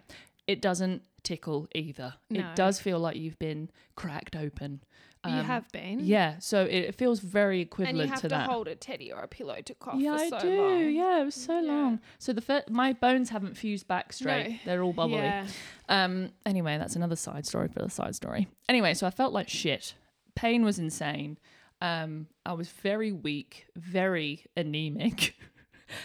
It 0.47 0.62
doesn't 0.62 1.04
tickle 1.23 1.67
either. 1.73 2.15
No. 2.30 2.39
It 2.41 2.56
does 2.56 2.80
feel 2.80 2.99
like 2.99 3.15
you've 3.15 3.39
been 3.39 3.69
cracked 3.95 4.36
open. 4.36 4.82
you 5.26 5.32
Um, 5.32 5.45
have 5.45 5.71
been. 5.71 6.02
Yeah, 6.02 6.39
so 6.39 6.65
it 6.65 6.95
feels 6.95 7.21
very 7.21 7.62
equivalent 7.62 7.97
to 7.97 8.04
that. 8.04 8.04
And 8.04 8.10
you 8.10 8.12
have 8.12 8.21
to 8.43 8.47
to 8.47 8.54
hold 8.54 8.67
a 8.67 8.76
teddy 8.76 9.10
or 9.13 9.21
a 9.21 9.28
pillow 9.30 9.62
to 9.62 9.73
cough 9.76 9.95
yeah, 9.97 10.17
for 10.17 10.23
I 10.23 10.30
so 10.30 10.39
do. 10.41 10.62
long. 10.62 10.89
Yeah, 10.91 11.21
it 11.21 11.26
was 11.26 11.36
so 11.36 11.62
Yeah. 11.62 11.71
long. 11.71 11.99
So 12.19 12.34
the 12.34 12.41
fir- 12.41 12.65
my 12.69 12.91
bones 12.91 13.30
haven't 13.30 13.56
fused 13.56 13.88
back 13.88 14.12
straight. 14.12 14.49
No. 14.49 14.58
They're 14.65 14.84
all 14.84 14.91
bubbly. 14.91 15.19
Yeah. 15.19 15.47
Um. 15.88 16.32
Anyway, 16.45 16.78
that's 16.78 16.97
another 16.97 17.15
side 17.15 17.45
story 17.45 17.69
for 17.69 17.80
the 17.82 17.89
side 17.89 18.15
story. 18.15 18.49
Anyway, 18.67 18.93
so 18.95 19.08
I 19.08 19.12
felt 19.12 19.32
like 19.32 19.47
shit. 19.47 19.95
Pain 20.36 20.65
was 20.65 20.78
insane. 20.78 21.38
Um. 21.82 22.28
I 22.45 22.52
was 22.52 22.67
very 22.67 23.13
weak, 23.13 23.67
very 23.78 24.45
anemic, 24.58 25.36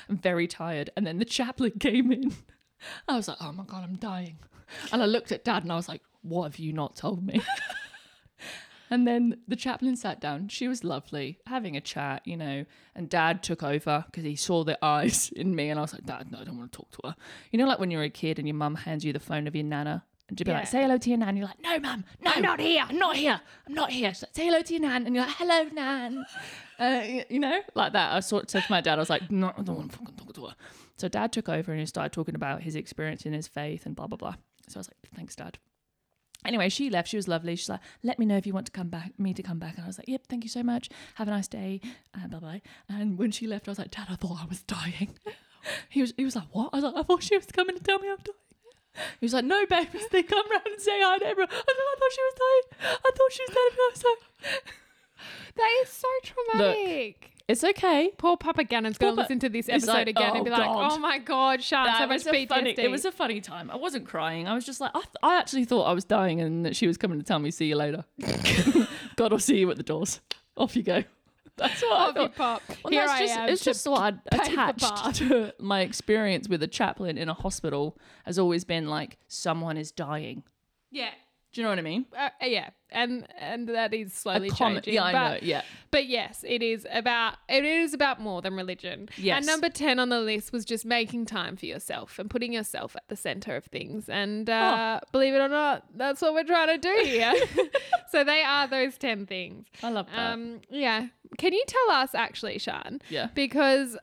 and 0.09 0.21
very 0.21 0.47
tired. 0.47 0.91
And 0.97 1.07
then 1.07 1.19
the 1.19 1.25
chaplain 1.25 1.73
came 1.81 2.13
in. 2.13 2.35
I 3.09 3.17
was 3.17 3.29
like, 3.29 3.39
oh 3.41 3.53
my 3.53 3.65
god, 3.65 3.85
I'm 3.85 3.97
dying. 3.97 4.39
And 4.93 5.03
I 5.03 5.07
looked 5.07 5.33
at 5.33 5.45
Dad 5.45 5.63
and 5.63 5.73
I 5.73 5.77
was 5.77 5.89
like, 5.89 6.03
what 6.23 6.45
have 6.45 6.59
you 6.59 6.73
not 6.73 6.97
told 6.97 7.25
me? 7.25 7.43
And 8.91 9.07
then 9.07 9.39
the 9.47 9.57
chaplain 9.57 9.97
sat 9.97 10.21
down. 10.21 10.49
She 10.49 10.67
was 10.67 10.83
lovely, 10.83 11.39
having 11.47 11.77
a 11.77 11.81
chat, 11.81 12.23
you 12.25 12.37
know. 12.37 12.65
And 12.95 13.09
dad 13.09 13.43
took 13.43 13.63
over 13.63 14.05
because 14.07 14.25
he 14.25 14.37
saw 14.37 14.65
the 14.65 14.83
eyes 14.83 15.31
in 15.37 15.55
me. 15.55 15.69
And 15.69 15.79
I 15.79 15.83
was 15.83 15.93
like, 15.93 16.05
Dad, 16.05 16.31
no, 16.31 16.39
I 16.39 16.45
don't 16.45 16.59
want 16.59 16.73
to 16.73 16.77
talk 16.77 16.91
to 16.93 17.09
her. 17.09 17.17
You 17.51 17.59
know, 17.59 17.67
like 17.67 17.79
when 17.79 17.91
you're 17.91 18.03
a 18.03 18.11
kid 18.11 18.39
and 18.39 18.49
your 18.49 18.55
mum 18.55 18.75
hands 18.75 19.05
you 19.05 19.13
the 19.13 19.21
phone 19.21 19.47
of 19.47 19.55
your 19.55 19.65
nana. 19.65 20.05
And 20.29 20.39
you'd 20.39 20.45
be 20.45 20.51
Yeah. 20.51 20.59
like, 20.59 20.67
say 20.69 20.83
hello 20.83 20.99
to 20.99 21.09
your 21.09 21.19
nan. 21.19 21.37
You're 21.37 21.47
like, 21.47 21.63
no, 21.63 21.79
mum, 21.79 22.05
no, 22.21 22.31
I'm 22.35 22.43
not 22.43 22.61
here. 22.61 22.85
I'm 22.87 22.99
not 22.99 23.17
here. 23.17 23.41
I'm 23.67 23.75
not 23.75 23.91
here. 23.91 24.09
Like, 24.09 24.35
say 24.35 24.45
hello 24.47 24.61
to 24.63 24.73
your 24.75 24.83
nan. 24.83 25.07
And 25.07 25.15
you're 25.15 25.25
like, 25.25 25.35
hello, 25.37 25.65
nan. 25.73 26.25
Uh, 26.81 27.03
you 27.29 27.41
know, 27.41 27.61
like 27.75 27.93
that. 27.93 28.15
I 28.15 28.21
sort 28.21 28.45
of 28.45 28.51
said 28.51 28.63
to 28.63 28.71
my 28.71 28.81
dad, 28.81 28.99
I 28.99 29.03
was 29.03 29.11
like, 29.11 29.33
no, 29.33 29.49
I 29.49 29.63
don't 29.63 29.75
want 29.77 29.91
to 29.91 29.99
fucking 29.99 30.15
talk 30.15 30.33
to 30.35 30.47
her. 30.47 30.55
So 30.97 31.09
dad 31.09 31.33
took 31.33 31.49
over 31.49 31.73
and 31.73 31.81
he 31.81 31.87
started 31.87 32.13
talking 32.13 32.37
about 32.37 32.63
his 32.63 32.77
experience 32.77 33.27
in 33.27 33.33
his 33.33 33.49
faith 33.49 33.85
and 33.85 33.97
blah, 33.97 34.07
blah, 34.07 34.17
blah. 34.17 34.35
So 34.69 34.79
I 34.79 34.79
was 34.79 34.89
like, 34.89 35.11
thanks, 35.17 35.35
dad. 35.35 35.59
Anyway, 36.45 36.69
she 36.69 36.89
left. 36.89 37.09
She 37.09 37.17
was 37.17 37.27
lovely. 37.27 37.57
She's 37.57 37.69
like, 37.69 37.81
"Let 38.05 38.21
me 38.21 38.27
know 38.27 38.37
if 38.37 38.47
you 38.47 38.53
want 38.55 38.67
to 38.67 38.71
come 38.73 38.91
back, 38.91 39.19
me 39.19 39.35
to 39.35 39.43
come 39.43 39.59
back." 39.59 39.75
And 39.75 39.83
I 39.83 39.89
was 39.89 39.99
like, 39.99 40.07
"Yep, 40.07 40.29
thank 40.29 40.45
you 40.45 40.49
so 40.49 40.63
much. 40.63 40.89
Have 41.17 41.27
a 41.27 41.33
nice 41.33 41.49
day. 41.49 41.81
Uh, 42.15 42.29
bye 42.29 42.39
bye." 42.39 42.63
And 42.89 43.19
when 43.19 43.33
she 43.33 43.49
left, 43.49 43.67
I 43.67 43.73
was 43.73 43.79
like, 43.81 43.91
"Dad, 43.91 44.07
I 44.09 44.15
thought 44.15 44.39
I 44.41 44.47
was 44.47 44.63
dying." 44.63 45.19
He 45.91 46.01
was 46.01 46.15
he 46.17 46.25
was 46.25 46.37
like, 46.37 46.47
"What?" 46.53 46.71
I 46.73 46.77
was 46.77 46.85
like, 46.85 46.95
"I 46.95 47.03
thought 47.03 47.25
she 47.25 47.37
was 47.37 47.47
coming 47.47 47.77
to 47.77 47.83
tell 47.83 47.99
me 47.99 48.09
I'm 48.09 48.19
dying." 48.19 48.37
He 49.21 49.25
was 49.25 49.35
like, 49.35 49.45
"No, 49.45 49.65
babies, 49.67 50.07
they 50.11 50.23
come 50.23 50.51
round 50.51 50.67
and 50.67 50.81
say 50.81 51.01
hi 51.01 51.19
to 51.19 51.27
everyone." 51.27 51.51
I 51.51 51.57
was 51.57 51.65
like, 51.67 51.89
"I 51.93 51.97
thought 51.99 52.13
she 52.13 52.23
was 52.23 52.35
dying. 52.39 52.99
I 53.05 53.11
thought 53.17 53.33
she 53.33 53.43
was 53.43 53.51
dead." 53.51 53.79
I 53.79 53.91
was 53.93 54.05
like, 54.05 54.75
That 55.57 55.79
is 55.83 55.89
so 55.89 56.09
traumatic. 56.23 57.17
Look, 57.23 57.31
"It's 57.49 57.65
okay." 57.65 58.11
Poor 58.19 58.37
Papa 58.37 58.65
Gannon's 58.65 58.99
going 58.99 59.15
to 59.17 59.21
listen 59.21 59.39
to 59.41 59.49
this 59.49 59.69
episode 59.69 59.93
like, 59.93 60.09
again 60.09 60.31
and 60.31 60.39
"Oh, 60.41 60.45
be 60.45 60.51
like, 60.51 60.65
God." 60.65 60.93
oh 60.93 60.99
my 60.99 61.19
God, 61.19 61.63
Sian, 61.63 61.87
so 61.99 62.07
much 62.07 62.25
PTSD. 62.25 62.49
funny, 62.49 62.75
it 62.79 62.91
was 62.91 63.05
a 63.05 63.13
funny 63.13 63.41
time. 63.41 63.71
I 63.71 63.77
wasn't 63.77 64.07
crying. 64.07 64.47
I 64.47 64.55
was 64.55 64.65
just 64.65 64.81
like, 64.81 64.93
I, 64.95 65.01
th- 65.01 65.17
I 65.23 65.39
actually 65.39 65.65
thought 65.65 65.85
I 65.85 65.93
was 65.93 66.05
dying 66.05 66.41
and 66.41 66.65
that 66.65 66.77
she 66.77 66.87
was 66.87 66.97
coming 66.97 67.19
to 67.19 67.25
tell 67.25 67.39
me, 67.39 67.51
see 67.51 67.67
you 67.67 67.77
later. 67.77 68.05
God 69.17 69.33
I'll 69.33 69.39
see 69.39 69.59
you 69.59 69.71
at 69.71 69.77
the 69.77 69.83
doors. 69.83 70.21
Off 70.57 70.77
you 70.77 70.83
go. 70.83 71.03
That's 71.59 71.83
what 71.83 71.93
I 71.93 72.13
thought. 72.13 72.35
pop. 72.37 72.63
Well, 72.83 72.91
Here 72.93 73.07
that's 73.07 73.13
I 73.13 73.27
just, 73.27 73.37
am. 73.39 73.49
it's 73.49 73.65
just 73.65 73.87
what 73.87 74.01
I'd 74.01 74.21
attached 74.33 75.15
to 75.17 75.53
my 75.59 75.81
experience 75.81 76.49
with 76.49 76.63
a 76.63 76.69
chaplain 76.69 77.19
in 77.19 77.29
a 77.29 77.35
hospital 77.35 77.99
has 78.25 78.39
always 78.39 78.65
been 78.65 78.89
like 78.89 79.19
someone 79.29 79.77
is 79.77 79.91
dying. 79.93 80.43
Yeah. 80.91 81.11
Do 81.51 81.63
you 81.63 81.65
know 81.65 81.71
what 81.71 81.79
I 81.79 81.83
mean? 81.83 82.05
Uh, 82.17 82.29
yeah, 82.43 82.69
and 82.91 83.27
and 83.41 83.69
that 83.71 83.95
is 83.95 84.13
slowly 84.13 84.51
common- 84.51 84.83
changing. 84.83 84.95
yeah, 84.95 85.05
I 85.05 85.13
but, 85.13 85.31
know. 85.31 85.39
Yeah. 85.41 85.63
But 85.91 86.07
yes, 86.07 86.45
it 86.47 86.63
is 86.63 86.87
about 86.93 87.37
it 87.49 87.65
is 87.65 87.95
about 87.95 88.21
more 88.21 88.43
than 88.43 88.55
religion. 88.55 89.09
Yes. 89.17 89.39
And 89.39 89.47
number 89.47 89.71
ten 89.71 89.99
on 89.99 90.11
the 90.11 90.21
list 90.21 90.53
was 90.53 90.67
just 90.67 90.85
making 90.85 91.25
time 91.25 91.57
for 91.57 91.65
yourself 91.65 92.19
and 92.19 92.29
putting 92.29 92.53
yourself 92.53 92.95
at 92.97 93.09
the 93.09 93.17
center 93.17 93.57
of 93.57 93.65
things. 93.65 94.11
And 94.11 94.51
uh, 94.51 95.01
believe 95.11 95.33
it 95.33 95.39
or 95.39 95.49
not, 95.49 95.85
that's 95.97 96.21
what 96.21 96.35
we're 96.35 96.45
trying 96.45 96.69
to 96.69 96.77
do 96.79 97.03
here. 97.03 97.33
so 98.13 98.25
they 98.25 98.43
are 98.43 98.67
those 98.69 98.99
ten 98.99 99.25
things. 99.25 99.69
I 99.83 99.89
love 99.89 100.07
that. 100.15 100.33
Um, 100.33 100.61
yeah. 100.69 101.07
Can 101.39 101.53
you 101.55 101.65
tell 101.67 101.91
us 101.97 102.15
actually, 102.15 102.59
Sian? 102.59 103.01
yeah. 103.09 103.29
Because 103.35 103.97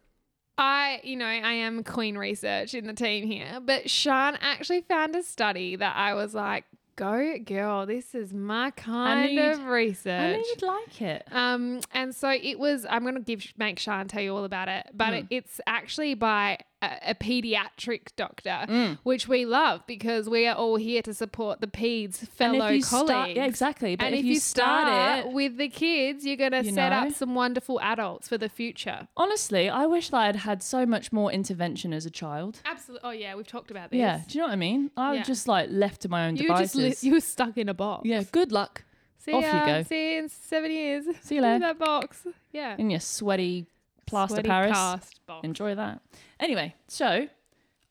I, 0.57 1.01
you 1.03 1.17
know, 1.17 1.25
I 1.25 1.51
am 1.51 1.83
Queen 1.83 2.17
Research 2.17 2.73
in 2.73 2.87
the 2.87 2.93
team 2.93 3.27
here, 3.27 3.59
but 3.61 3.89
Sian 3.89 4.37
actually 4.41 4.81
found 4.81 5.15
a 5.15 5.21
study 5.21 5.75
that 5.75 5.95
I 5.95 6.13
was 6.13 6.33
like, 6.33 6.63
go 6.95 7.37
girl, 7.39 7.85
this 7.85 8.15
is 8.15 8.33
my 8.33 8.71
kind 8.71 9.37
of 9.37 9.59
I 9.59 9.63
research. 9.69 10.37
know 10.37 10.43
you'd 10.47 10.61
like 10.63 11.01
it. 11.01 11.27
Um, 11.29 11.81
and 11.93 12.15
so 12.15 12.29
it 12.29 12.57
was. 12.57 12.85
I'm 12.89 13.03
gonna 13.03 13.19
give 13.19 13.43
make 13.57 13.79
Sian 13.79 14.07
tell 14.07 14.21
you 14.21 14.33
all 14.33 14.45
about 14.45 14.69
it, 14.69 14.87
but 14.93 15.09
Hmm. 15.09 15.13
it, 15.15 15.25
it's 15.29 15.59
actually 15.67 16.13
by 16.13 16.59
a, 16.81 17.11
a 17.11 17.15
pediatric 17.15 18.07
doctor, 18.15 18.65
Mm. 18.67 18.97
which 19.03 19.27
we 19.27 19.45
love 19.45 19.81
because 19.87 20.29
we 20.29 20.45
are 20.47 20.55
all 20.55 20.75
here 20.75 21.01
to 21.03 21.13
support 21.13 21.61
the 21.61 21.67
peds 21.67 22.27
fellow 22.29 22.59
colleagues. 22.59 22.87
start, 22.87 23.29
yeah, 23.31 23.45
exactly. 23.45 23.95
But 23.95 24.05
and 24.07 24.15
if, 24.15 24.19
if, 24.19 24.25
you, 24.25 24.33
you 24.33 24.39
start, 24.39 24.87
start 24.87 25.19
it, 25.27 25.31
with 25.33 25.57
the 25.57 25.69
kids, 25.69 26.25
you're 26.25 26.35
gonna 26.37 26.63
You 26.63 26.73
set 26.73 26.89
know? 26.89 27.07
up 27.07 27.13
some 27.13 27.33
wonderful 27.35 27.79
adults 27.81 28.27
for 28.27 28.37
the 28.37 28.49
future. 28.49 29.07
honestly, 29.15 29.69
I 29.69 29.85
wish 29.85 30.09
that 30.09 30.17
I'd 30.17 30.35
had 30.37 30.61
so 30.61 30.85
much 30.85 31.11
more 31.11 31.31
intervention 31.31 31.93
as 31.93 32.05
a 32.05 32.11
child. 32.11 32.61
Absolutely. 32.65 33.07
Oh 33.07 33.11
yeah, 33.11 33.35
we've 33.35 33.47
talked 33.47 33.71
about 33.71 33.91
this. 33.91 33.97
Yeah, 33.99 34.21
do 34.27 34.37
you 34.37 34.41
know 34.41 34.47
what 34.47 34.53
I 34.53 34.57
mean? 34.57 34.91
I 34.97 35.11
was 35.11 35.17
Yeah. 35.19 35.23
just 35.23 35.47
like 35.47 35.69
left 35.71 36.01
to 36.01 36.09
my 36.09 36.27
own 36.27 36.35
You 36.35 36.49
were 36.51 36.57
just 36.59 36.73
devices. 36.75 37.03
li- 37.03 37.07
you 37.09 37.13
were 37.15 37.21
stuck 37.21 37.57
in 37.57 37.69
a 37.69 37.73
box. 37.73 38.05
yeah, 38.07 38.23
good 38.31 38.51
luck 38.51 38.83
See 39.17 39.31
Off 39.33 39.43
you 39.43 39.51
go. 39.51 39.81
See 39.83 40.13
you 40.13 40.19
in 40.19 40.29
seven 40.29 40.69
years. 40.69 41.05
See 41.21 41.35
you 41.35 41.41
later. 41.41 41.55
In 41.55 41.61
that 41.61 41.79
box. 41.79 42.27
Yeah. 42.51 42.75
in 42.77 42.91
your 42.91 42.99
sweaty 42.99 43.65
plaster 44.05 44.35
Sweaty 44.35 44.49
Paris. 44.49 44.71
cast 44.71 45.25
box. 45.27 45.43
Enjoy 45.43 45.75
that. 45.75 46.01
Anyway, 46.39 46.75
so 46.87 47.27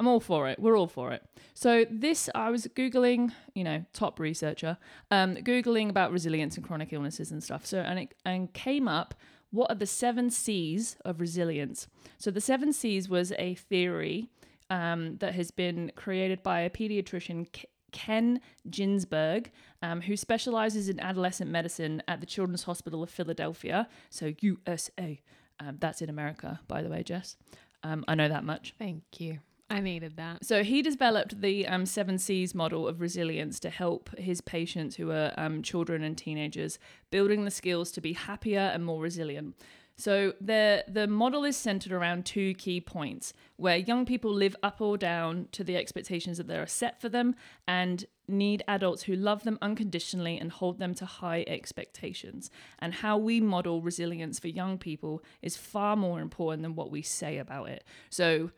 I'm 0.01 0.07
all 0.07 0.21
for 0.21 0.49
it. 0.49 0.59
We're 0.59 0.77
all 0.77 0.89
for 0.89 1.13
it. 1.13 1.23
So 1.55 1.85
this, 1.91 2.29
I 2.35 2.51
was 2.51 2.67
googling, 2.75 3.33
you 3.55 3.65
know, 3.65 3.85
top 3.93 4.19
researcher, 4.19 4.77
um, 5.11 5.37
googling 5.37 5.89
about 5.91 6.13
resilience 6.13 6.57
and 6.57 6.67
chronic 6.67 6.93
illnesses 6.93 7.31
and 7.31 7.43
stuff. 7.43 7.65
So 7.65 7.79
and 7.79 7.99
it 7.99 8.15
and 8.25 8.53
came 8.53 8.89
up. 8.89 9.15
What 9.51 9.71
are 9.71 9.77
the 9.77 9.87
seven 9.87 10.31
C's 10.31 10.97
of 11.05 11.21
resilience? 11.21 11.87
So 12.19 12.33
the 12.33 12.41
seven 12.41 12.73
C's 12.73 13.09
was 13.09 13.33
a 13.39 13.55
theory 13.55 14.29
um, 14.69 15.19
that 15.19 15.35
has 15.37 15.53
been 15.53 15.93
created 15.95 16.43
by 16.43 16.61
a 16.61 16.71
pediatrician. 16.71 17.51
K- 17.53 17.69
Ken 17.93 18.41
Ginsburg, 18.69 19.53
um, 19.81 20.01
who 20.01 20.17
specializes 20.17 20.89
in 20.89 20.99
adolescent 20.99 21.49
medicine 21.49 22.03
at 22.09 22.19
the 22.19 22.27
Children's 22.27 22.65
Hospital 22.65 23.05
of 23.05 23.09
Philadelphia, 23.09 23.89
so 24.11 24.33
USA. 24.41 25.21
Um, 25.61 25.77
that's 25.81 26.03
in 26.03 26.11
America, 26.11 26.61
by 26.69 26.83
the 26.83 26.89
way, 26.89 27.03
Jess. 27.03 27.37
Um, 27.83 28.05
I 28.09 28.15
know 28.15 28.29
that 28.29 28.45
much. 28.45 28.75
Thank 28.79 29.03
you. 29.19 29.39
I 29.71 29.81
needed 29.81 30.17
that. 30.17 30.45
So 30.45 30.63
he 30.63 30.83
developed 30.83 31.41
the 31.41 31.67
um, 31.67 31.87
seven 31.87 32.19
C's 32.19 32.55
model 32.55 32.87
of 32.87 33.01
resilience 33.01 33.59
to 33.61 33.71
help 33.71 34.11
his 34.19 34.41
patients 34.41 34.97
who 34.97 35.11
are 35.11 35.33
um, 35.37 35.63
children 35.63 36.03
and 36.03 36.17
teenagers, 36.17 36.79
building 37.11 37.45
the 37.45 37.51
skills 37.51 37.91
to 37.93 38.01
be 38.01 38.13
happier 38.13 38.61
and 38.61 38.85
more 38.85 39.01
resilient. 39.01 39.57
So 39.97 40.35
the 40.41 40.85
the 40.89 41.07
model 41.07 41.45
is 41.45 41.57
centered 41.57 41.93
around 41.93 42.27
two 42.27 42.55
key 42.55 42.81
points 42.81 43.33
where 43.57 43.77
young 43.77 44.05
people 44.05 44.33
live 44.33 44.57
up 44.63 44.81
or 44.81 44.99
down 44.99 45.49
to 45.53 45.63
the 45.63 45.77
expectations 45.77 46.39
that 46.39 46.49
there 46.49 46.63
are 46.63 46.67
set 46.67 47.01
for 47.01 47.09
them 47.09 47.37
and 47.69 48.05
need 48.27 48.63
adults 48.67 49.03
who 49.03 49.15
love 49.15 49.45
them 49.45 49.59
unconditionally 49.61 50.39
and 50.39 50.51
hold 50.51 50.79
them 50.79 50.95
to 50.95 51.05
high 51.05 51.45
expectations. 51.47 52.51
And 52.79 52.95
how 52.95 53.19
we 53.19 53.41
model 53.41 53.83
resilience 53.83 54.39
for 54.39 54.49
young 54.49 54.79
people 54.79 55.23
is 55.43 55.57
far 55.57 55.97
more 55.97 56.21
important 56.21 56.63
than 56.63 56.75
what 56.75 56.91
we 56.91 57.03
say 57.03 57.39
about 57.39 57.69
it. 57.69 57.85
So 58.11 58.51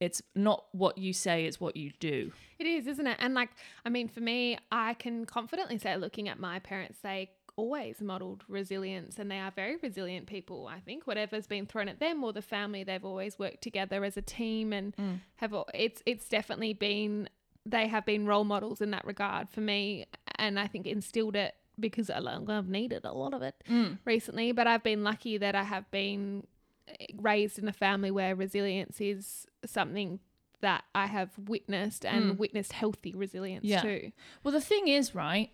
it's 0.00 0.20
not 0.34 0.66
what 0.72 0.98
you 0.98 1.12
say, 1.12 1.46
it's 1.46 1.60
what 1.60 1.76
you 1.76 1.92
do. 2.00 2.32
It 2.58 2.66
is, 2.66 2.86
isn't 2.86 3.06
it? 3.06 3.16
And 3.20 3.34
like, 3.34 3.50
I 3.84 3.88
mean, 3.88 4.08
for 4.08 4.20
me, 4.20 4.58
I 4.70 4.94
can 4.94 5.24
confidently 5.24 5.78
say, 5.78 5.96
looking 5.96 6.28
at 6.28 6.38
my 6.38 6.58
parents, 6.58 6.98
they 7.02 7.30
always 7.56 8.00
modeled 8.00 8.42
resilience 8.48 9.18
and 9.18 9.30
they 9.30 9.38
are 9.38 9.52
very 9.52 9.76
resilient 9.76 10.26
people. 10.26 10.66
I 10.66 10.80
think 10.80 11.06
whatever's 11.06 11.46
been 11.46 11.66
thrown 11.66 11.88
at 11.88 12.00
them 12.00 12.24
or 12.24 12.32
the 12.32 12.42
family, 12.42 12.82
they've 12.82 13.04
always 13.04 13.38
worked 13.38 13.62
together 13.62 14.04
as 14.04 14.16
a 14.16 14.22
team 14.22 14.72
and 14.72 14.96
mm. 14.96 15.20
have, 15.36 15.54
al- 15.54 15.68
it's, 15.72 16.02
it's 16.04 16.28
definitely 16.28 16.72
been, 16.72 17.28
they 17.66 17.86
have 17.88 18.04
been 18.04 18.26
role 18.26 18.44
models 18.44 18.80
in 18.80 18.90
that 18.90 19.04
regard 19.04 19.48
for 19.48 19.60
me. 19.60 20.06
And 20.36 20.58
I 20.58 20.66
think 20.66 20.86
instilled 20.86 21.36
it 21.36 21.54
because 21.78 22.10
I've 22.10 22.68
needed 22.68 23.04
a 23.04 23.12
lot 23.12 23.34
of 23.34 23.42
it 23.42 23.62
recently, 24.04 24.52
but 24.52 24.66
I've 24.66 24.82
been 24.82 25.02
lucky 25.02 25.38
that 25.38 25.54
I 25.54 25.64
have 25.64 25.90
been 25.90 26.46
eh, 26.88 27.06
raised 27.16 27.58
in 27.58 27.66
a 27.66 27.72
family 27.72 28.10
where 28.10 28.36
resilience 28.36 29.00
is 29.00 29.46
something 29.64 30.20
that 30.60 30.84
I 30.94 31.06
have 31.06 31.30
witnessed 31.38 32.06
and 32.06 32.38
witnessed 32.38 32.72
healthy 32.72 33.14
resilience 33.14 33.64
Yeah. 33.66 33.82
too. 33.82 34.12
Well, 34.42 34.52
the 34.52 34.60
thing 34.60 34.88
is, 34.88 35.14
right? 35.14 35.50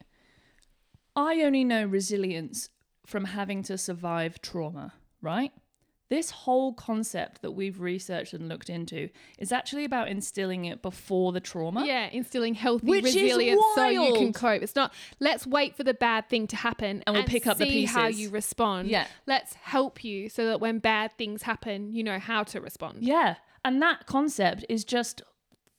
I 1.16 1.42
only 1.42 1.64
know 1.64 1.84
resilience 1.84 2.70
from 3.06 3.24
having 3.24 3.62
to 3.64 3.76
survive 3.78 4.40
trauma, 4.40 4.94
right? 5.20 5.52
This 6.10 6.30
whole 6.32 6.72
concept 6.74 7.40
that 7.40 7.52
we've 7.52 7.80
researched 7.80 8.34
and 8.34 8.48
looked 8.48 8.68
into 8.68 9.08
is 9.38 9.52
actually 9.52 9.84
about 9.84 10.08
instilling 10.08 10.64
it 10.64 10.82
before 10.82 11.30
the 11.30 11.38
trauma. 11.38 11.86
Yeah, 11.86 12.08
instilling 12.10 12.54
healthy 12.54 12.88
Which 12.88 13.04
resilience 13.04 13.62
so 13.76 13.86
you 13.86 14.14
can 14.14 14.32
cope. 14.32 14.60
It's 14.60 14.74
not 14.74 14.92
let's 15.20 15.46
wait 15.46 15.76
for 15.76 15.84
the 15.84 15.94
bad 15.94 16.28
thing 16.28 16.48
to 16.48 16.56
happen 16.56 17.04
And 17.06 17.14
we'll 17.14 17.24
pick 17.24 17.46
up 17.46 17.58
the 17.58 17.64
pieces. 17.64 17.94
see 17.94 18.00
how 18.00 18.08
you 18.08 18.28
respond. 18.30 18.88
Yeah. 18.88 19.06
let's 19.26 19.54
help 19.54 20.02
you 20.02 20.28
so 20.28 20.46
that 20.46 20.60
when 20.60 20.80
bad 20.80 21.12
things 21.16 21.42
happen, 21.42 21.92
you 21.92 22.02
know 22.02 22.18
how 22.18 22.42
to 22.42 22.60
respond. 22.60 22.98
Yeah. 23.02 23.36
And 23.64 23.80
that 23.80 24.06
concept 24.06 24.66
is 24.68 24.84
just 24.84 25.22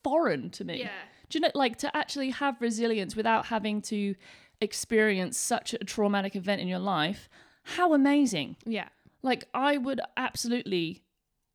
foreign 0.02 0.50
to 0.52 0.64
me. 0.64 0.80
Yeah. 0.80 0.92
Do 1.30 1.40
you 1.40 1.42
know, 1.42 1.52
like 1.54 1.78
to 1.80 1.96
actually 1.96 2.30
have 2.30 2.56
resilience 2.62 3.18
without 3.18 3.48
having 3.48 3.82
to 3.84 4.16
experience 4.62 5.38
such 5.38 5.74
a 5.74 5.80
traumatic 5.80 6.38
event 6.38 6.62
in 6.62 6.70
your 6.70 6.80
life? 6.80 7.28
How 7.64 7.94
amazing. 7.94 8.56
Yeah. 8.66 8.88
Like, 9.24 9.46
I 9.54 9.78
would 9.78 10.02
absolutely 10.18 11.04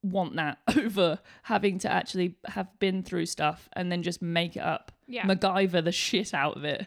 want 0.02 0.36
that 0.36 0.58
over 0.76 1.18
having 1.42 1.78
to 1.80 1.90
actually 1.90 2.36
have 2.46 2.68
been 2.78 3.02
through 3.02 3.26
stuff 3.26 3.68
and 3.72 3.90
then 3.90 4.02
just 4.02 4.22
make 4.22 4.56
it 4.56 4.62
up. 4.62 4.92
Yeah. 5.08 5.24
MacGyver 5.24 5.82
the 5.84 5.92
shit 5.92 6.32
out 6.34 6.56
of 6.56 6.64
it. 6.64 6.78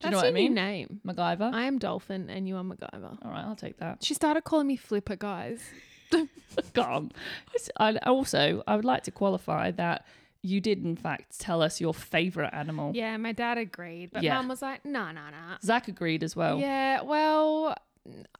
Do 0.00 0.08
you 0.08 0.10
That's 0.10 0.12
know 0.12 0.16
what 0.18 0.24
I 0.24 0.28
your 0.28 0.34
new 0.38 0.44
mean? 0.44 0.54
name. 0.54 1.00
MacGyver. 1.06 1.52
I 1.54 1.62
am 1.64 1.78
Dolphin 1.78 2.28
and 2.30 2.46
you 2.48 2.56
are 2.56 2.64
MacGyver. 2.64 3.24
All 3.24 3.30
right, 3.30 3.44
I'll 3.44 3.56
take 3.56 3.78
that. 3.78 4.02
She 4.02 4.14
started 4.14 4.42
calling 4.42 4.66
me 4.66 4.76
Flipper, 4.76 5.16
guys. 5.16 5.60
Go 6.72 6.82
on. 6.82 7.12
It's- 7.54 7.70
I, 7.78 7.96
also, 8.08 8.62
I 8.66 8.76
would 8.76 8.84
like 8.84 9.04
to 9.04 9.10
qualify 9.10 9.70
that 9.72 10.06
you 10.42 10.60
did, 10.60 10.84
in 10.84 10.96
fact, 10.96 11.38
tell 11.38 11.62
us 11.62 11.80
your 11.80 11.94
favorite 11.94 12.50
animal. 12.52 12.90
Yeah, 12.96 13.16
my 13.16 13.30
dad 13.32 13.58
agreed, 13.58 14.10
but 14.12 14.24
Yeah. 14.24 14.34
mum 14.34 14.48
was 14.48 14.60
like, 14.60 14.84
no, 14.84 15.06
no, 15.12 15.30
no. 15.30 15.56
Zach 15.62 15.86
agreed 15.86 16.24
as 16.24 16.34
well. 16.34 16.58
Yeah, 16.58 17.02
well, 17.02 17.76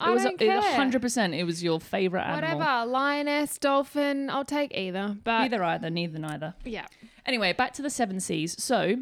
I 0.00 0.10
it 0.10 0.14
was 0.14 0.22
don't 0.24 0.38
care. 0.38 0.60
100% 0.60 1.38
it 1.38 1.44
was 1.44 1.62
your 1.62 1.80
favorite 1.80 2.22
animal. 2.22 2.58
Whatever, 2.58 2.86
lioness, 2.90 3.58
dolphin, 3.58 4.28
I'll 4.28 4.44
take 4.44 4.76
either. 4.76 5.16
But 5.22 5.38
Neither 5.42 5.62
either, 5.62 5.90
neither 5.90 6.18
neither. 6.18 6.54
yeah, 6.64 6.86
Anyway, 7.24 7.52
back 7.52 7.72
to 7.74 7.82
the 7.82 7.90
seven 7.90 8.18
C's. 8.18 8.60
So, 8.62 8.96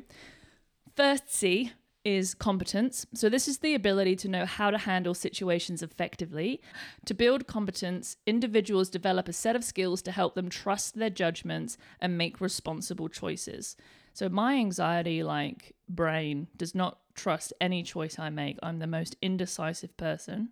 first 0.96 1.32
C 1.34 1.72
is 2.04 2.34
competence. 2.34 3.06
So, 3.14 3.28
this 3.30 3.48
is 3.48 3.58
the 3.58 3.74
ability 3.74 4.16
to 4.16 4.28
know 4.28 4.44
how 4.44 4.70
to 4.70 4.78
handle 4.78 5.14
situations 5.14 5.82
effectively. 5.82 6.60
To 7.06 7.14
build 7.14 7.46
competence, 7.46 8.16
individuals 8.26 8.90
develop 8.90 9.28
a 9.28 9.32
set 9.32 9.56
of 9.56 9.64
skills 9.64 10.02
to 10.02 10.12
help 10.12 10.34
them 10.34 10.50
trust 10.50 10.98
their 10.98 11.10
judgments 11.10 11.78
and 12.00 12.18
make 12.18 12.40
responsible 12.40 13.08
choices. 13.08 13.76
So, 14.12 14.28
my 14.28 14.54
anxiety, 14.54 15.22
like 15.22 15.74
brain, 15.88 16.48
does 16.56 16.74
not 16.74 16.98
trust 17.14 17.52
any 17.60 17.82
choice 17.82 18.18
I 18.18 18.30
make. 18.30 18.58
I'm 18.62 18.78
the 18.78 18.86
most 18.86 19.16
indecisive 19.22 19.96
person. 19.96 20.50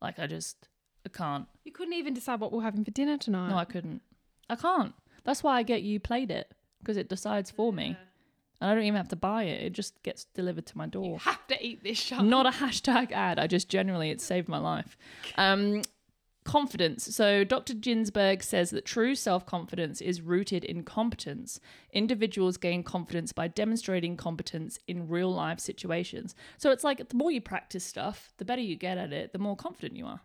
Like, 0.00 0.18
I 0.18 0.26
just, 0.26 0.68
I 1.06 1.08
can't. 1.08 1.46
you 1.64 1.72
couldn't 1.72 1.94
even 1.94 2.14
decide 2.14 2.40
what 2.40 2.52
we're 2.52 2.62
having 2.62 2.84
for 2.84 2.90
dinner 2.90 3.18
tonight. 3.18 3.50
No, 3.50 3.56
I 3.56 3.64
couldn't. 3.64 4.02
I 4.48 4.56
can't. 4.56 4.94
That's 5.24 5.42
why 5.42 5.56
I 5.56 5.62
get 5.62 5.82
you 5.82 6.00
played 6.00 6.30
it 6.30 6.52
because 6.80 6.96
it 6.96 7.08
decides 7.08 7.50
for 7.50 7.72
me. 7.72 7.96
And 8.60 8.70
I 8.70 8.74
don't 8.74 8.84
even 8.84 8.96
have 8.96 9.08
to 9.08 9.16
buy 9.16 9.44
it. 9.44 9.62
It 9.62 9.72
just 9.72 10.02
gets 10.02 10.24
delivered 10.26 10.66
to 10.66 10.78
my 10.78 10.86
door. 10.86 11.04
You 11.04 11.18
have 11.18 11.46
to 11.48 11.64
eat 11.64 11.82
this 11.82 11.98
shot. 11.98 12.24
Not 12.24 12.46
a 12.46 12.50
hashtag 12.50 13.10
ad. 13.12 13.38
I 13.38 13.46
just 13.46 13.68
generally, 13.68 14.10
it 14.10 14.20
saved 14.20 14.48
my 14.48 14.58
life. 14.58 14.96
Um, 15.36 15.82
confidence. 16.44 17.14
So 17.14 17.44
Dr. 17.44 17.74
Ginsburg 17.74 18.42
says 18.42 18.70
that 18.70 18.84
true 18.84 19.14
self 19.14 19.46
confidence 19.46 20.00
is 20.00 20.20
rooted 20.20 20.64
in 20.64 20.82
competence. 20.82 21.60
Individuals 21.92 22.56
gain 22.56 22.82
confidence 22.82 23.32
by 23.32 23.48
demonstrating 23.48 24.16
competence 24.16 24.78
in 24.86 25.08
real 25.08 25.32
life 25.32 25.60
situations. 25.60 26.34
So 26.58 26.70
it's 26.70 26.84
like 26.84 27.08
the 27.08 27.16
more 27.16 27.30
you 27.30 27.40
practice 27.40 27.84
stuff, 27.84 28.32
the 28.38 28.44
better 28.44 28.62
you 28.62 28.76
get 28.76 28.98
at 28.98 29.12
it, 29.12 29.32
the 29.32 29.38
more 29.38 29.56
confident 29.56 29.96
you 29.96 30.06
are. 30.06 30.20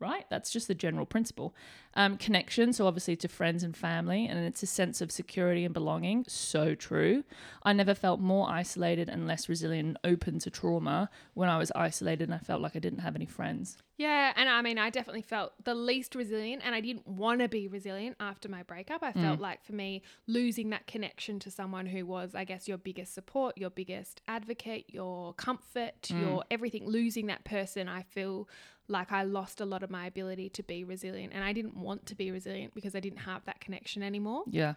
Right? 0.00 0.24
That's 0.30 0.50
just 0.50 0.68
the 0.68 0.74
general 0.74 1.06
principle. 1.06 1.54
Um, 1.94 2.16
connection, 2.16 2.72
so 2.72 2.86
obviously 2.86 3.16
to 3.16 3.28
friends 3.28 3.62
and 3.62 3.76
family, 3.76 4.26
and 4.26 4.38
it's 4.38 4.62
a 4.62 4.66
sense 4.66 5.00
of 5.00 5.10
security 5.10 5.64
and 5.64 5.74
belonging. 5.74 6.24
So 6.28 6.74
true. 6.74 7.24
I 7.62 7.72
never 7.72 7.94
felt 7.94 8.20
more 8.20 8.48
isolated 8.48 9.08
and 9.08 9.26
less 9.26 9.48
resilient 9.48 9.88
and 9.88 9.98
open 10.04 10.38
to 10.40 10.50
trauma 10.50 11.10
when 11.34 11.48
I 11.48 11.58
was 11.58 11.72
isolated 11.74 12.28
and 12.28 12.34
I 12.34 12.38
felt 12.38 12.60
like 12.60 12.76
I 12.76 12.78
didn't 12.78 13.00
have 13.00 13.16
any 13.16 13.26
friends. 13.26 13.78
Yeah, 13.96 14.32
and 14.36 14.48
I 14.48 14.62
mean, 14.62 14.78
I 14.78 14.90
definitely 14.90 15.22
felt 15.22 15.52
the 15.64 15.74
least 15.74 16.14
resilient, 16.14 16.62
and 16.64 16.72
I 16.72 16.80
didn't 16.80 17.08
want 17.08 17.40
to 17.40 17.48
be 17.48 17.66
resilient 17.66 18.16
after 18.20 18.48
my 18.48 18.62
breakup. 18.62 19.02
I 19.02 19.12
felt 19.12 19.40
like 19.40 19.64
for 19.64 19.72
me, 19.72 20.02
losing 20.28 20.70
that 20.70 20.86
connection 20.86 21.40
to 21.40 21.50
someone 21.50 21.84
who 21.86 22.06
was, 22.06 22.32
I 22.32 22.44
guess, 22.44 22.68
your 22.68 22.78
biggest 22.78 23.12
support, 23.12 23.58
your 23.58 23.70
biggest 23.70 24.22
advocate, 24.28 24.84
your 24.86 25.34
comfort, 25.34 26.10
your 26.10 26.44
everything, 26.48 26.86
losing 26.86 27.26
that 27.26 27.42
person, 27.42 27.88
I 27.88 28.02
feel 28.02 28.48
like 28.88 29.12
I 29.12 29.22
lost 29.22 29.60
a 29.60 29.64
lot 29.64 29.82
of 29.82 29.90
my 29.90 30.06
ability 30.06 30.48
to 30.50 30.62
be 30.62 30.84
resilient, 30.84 31.32
and 31.34 31.44
I 31.44 31.52
didn't 31.52 31.76
want 31.76 32.06
to 32.06 32.14
be 32.14 32.30
resilient 32.30 32.74
because 32.74 32.94
I 32.94 33.00
didn't 33.00 33.20
have 33.20 33.44
that 33.44 33.60
connection 33.60 34.02
anymore. 34.02 34.44
Yeah. 34.50 34.74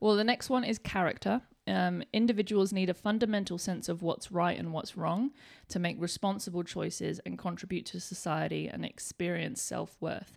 Well, 0.00 0.16
the 0.16 0.24
next 0.24 0.50
one 0.50 0.64
is 0.64 0.78
character. 0.78 1.42
Um, 1.66 2.02
individuals 2.12 2.72
need 2.72 2.90
a 2.90 2.94
fundamental 2.94 3.58
sense 3.58 3.88
of 3.88 4.02
what's 4.02 4.32
right 4.32 4.58
and 4.58 4.72
what's 4.72 4.96
wrong 4.96 5.30
to 5.68 5.78
make 5.78 5.96
responsible 6.00 6.64
choices 6.64 7.20
and 7.24 7.38
contribute 7.38 7.86
to 7.86 8.00
society 8.00 8.68
and 8.68 8.84
experience 8.84 9.62
self 9.62 9.96
worth. 10.00 10.36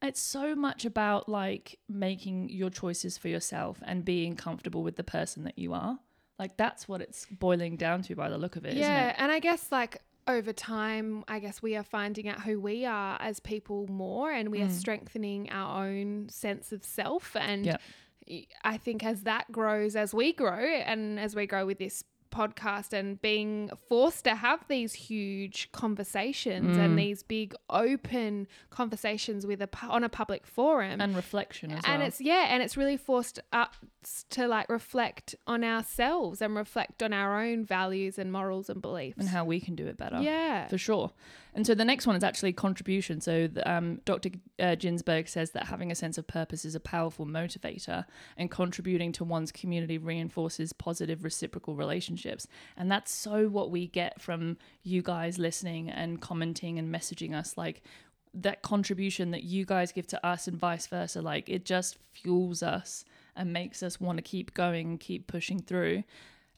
It's 0.00 0.20
so 0.20 0.54
much 0.54 0.84
about 0.84 1.28
like 1.28 1.78
making 1.88 2.50
your 2.50 2.70
choices 2.70 3.18
for 3.18 3.28
yourself 3.28 3.82
and 3.84 4.04
being 4.04 4.36
comfortable 4.36 4.84
with 4.84 4.96
the 4.96 5.02
person 5.02 5.42
that 5.44 5.58
you 5.58 5.72
are. 5.72 5.98
Like 6.38 6.56
that's 6.56 6.86
what 6.86 7.00
it's 7.00 7.26
boiling 7.26 7.76
down 7.76 8.02
to 8.02 8.14
by 8.14 8.28
the 8.28 8.38
look 8.38 8.54
of 8.54 8.64
it, 8.64 8.74
yeah, 8.74 9.08
it? 9.08 9.16
and 9.18 9.32
I 9.32 9.40
guess 9.40 9.72
like 9.72 10.00
over 10.28 10.52
time, 10.52 11.24
I 11.26 11.38
guess 11.38 11.62
we 11.62 11.76
are 11.76 11.82
finding 11.82 12.28
out 12.28 12.42
who 12.42 12.60
we 12.60 12.84
are 12.84 13.16
as 13.20 13.40
people 13.40 13.86
more, 13.88 14.30
and 14.30 14.50
we 14.50 14.60
are 14.62 14.66
mm. 14.66 14.70
strengthening 14.70 15.50
our 15.50 15.86
own 15.86 16.28
sense 16.28 16.72
of 16.72 16.84
self. 16.84 17.34
And 17.34 17.66
Yep. 17.66 17.80
I 18.62 18.76
think 18.76 19.04
as 19.04 19.22
that 19.22 19.50
grows, 19.50 19.96
as 19.96 20.12
we 20.12 20.32
grow, 20.32 20.58
and 20.58 21.18
as 21.18 21.34
we 21.34 21.46
grow 21.46 21.64
with 21.64 21.78
this 21.78 22.04
podcast 22.30 22.92
and 22.92 23.20
being 23.22 23.70
forced 23.88 24.24
to 24.24 24.34
have 24.34 24.64
these 24.68 24.92
huge 24.94 25.70
conversations 25.72 26.76
Mm. 26.76 26.84
and 26.84 26.98
these 26.98 27.22
big 27.22 27.54
open 27.70 28.46
conversations 28.70 29.46
with 29.46 29.60
a 29.62 29.68
on 29.88 30.04
a 30.04 30.08
public 30.08 30.46
forum 30.46 31.00
And 31.00 31.14
reflection 31.16 31.70
as 31.72 31.82
and 31.84 31.98
well. 32.00 32.08
it's 32.08 32.20
yeah 32.20 32.46
and 32.48 32.62
it's 32.62 32.76
really 32.76 32.96
forced 32.96 33.40
us 33.52 33.68
to 34.30 34.46
like 34.46 34.68
reflect 34.68 35.34
on 35.46 35.64
ourselves 35.64 36.40
and 36.40 36.54
reflect 36.56 37.02
on 37.02 37.12
our 37.12 37.40
own 37.42 37.64
values 37.64 38.18
and 38.18 38.32
morals 38.32 38.68
and 38.70 38.80
beliefs 38.80 39.18
and 39.18 39.28
how 39.28 39.44
we 39.44 39.60
can 39.60 39.74
do 39.74 39.86
it 39.86 39.96
better. 39.96 40.20
yeah 40.20 40.66
For 40.68 40.78
sure. 40.78 41.10
And 41.58 41.66
so 41.66 41.74
the 41.74 41.84
next 41.84 42.06
one 42.06 42.14
is 42.14 42.22
actually 42.22 42.52
contribution. 42.52 43.20
So 43.20 43.48
um, 43.66 44.00
Dr. 44.04 44.30
Uh, 44.60 44.76
Ginsburg 44.76 45.26
says 45.26 45.50
that 45.50 45.66
having 45.66 45.90
a 45.90 45.94
sense 45.96 46.16
of 46.16 46.24
purpose 46.24 46.64
is 46.64 46.76
a 46.76 46.80
powerful 46.80 47.26
motivator, 47.26 48.04
and 48.36 48.48
contributing 48.48 49.10
to 49.14 49.24
one's 49.24 49.50
community 49.50 49.98
reinforces 49.98 50.72
positive 50.72 51.24
reciprocal 51.24 51.74
relationships. 51.74 52.46
And 52.76 52.88
that's 52.88 53.10
so 53.10 53.48
what 53.48 53.72
we 53.72 53.88
get 53.88 54.22
from 54.22 54.56
you 54.84 55.02
guys 55.02 55.36
listening 55.36 55.90
and 55.90 56.20
commenting 56.20 56.78
and 56.78 56.94
messaging 56.94 57.34
us. 57.34 57.56
Like 57.56 57.82
that 58.34 58.62
contribution 58.62 59.32
that 59.32 59.42
you 59.42 59.64
guys 59.64 59.90
give 59.90 60.06
to 60.06 60.24
us 60.24 60.46
and 60.46 60.56
vice 60.56 60.86
versa, 60.86 61.20
like 61.20 61.48
it 61.48 61.64
just 61.64 61.98
fuels 62.12 62.62
us 62.62 63.04
and 63.34 63.52
makes 63.52 63.82
us 63.82 64.00
want 64.00 64.18
to 64.18 64.22
keep 64.22 64.54
going 64.54 64.96
keep 64.96 65.26
pushing 65.26 65.58
through. 65.58 66.04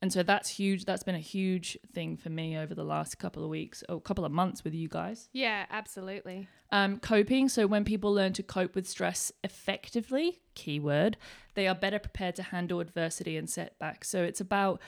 And 0.03 0.11
so 0.13 0.23
that's 0.23 0.49
huge. 0.49 0.87
That's 0.87 1.03
been 1.03 1.15
a 1.15 1.19
huge 1.19 1.77
thing 1.93 2.17
for 2.17 2.31
me 2.31 2.57
over 2.57 2.75
the 2.75 2.85
last 2.85 3.19
couple 3.19 3.45
of 3.45 3.51
weeks 3.51 3.85
or 3.89 4.01
couple 4.01 4.25
of 4.25 4.33
months 4.33 4.65
with 4.65 4.75
you 4.75 4.89
guys. 4.89 5.29
yeah 5.33 5.67
absolutely 5.71 6.49
Um, 6.73 6.99
coping. 6.99 7.49
So 7.51 7.67
when 7.67 7.85
people 7.85 8.13
learn 8.15 8.33
to 8.35 8.43
cope 8.43 8.75
with 8.75 8.89
stress 8.89 9.31
effectively, 9.45 10.41
keyword, 10.55 11.17
they 11.55 11.67
are 11.69 11.75
better 11.75 11.99
prepared 11.99 12.37
to 12.37 12.43
handle 12.45 12.81
adversity 12.81 13.37
and 13.37 13.49
setbacks. 13.51 14.09
So 14.09 14.23
it's 14.23 14.41
about 14.41 14.81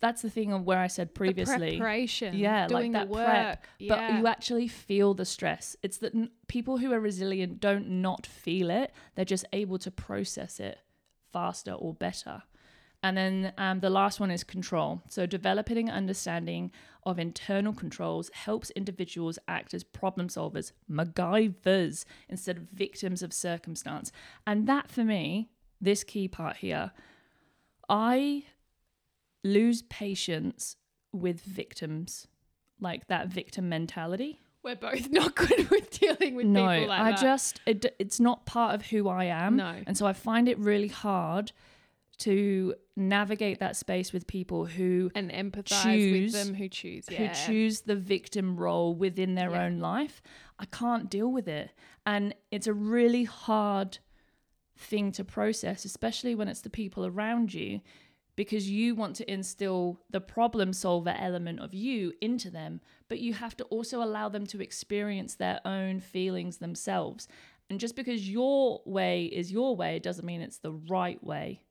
that's 0.00 0.22
the 0.22 0.30
thing 0.30 0.52
of 0.52 0.62
where 0.64 0.78
I 0.78 0.86
said 0.86 1.12
previously. 1.12 1.70
the 1.72 1.76
preparation 1.78 2.34
Yeah, 2.38 2.68
doing 2.68 2.92
like 2.92 3.02
that 3.02 3.08
the 3.08 3.14
work 3.14 3.26
prep. 3.26 3.66
yeah. 3.80 3.88
But 4.10 4.18
you 4.18 4.26
actually 4.28 4.68
feel 4.68 5.12
the 5.12 5.24
stress. 5.24 5.76
It's 5.82 5.98
that 5.98 6.14
n- 6.14 6.30
people 6.46 6.78
who 6.78 6.92
are 6.92 7.00
resilient 7.00 7.58
don't 7.60 7.88
not 7.88 8.24
feel 8.24 8.70
it. 8.70 8.92
They're 9.16 9.24
just 9.24 9.44
able 9.52 9.78
to 9.80 9.90
process 9.90 10.60
it 10.60 10.78
faster 11.32 11.72
or 11.72 11.94
better. 11.94 12.44
And 13.02 13.16
then 13.16 13.52
um, 13.58 13.80
the 13.80 13.90
last 13.90 14.18
one 14.18 14.30
is 14.30 14.42
control. 14.42 15.02
So 15.08 15.24
developing 15.24 15.88
an 15.88 15.94
understanding 15.94 16.72
of 17.04 17.18
internal 17.18 17.72
controls 17.72 18.30
helps 18.34 18.70
individuals 18.70 19.38
act 19.46 19.72
as 19.72 19.84
problem 19.84 20.28
solvers, 20.28 20.72
MacGyvers, 20.90 22.04
instead 22.28 22.56
of 22.56 22.64
victims 22.64 23.22
of 23.22 23.32
circumstance. 23.32 24.10
And 24.46 24.66
that 24.66 24.90
for 24.90 25.04
me, 25.04 25.48
this 25.80 26.02
key 26.02 26.26
part 26.26 26.56
here, 26.56 26.90
I 27.88 28.44
lose 29.44 29.82
patience 29.82 30.76
with 31.12 31.40
victims, 31.40 32.26
like 32.80 33.06
that 33.06 33.28
victim 33.28 33.68
mentality. 33.68 34.40
we're 34.62 34.74
both 34.74 35.08
not 35.10 35.36
good 35.36 35.70
with 35.70 35.98
dealing 35.98 36.34
with 36.34 36.46
no, 36.46 36.68
people 36.68 36.88
like 36.88 37.00
I 37.00 37.10
that. 37.12 37.18
I 37.20 37.22
just 37.22 37.60
it, 37.64 37.94
it's 38.00 38.18
not 38.18 38.44
part 38.44 38.74
of 38.74 38.86
who 38.86 39.08
I 39.08 39.26
am. 39.26 39.56
No. 39.56 39.76
and 39.86 39.96
so 39.96 40.04
I 40.04 40.12
find 40.12 40.48
it 40.48 40.58
really 40.58 40.88
hard 40.88 41.52
to 42.18 42.74
navigate 42.96 43.60
that 43.60 43.76
space 43.76 44.12
with 44.12 44.26
people 44.26 44.64
who 44.66 45.10
and 45.14 45.30
empathize 45.30 45.82
choose- 45.82 46.34
with 46.34 46.46
them 46.46 46.54
who 46.54 46.68
choose 46.68 47.04
yeah 47.10 47.28
who 47.28 47.46
choose 47.46 47.82
the 47.82 47.94
victim 47.96 48.56
role 48.56 48.94
within 48.94 49.34
their 49.34 49.50
Yeah. 49.50 49.64
own 49.64 49.78
life. 49.78 50.20
I 50.58 50.64
can't 50.66 51.08
deal 51.08 51.30
with 51.30 51.46
it, 51.48 51.70
and 52.04 52.34
it's 52.50 52.66
a 52.66 52.74
really 52.74 53.24
hard 53.24 53.98
thing 54.76 55.12
to 55.12 55.24
process, 55.24 55.84
especially 55.84 56.34
when 56.34 56.48
it's 56.48 56.60
the 56.62 56.70
people 56.70 57.06
around 57.06 57.54
you. 57.54 57.80
Because 58.36 58.70
you 58.70 58.94
want 58.94 59.16
to 59.16 59.28
instill 59.28 60.00
the 60.10 60.20
problem 60.20 60.72
solver 60.72 61.12
element 61.18 61.58
of 61.58 61.74
you 61.74 62.12
into 62.20 62.50
them, 62.52 62.80
but 63.08 63.18
you 63.18 63.34
have 63.34 63.56
to 63.56 63.64
also 63.64 64.00
allow 64.00 64.28
them 64.28 64.46
to 64.46 64.60
experience 64.62 65.34
their 65.34 65.60
own 65.64 65.98
feelings 65.98 66.58
themselves. 66.58 67.26
And 67.68 67.80
just 67.80 67.96
because 67.96 68.30
your 68.30 68.80
way 68.86 69.24
is 69.24 69.50
your 69.50 69.74
way 69.74 69.98
doesn't 69.98 70.24
mean 70.24 70.40
it's 70.40 70.58
the 70.58 70.70
right 70.72 71.22
way 71.22 71.62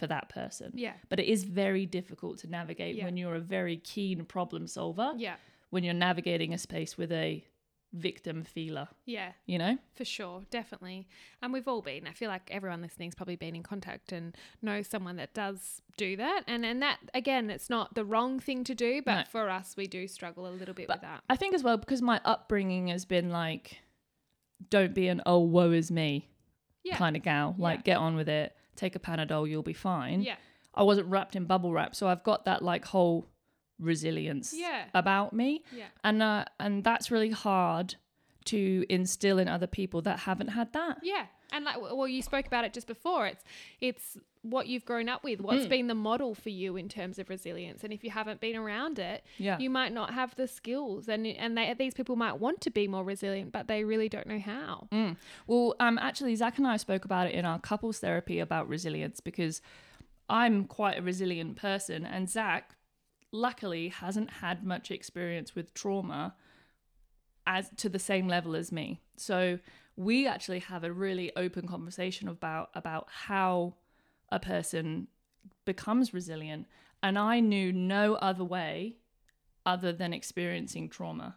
for 0.00 0.06
that 0.08 0.28
person. 0.30 0.72
yeah 0.74 0.94
But 1.10 1.20
it 1.20 1.26
is 1.26 1.44
very 1.44 1.86
difficult 1.86 2.38
to 2.38 2.46
navigate 2.48 2.96
Yeah. 2.96 3.04
when 3.04 3.16
you're 3.16 3.36
a 3.36 3.40
very 3.58 3.76
keen 3.76 4.24
problem 4.24 4.66
solver, 4.66 5.12
yeah 5.16 5.36
when 5.70 5.84
you're 5.84 5.94
navigating 6.08 6.52
a 6.52 6.58
space 6.58 6.98
with 6.98 7.12
a 7.12 7.44
victim 7.92 8.44
feeler, 8.44 8.88
yeah 9.04 9.32
you 9.46 9.58
know? 9.58 9.76
For 9.94 10.04
sure, 10.04 10.42
definitely. 10.50 11.08
And 11.42 11.52
we've 11.52 11.66
all 11.66 11.82
been. 11.82 12.06
I 12.06 12.12
feel 12.12 12.28
like 12.28 12.48
everyone 12.50 12.80
listening's 12.82 13.16
probably 13.16 13.34
been 13.36 13.56
in 13.56 13.62
contact 13.64 14.12
and 14.12 14.36
knows 14.62 14.86
someone 14.86 15.16
that 15.16 15.34
does 15.34 15.82
do 15.96 16.16
that. 16.16 16.42
And 16.46 16.64
and 16.64 16.80
that 16.82 16.98
again, 17.14 17.50
it's 17.50 17.68
not 17.68 17.94
the 17.94 18.04
wrong 18.04 18.38
thing 18.40 18.62
to 18.64 18.74
do, 18.74 19.02
but 19.02 19.14
No. 19.16 19.24
for 19.30 19.50
us 19.50 19.76
we 19.76 19.86
do 19.88 20.06
struggle 20.08 20.46
a 20.48 20.54
little 20.60 20.74
bit 20.74 20.86
But 20.88 20.96
with 20.98 21.02
that. 21.10 21.24
I 21.28 21.36
think 21.36 21.52
as 21.54 21.62
well, 21.64 21.76
because 21.78 22.00
my 22.02 22.20
upbringing 22.24 22.88
has 22.88 23.04
been 23.04 23.30
like, 23.30 23.80
don't 24.70 24.94
be 24.94 25.08
an 25.08 25.20
oh, 25.26 25.40
woe 25.40 25.72
is 25.72 25.90
me 25.90 26.28
Yeah. 26.84 26.96
kind 26.96 27.16
of 27.16 27.22
gal. 27.22 27.54
Like, 27.58 27.78
Yeah. 27.80 27.82
get 27.94 27.96
on 27.98 28.14
with 28.14 28.28
it, 28.28 28.56
take 28.80 28.96
a 28.96 28.98
Panadol, 28.98 29.48
you'll 29.48 29.62
be 29.62 29.72
fine. 29.72 30.22
Yeah. 30.22 30.36
I 30.74 30.82
wasn't 30.84 31.08
wrapped 31.08 31.34
in 31.36 31.44
bubble 31.44 31.72
wrap. 31.72 31.94
So 31.94 32.08
I've 32.08 32.22
got 32.22 32.44
that 32.46 32.62
like 32.62 32.84
whole 32.86 33.28
resilience 33.78 34.52
Yeah. 34.56 34.84
about 34.94 35.32
me. 35.32 35.62
Yeah. 35.72 35.86
And, 36.04 36.22
uh, 36.22 36.44
and 36.58 36.84
that's 36.84 37.10
really 37.10 37.30
hard 37.30 37.96
to 38.46 38.84
instill 38.88 39.38
in 39.38 39.48
other 39.48 39.66
people 39.66 40.00
that 40.02 40.20
haven't 40.20 40.48
had 40.48 40.72
that. 40.72 40.98
Yeah. 41.02 41.26
And 41.52 41.64
like 41.64 41.80
well 41.80 42.06
you 42.08 42.22
spoke 42.22 42.46
about 42.46 42.64
it 42.64 42.72
just 42.72 42.86
before. 42.86 43.26
It's 43.26 43.44
it's 43.80 44.16
what 44.42 44.66
you've 44.68 44.86
grown 44.86 45.08
up 45.08 45.22
with, 45.22 45.40
what's 45.40 45.66
been 45.66 45.86
the 45.86 45.94
model 45.94 46.34
for 46.34 46.48
you 46.48 46.76
in 46.76 46.88
terms 46.88 47.18
of 47.18 47.28
resilience. 47.28 47.84
And 47.84 47.92
if 47.92 48.02
you 48.02 48.10
haven't 48.10 48.40
been 48.40 48.56
around 48.56 48.98
it, 48.98 49.22
Yeah. 49.36 49.58
you 49.58 49.68
might 49.68 49.92
not 49.92 50.14
have 50.14 50.34
the 50.36 50.48
skills 50.48 51.08
and 51.08 51.26
and 51.26 51.58
they, 51.58 51.74
these 51.74 51.92
people 51.92 52.16
might 52.16 52.38
want 52.40 52.62
to 52.62 52.70
be 52.70 52.88
more 52.88 53.04
resilient, 53.04 53.52
but 53.52 53.68
they 53.68 53.84
really 53.84 54.08
don't 54.08 54.26
know 54.26 54.38
how. 54.38 54.88
Mm. 54.92 55.16
Well, 55.46 55.74
um, 55.78 55.98
actually, 55.98 56.34
Zach 56.36 56.56
and 56.56 56.66
I 56.66 56.78
spoke 56.78 57.04
about 57.04 57.26
it 57.26 57.34
in 57.34 57.44
our 57.44 57.58
couples 57.58 57.98
therapy 57.98 58.38
about 58.38 58.66
resilience 58.66 59.20
because 59.20 59.60
I'm 60.30 60.64
quite 60.64 60.98
a 60.98 61.02
resilient 61.02 61.56
person, 61.56 62.06
and 62.06 62.30
Zach, 62.30 62.76
luckily, 63.32 63.88
hasn't 63.88 64.30
had 64.30 64.64
much 64.64 64.90
experience 64.90 65.54
with 65.54 65.74
trauma 65.74 66.34
as 67.46 67.70
to 67.76 67.88
the 67.88 67.98
same 67.98 68.26
level 68.28 68.54
as 68.54 68.70
me. 68.72 69.00
So 69.16 69.58
we 69.96 70.26
actually 70.26 70.60
have 70.60 70.82
a 70.84 70.92
really 70.92 71.30
open 71.36 71.66
conversation 71.66 72.26
about 72.28 72.70
about 72.74 73.08
how 73.10 73.74
a 74.30 74.38
person 74.38 75.08
becomes 75.64 76.14
resilient, 76.14 76.66
and 77.02 77.18
I 77.18 77.40
knew 77.40 77.72
no 77.72 78.14
other 78.14 78.44
way 78.44 78.96
other 79.66 79.92
than 79.92 80.12
experiencing 80.12 80.88
trauma. 80.88 81.36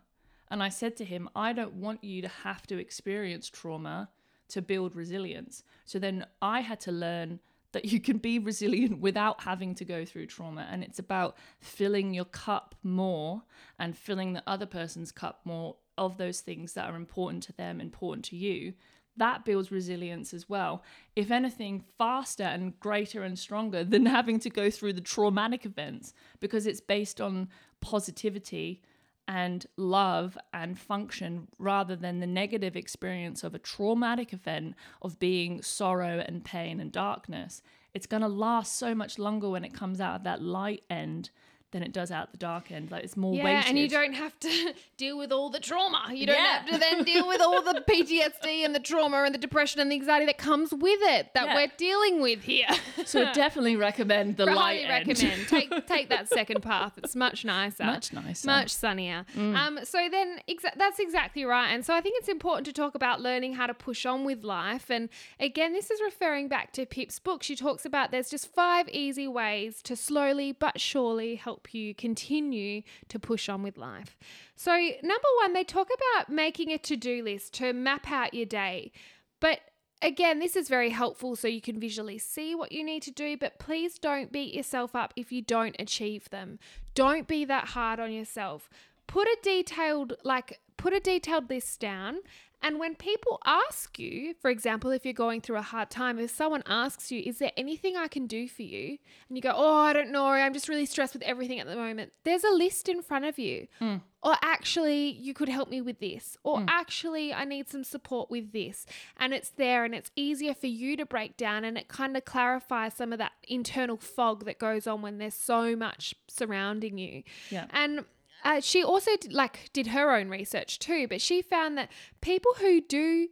And 0.50 0.62
I 0.62 0.70
said 0.70 0.96
to 0.98 1.06
him, 1.06 1.30
I 1.36 1.54
don't 1.54 1.74
want 1.74 2.04
you 2.04 2.22
to 2.22 2.28
have 2.28 2.68
to 2.68 2.78
experience 2.78 3.50
trauma 3.50 4.10
to 4.50 4.62
build 4.62 4.96
resilience. 4.96 5.64
So 5.86 6.00
then 6.00 6.26
I 6.41 6.62
had 6.62 6.80
to 6.82 6.91
learn 6.91 7.39
that 7.72 7.86
you 7.86 8.00
can 8.00 8.18
be 8.18 8.39
resilient 8.52 9.00
without 9.00 9.41
having 9.41 9.76
to 9.76 9.86
go 9.86 10.06
through 10.06 10.28
trauma. 10.28 10.68
And 10.70 10.84
it's 10.84 11.00
about 11.00 11.38
filling 11.60 12.14
your 12.14 12.26
cup 12.26 12.76
more 12.84 13.44
and 13.80 13.98
filling 13.98 14.34
the 14.34 14.44
other 14.46 14.66
person's 14.66 15.12
cup 15.12 15.41
more 15.44 15.78
of 15.98 16.18
those 16.18 16.39
things 16.39 16.74
that 16.74 16.89
are 16.89 16.96
important 16.96 17.44
to 17.44 17.54
them, 17.54 17.82
important 17.82 18.26
to 18.26 18.36
you, 18.36 18.74
that 19.18 19.45
builds 19.45 19.72
resilience 19.72 20.34
as 20.34 20.49
well. 20.49 20.84
If 21.16 21.32
anything, 21.32 21.84
faster 21.97 22.43
and 22.43 22.80
greater 22.80 23.24
and 23.24 23.38
stronger 23.38 23.84
than 23.84 24.05
having 24.05 24.39
to 24.39 24.49
go 24.49 24.70
through 24.70 24.93
the 24.93 25.01
traumatic 25.01 25.66
events 25.66 26.14
because 26.39 26.68
it's 26.68 26.82
based 26.82 27.22
on 27.22 27.49
positivity 27.82 28.82
and 29.28 29.66
love 29.78 30.38
and 30.53 30.78
function 30.78 31.47
rather 31.57 31.95
than 31.95 32.20
the 32.20 32.28
negative 32.28 32.76
experience 32.76 33.43
of 33.43 33.55
a 33.55 33.59
traumatic 33.59 34.34
event 34.34 34.76
of 35.01 35.18
being 35.20 35.61
sorrow 35.61 36.24
and 36.28 36.43
pain 36.43 36.80
and 36.80 36.91
darkness. 36.91 37.61
It's 37.93 38.07
going 38.07 38.22
to 38.22 38.28
last 38.28 38.78
so 38.78 38.93
much 38.93 39.18
longer 39.18 39.49
when 39.49 39.64
it 39.64 39.74
comes 39.74 40.01
out 40.01 40.16
of 40.16 40.24
that 40.24 40.41
light 40.41 40.84
end 40.89 41.30
than 41.74 41.84
it 41.84 41.91
does 41.91 42.09
out 42.11 42.32
the 42.32 42.38
dark 42.38 42.71
end. 42.71 42.89
Like 42.89 43.03
it's 43.03 43.17
more 43.17 43.36
Yeah, 43.36 43.43
weighted. 43.43 43.65
and 43.69 43.78
you 43.78 43.89
don't 43.89 44.13
have 44.13 44.39
to 44.39 44.74
deal 44.97 45.17
with 45.17 45.32
all 45.32 45.49
the 45.49 45.59
trauma. 45.59 46.05
You 46.13 46.26
don't 46.28 46.38
Yeah. 46.38 46.59
have 46.59 46.69
to 46.71 46.78
then 46.78 47.03
deal 47.03 47.28
with 47.28 47.41
all 47.41 47.61
the 47.61 47.82
PTSD 47.89 48.63
and 48.63 48.74
the 48.74 48.80
trauma 48.80 49.24
and 49.24 49.34
the 49.36 49.39
depression 49.39 49.82
and 49.82 49.91
the 49.91 49.95
anxiety 49.95 50.26
that 50.28 50.38
comes 50.38 50.71
with 50.71 50.99
it 51.03 51.34
that 51.34 51.47
Yeah. 51.47 51.55
we're 51.55 51.71
dealing 51.78 52.21
with 52.21 52.43
here. 52.43 52.67
So 53.05 53.26
I 53.26 53.34
definitely 53.34 53.76
recommend 53.76 54.38
the 54.38 54.45
light 54.45 54.55
highly 54.55 54.84
end. 54.86 55.07
recommend 55.09 55.47
take 55.49 55.88
take 55.88 56.09
that 56.09 56.30
second 56.30 56.61
path. 56.61 56.93
It's 56.97 57.15
much 57.15 57.43
nicer, 57.43 57.84
Much 57.84 58.13
nicer. 58.13 58.47
much 58.47 58.69
sunnier. 58.69 59.26
Mm. 59.36 59.55
Um, 59.57 59.80
so 59.84 60.07
then 60.09 60.39
exa- 60.49 60.78
that's 60.78 60.99
exactly 60.99 61.43
right. 61.43 61.69
And 61.69 61.86
so 61.86 61.93
I 61.93 61.99
think 62.01 62.15
it's 62.19 62.30
important 62.30 62.65
to 62.67 62.74
talk 62.74 62.95
about 62.95 63.19
learning 63.19 63.53
how 63.55 63.67
to 63.67 63.74
push 63.74 64.05
on 64.05 64.24
with 64.24 64.43
life. 64.43 64.89
And 64.89 65.09
again, 65.39 65.74
this 65.74 65.89
is 65.91 65.99
referring 66.01 66.47
back 66.47 66.71
to 66.74 66.86
Pip's 66.86 67.19
book. 67.19 67.43
She 67.43 67.55
talks 67.55 67.86
about 67.86 68.11
there's 68.11 68.30
just 68.30 68.47
five 68.53 68.88
easy 68.89 69.28
ways 69.28 69.82
to 69.84 69.95
slowly 69.95 70.51
but 70.51 70.80
surely 70.80 71.36
help 71.36 71.62
you 71.72 71.93
continue 71.93 72.82
to 73.09 73.20
push 73.20 73.47
on 73.49 73.64
with 73.64 73.78
life. 73.78 74.18
So 74.55 74.72
number 75.01 75.28
one, 75.41 75.53
they 75.53 75.64
talk 75.64 75.88
about 75.88 76.30
making 76.30 76.72
a 76.72 76.78
to-do 76.78 77.24
list 77.24 77.53
to 77.55 77.74
map 77.74 78.11
out 78.11 78.34
your 78.34 78.45
day. 78.45 78.91
But 79.39 79.59
again, 80.01 80.39
this 80.39 80.55
is 80.55 80.70
very 80.70 80.89
helpful 80.89 81.36
so 81.36 81.47
you 81.47 81.61
can 81.61 81.80
visually 81.80 82.18
see 82.18 82.55
what 82.55 82.72
you 82.72 82.84
need 82.84 83.03
to 83.03 83.11
do, 83.11 83.38
but 83.38 83.59
please 83.59 83.97
don't 83.97 84.32
beat 84.32 84.53
yourself 84.53 84.95
up 84.95 85.14
if 85.16 85.32
you 85.32 85.41
don't 85.41 85.76
achieve 85.80 86.30
them. 86.30 86.59
Don't 86.93 87.28
be 87.28 87.45
that 87.45 87.70
hard 87.70 87.99
on 87.99 88.11
yourself. 88.11 88.70
Put 89.07 89.28
a 89.28 89.38
detailed, 89.41 90.14
like, 90.24 90.59
put 90.78 90.93
a 90.93 90.99
detailed 90.99 91.49
list 91.49 91.80
down. 91.80 92.18
And 92.64 92.80
when 92.80 92.95
people 92.95 93.41
ask 93.45 93.99
you, 93.99 94.36
for 94.41 94.49
example, 94.49 94.91
if 94.91 95.03
you're 95.03 95.14
going 95.14 95.41
through 95.41 95.57
a 95.57 95.61
hard 95.61 95.89
time, 95.89 96.18
if 96.18 96.32
someone 96.32 96.64
asks 96.66 97.11
you, 97.11 97.22
Is 97.24 97.38
there 97.38 97.51
anything 97.57 97.97
I 97.97 98.07
can 98.07 98.26
do 98.26 98.47
for 98.47 98.64
you? 98.64 98.97
And 99.28 99.38
you 99.38 99.41
go, 99.41 99.53
Oh, 99.53 99.76
I 99.76 99.91
don't 99.91 100.11
know. 100.11 100.26
I'm 100.26 100.53
just 100.53 100.70
really 100.70 100.86
stressed 100.86 101.14
with 101.14 101.24
everything 101.24 101.59
at 101.59 101.68
the 101.68 101.76
moment. 101.76 102.14
There's 102.24 102.45
a 102.45 102.51
list 102.51 102.88
in 102.88 103.01
front 103.01 103.26
of 103.26 103.38
you. 103.38 103.68
Mm. 103.82 104.01
Or 104.24 104.36
actually, 104.41 105.11
you 105.11 105.34
could 105.34 105.49
help 105.49 105.70
me 105.70 105.82
with 105.82 105.99
this. 105.99 106.38
Or 106.43 106.59
mm. 106.59 106.66
actually, 106.70 107.34
I 107.34 107.43
need 107.43 107.70
some 107.70 107.84
support 107.84 108.32
with 108.32 108.53
this. 108.53 108.86
And 109.18 109.34
it's 109.34 109.49
there 109.49 109.84
and 109.84 109.93
it's 109.93 110.11
easier 110.16 110.53
for 110.53 110.68
you 110.68 110.95
to 110.95 111.05
break 111.05 111.36
down 111.36 111.66
and 111.66 111.78
it 111.78 111.89
kind 111.89 112.16
of 112.16 112.24
clarifies 112.24 112.93
some 112.93 113.11
of 113.11 113.20
that 113.20 113.34
internal 113.45 113.97
fog 113.97 114.45
that 114.45 114.57
goes 114.57 114.88
on 114.88 115.01
when 115.01 115.18
there's 115.18 115.34
so 115.34 115.76
much 115.76 116.16
surrounding 116.30 116.97
you. 116.97 117.24
Yeah. 117.49 117.66
And 117.72 118.05
uh, 118.44 118.60
she 118.60 118.84
also 118.84 119.12
did, 119.18 119.34
like 119.34 119.70
did 119.74 119.88
her 119.88 120.16
own 120.16 120.30
research 120.30 120.80
too, 120.80 121.08
but 121.08 121.22
she 121.22 121.41
found 121.41 121.78
that 121.78 121.91
people 122.22 122.54
who 122.60 122.82
do 122.82 123.30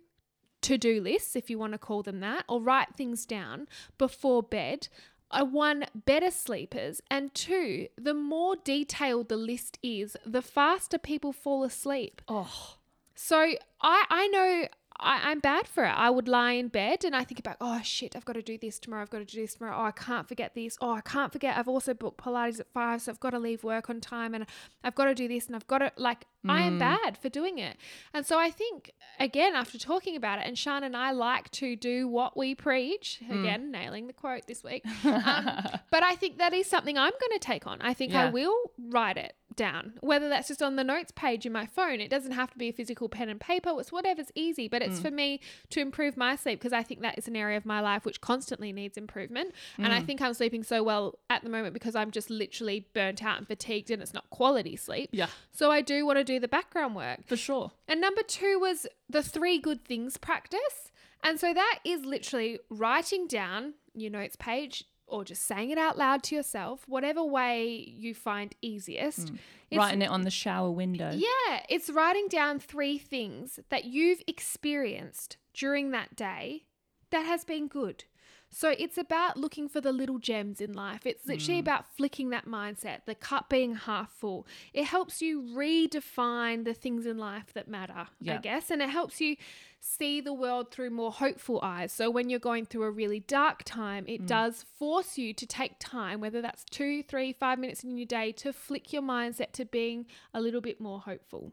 to-do 0.62 1.02
lists, 1.02 1.36
if 1.36 1.50
you 1.50 1.58
want 1.58 1.74
to 1.74 1.80
call 1.80 2.04
them 2.04 2.20
that, 2.20 2.46
or 2.48 2.62
write 2.62 2.96
things 2.96 3.26
down 3.26 3.68
before 3.98 4.44
bed 4.44 4.88
are 5.32 5.46
one 5.46 5.86
better 5.96 6.30
sleepers 6.30 7.02
and 7.10 7.34
two 7.34 7.88
the 7.98 8.14
more 8.14 8.56
detailed 8.58 9.30
the 9.30 9.38
list 9.38 9.80
is 9.82 10.18
the 10.26 10.42
faster 10.42 10.98
people 10.98 11.32
fall 11.32 11.64
asleep. 11.64 12.22
Oh, 12.28 12.76
so 13.16 13.54
i 13.82 14.06
i 14.10 14.28
know 14.28 14.68
I, 15.02 15.32
I'm 15.32 15.40
bad 15.40 15.68
for 15.68 15.84
it. 15.84 15.90
I 15.90 16.10
would 16.10 16.28
lie 16.28 16.54
in 16.54 16.68
bed 16.68 17.04
and 17.04 17.16
I 17.16 17.24
think 17.24 17.40
about, 17.40 17.58
oh 17.60 17.82
shit, 17.84 18.16
I've 18.16 18.26
got 18.26 18.34
to 18.34 18.42
do 18.42 18.58
this 18.58 18.80
tomorrow. 18.80 19.02
I've 19.02 19.10
got 19.10 19.20
to 19.20 19.26
do 19.26 19.42
this 19.42 19.56
tomorrow. 19.56 19.78
Oh, 19.78 19.86
I 19.86 19.92
can't 19.92 20.28
forget 20.28 20.54
this. 20.54 20.78
Oh, 20.82 20.92
I 20.92 21.02
can't 21.02 21.32
forget. 21.32 21.58
I've 21.58 21.68
also 21.68 21.94
booked 21.94 22.24
Pilates 22.24 22.60
at 22.60 22.68
five, 22.72 23.02
so 23.02 23.12
I've 23.12 23.20
got 23.20 23.32
to 23.32 23.40
leave 23.40 23.64
work 23.64 23.90
on 23.90 24.00
time 24.00 24.36
and 24.36 24.46
I've 24.84 24.96
got 24.96 25.06
to 25.06 25.16
do 25.16 25.28
this 25.28 25.48
and 25.48 25.56
I've 25.56 25.68
got 25.68 25.80
to, 25.80 25.92
like, 25.98 26.26
I 26.48 26.64
am 26.64 26.80
bad 26.80 27.18
for 27.20 27.30
doing 27.30 27.60
it. 27.60 27.78
And 28.14 28.26
so 28.26 28.40
I 28.40 28.50
think, 28.50 28.92
again, 29.20 29.54
after 29.56 29.78
talking 29.78 30.16
about 30.16 30.40
it, 30.40 30.48
and 30.48 30.58
Sian 30.58 30.84
and 30.84 30.98
I 30.98 31.12
like 31.12 31.52
to 31.52 31.76
do 31.76 32.08
what 32.08 32.36
we 32.36 32.56
preach, 32.56 33.22
again, 33.30 33.72
nailing 33.72 34.08
the 34.08 34.14
quote 34.14 34.48
this 34.48 34.64
week. 34.64 34.84
Um, 35.06 35.14
but 35.92 36.04
I 36.04 36.16
think 36.16 36.40
that 36.40 36.54
is 36.54 36.68
something 36.68 36.98
I'm 36.98 37.12
going 37.12 37.40
to 37.40 37.40
take 37.40 37.68
on. 37.68 37.80
I 37.82 37.94
think 37.94 38.16
I 38.16 38.30
will 38.30 38.56
write 38.90 39.18
it 39.18 39.34
down, 39.56 39.94
whether 40.02 40.30
that's 40.30 40.48
just 40.48 40.62
on 40.62 40.76
the 40.76 40.84
notes 40.84 41.12
page 41.16 41.46
in 41.46 41.52
my 41.52 41.66
phone. 41.66 42.00
It 42.00 42.10
doesn't 42.10 42.32
have 42.32 42.52
to 42.52 42.58
be 42.58 42.70
a 42.70 42.72
physical 42.72 43.10
pen 43.10 43.30
and 43.30 43.40
paper. 43.40 43.72
It's 43.78 43.92
whatever's 43.92 44.32
easy, 44.36 44.68
but 44.68 44.82
it's 44.82 45.00
mm. 45.00 45.04
for 45.04 45.12
me 45.12 45.42
to 45.70 45.80
improve 45.80 46.18
my 46.18 46.36
sleep 46.36 46.60
because 46.60 46.74
I 46.74 46.84
think 46.84 47.02
that 47.02 47.18
is 47.18 47.28
an 47.28 47.36
area 47.36 47.58
of 47.58 47.66
my 47.66 47.80
life 47.80 48.06
which 48.06 48.22
constantly 48.22 48.72
needs 48.72 48.98
improvement. 48.98 49.54
And 49.78 49.94
I 49.94 50.02
mm. 50.02 50.06
think 50.06 50.22
I'm 50.22 50.34
sleeping 50.34 50.64
so 50.64 50.84
well 50.84 51.20
at 51.30 51.44
the 51.44 51.50
moment 51.50 51.74
because 51.74 51.96
I'm 51.96 52.12
just 52.12 52.30
literally 52.30 52.88
burnt 52.94 53.24
out 53.24 53.38
and 53.38 53.48
fatigued 53.48 53.92
and 53.92 54.02
it's 54.02 54.14
not 54.14 54.30
quality 54.30 54.76
sleep. 54.76 55.10
yeah, 55.12 55.28
So 55.52 55.72
I 55.72 55.82
do 55.82 56.06
want 56.06 56.18
to 56.18 56.24
do 56.24 56.40
the 56.40 56.48
background 56.48 56.96
work. 56.96 57.28
for 57.28 57.38
sure. 57.38 57.72
And 57.88 58.00
number 58.00 58.24
two 58.24 58.60
was 58.60 58.88
the 59.10 59.24
three 59.24 59.60
good 59.60 59.86
things 59.86 60.18
practice. 60.18 60.92
And 61.24 61.40
so 61.40 61.54
that 61.54 61.80
is 61.84 62.06
literally 62.06 62.60
writing 62.70 63.28
down 63.28 63.76
your 63.94 64.12
notes 64.12 64.36
page 64.36 64.86
or 65.12 65.24
just 65.24 65.44
saying 65.44 65.70
it 65.70 65.78
out 65.78 65.98
loud 65.98 66.24
to 66.24 66.36
yourself, 66.36 66.84
whatever 66.88 67.24
way 67.24 67.94
you 67.96 68.16
find 68.16 68.56
easiest. 68.62 69.28
Mm. 69.28 69.40
It's- 69.70 69.78
Writing 69.78 70.02
it 70.02 70.10
on 70.10 70.22
the 70.22 70.32
shower 70.32 70.72
window. 70.72 71.12
Yeah, 71.14 71.64
it's 71.70 71.90
writing 71.90 72.28
down 72.30 72.60
three 72.60 72.98
things 72.98 73.60
that 73.70 73.86
you've 73.86 74.22
experienced 74.28 75.38
during 75.54 75.92
that 75.92 76.16
day 76.16 76.64
that 77.12 77.26
has 77.26 77.44
been 77.44 77.68
good. 77.68 78.06
So 78.54 78.76
it's 78.78 78.98
about 78.98 79.38
looking 79.38 79.70
for 79.70 79.80
the 79.80 79.94
little 79.94 80.20
gems 80.20 80.60
in 80.60 80.74
life. 80.74 81.06
It's 81.06 81.26
literally 81.26 81.60
mm. 81.60 81.62
about 81.62 81.86
flicking 81.96 82.32
that 82.32 82.46
mindset, 82.46 83.06
the 83.06 83.16
cup 83.16 83.50
being 83.50 83.76
half 83.76 84.12
full. 84.12 84.46
It 84.74 84.86
helps 84.86 85.22
you 85.22 85.42
redefine 85.42 86.66
the 86.66 86.74
things 86.74 87.06
in 87.06 87.18
life 87.18 87.54
that 87.54 87.70
matter, 87.70 88.08
I 88.28 88.38
guess, 88.38 88.70
and 88.70 88.82
it 88.82 88.90
helps 88.90 89.22
you 89.22 89.38
see 89.84 90.22
the 90.22 90.32
world 90.32 90.70
through 90.70 90.92
more 90.92 91.12
hopeful 91.12 91.60
eyes. 91.64 91.92
So 91.92 92.10
when 92.12 92.30
you're 92.30 92.40
going 92.40 92.68
through 92.68 92.84
a 92.84 92.92
really 92.92 93.20
dark 93.22 93.64
time, 93.64 94.06
it 94.08 94.28
does 94.28 94.64
force 94.78 95.18
you 95.18 95.34
to 95.34 95.46
take 95.48 95.74
time, 95.80 96.22
whether 96.22 96.40
that's 96.40 96.64
two, 96.66 97.02
three, 97.02 97.34
five 97.34 97.58
minutes 97.58 97.84
in 97.84 97.98
your 97.98 98.06
day, 98.06 98.32
to 98.34 98.54
flick 98.54 98.94
your 98.94 99.02
mindset 99.02 99.54
to 99.54 99.66
being 99.66 100.06
a 100.36 100.40
little 100.40 100.62
bit 100.62 100.80
more 100.80 101.00
hopeful. 101.00 101.52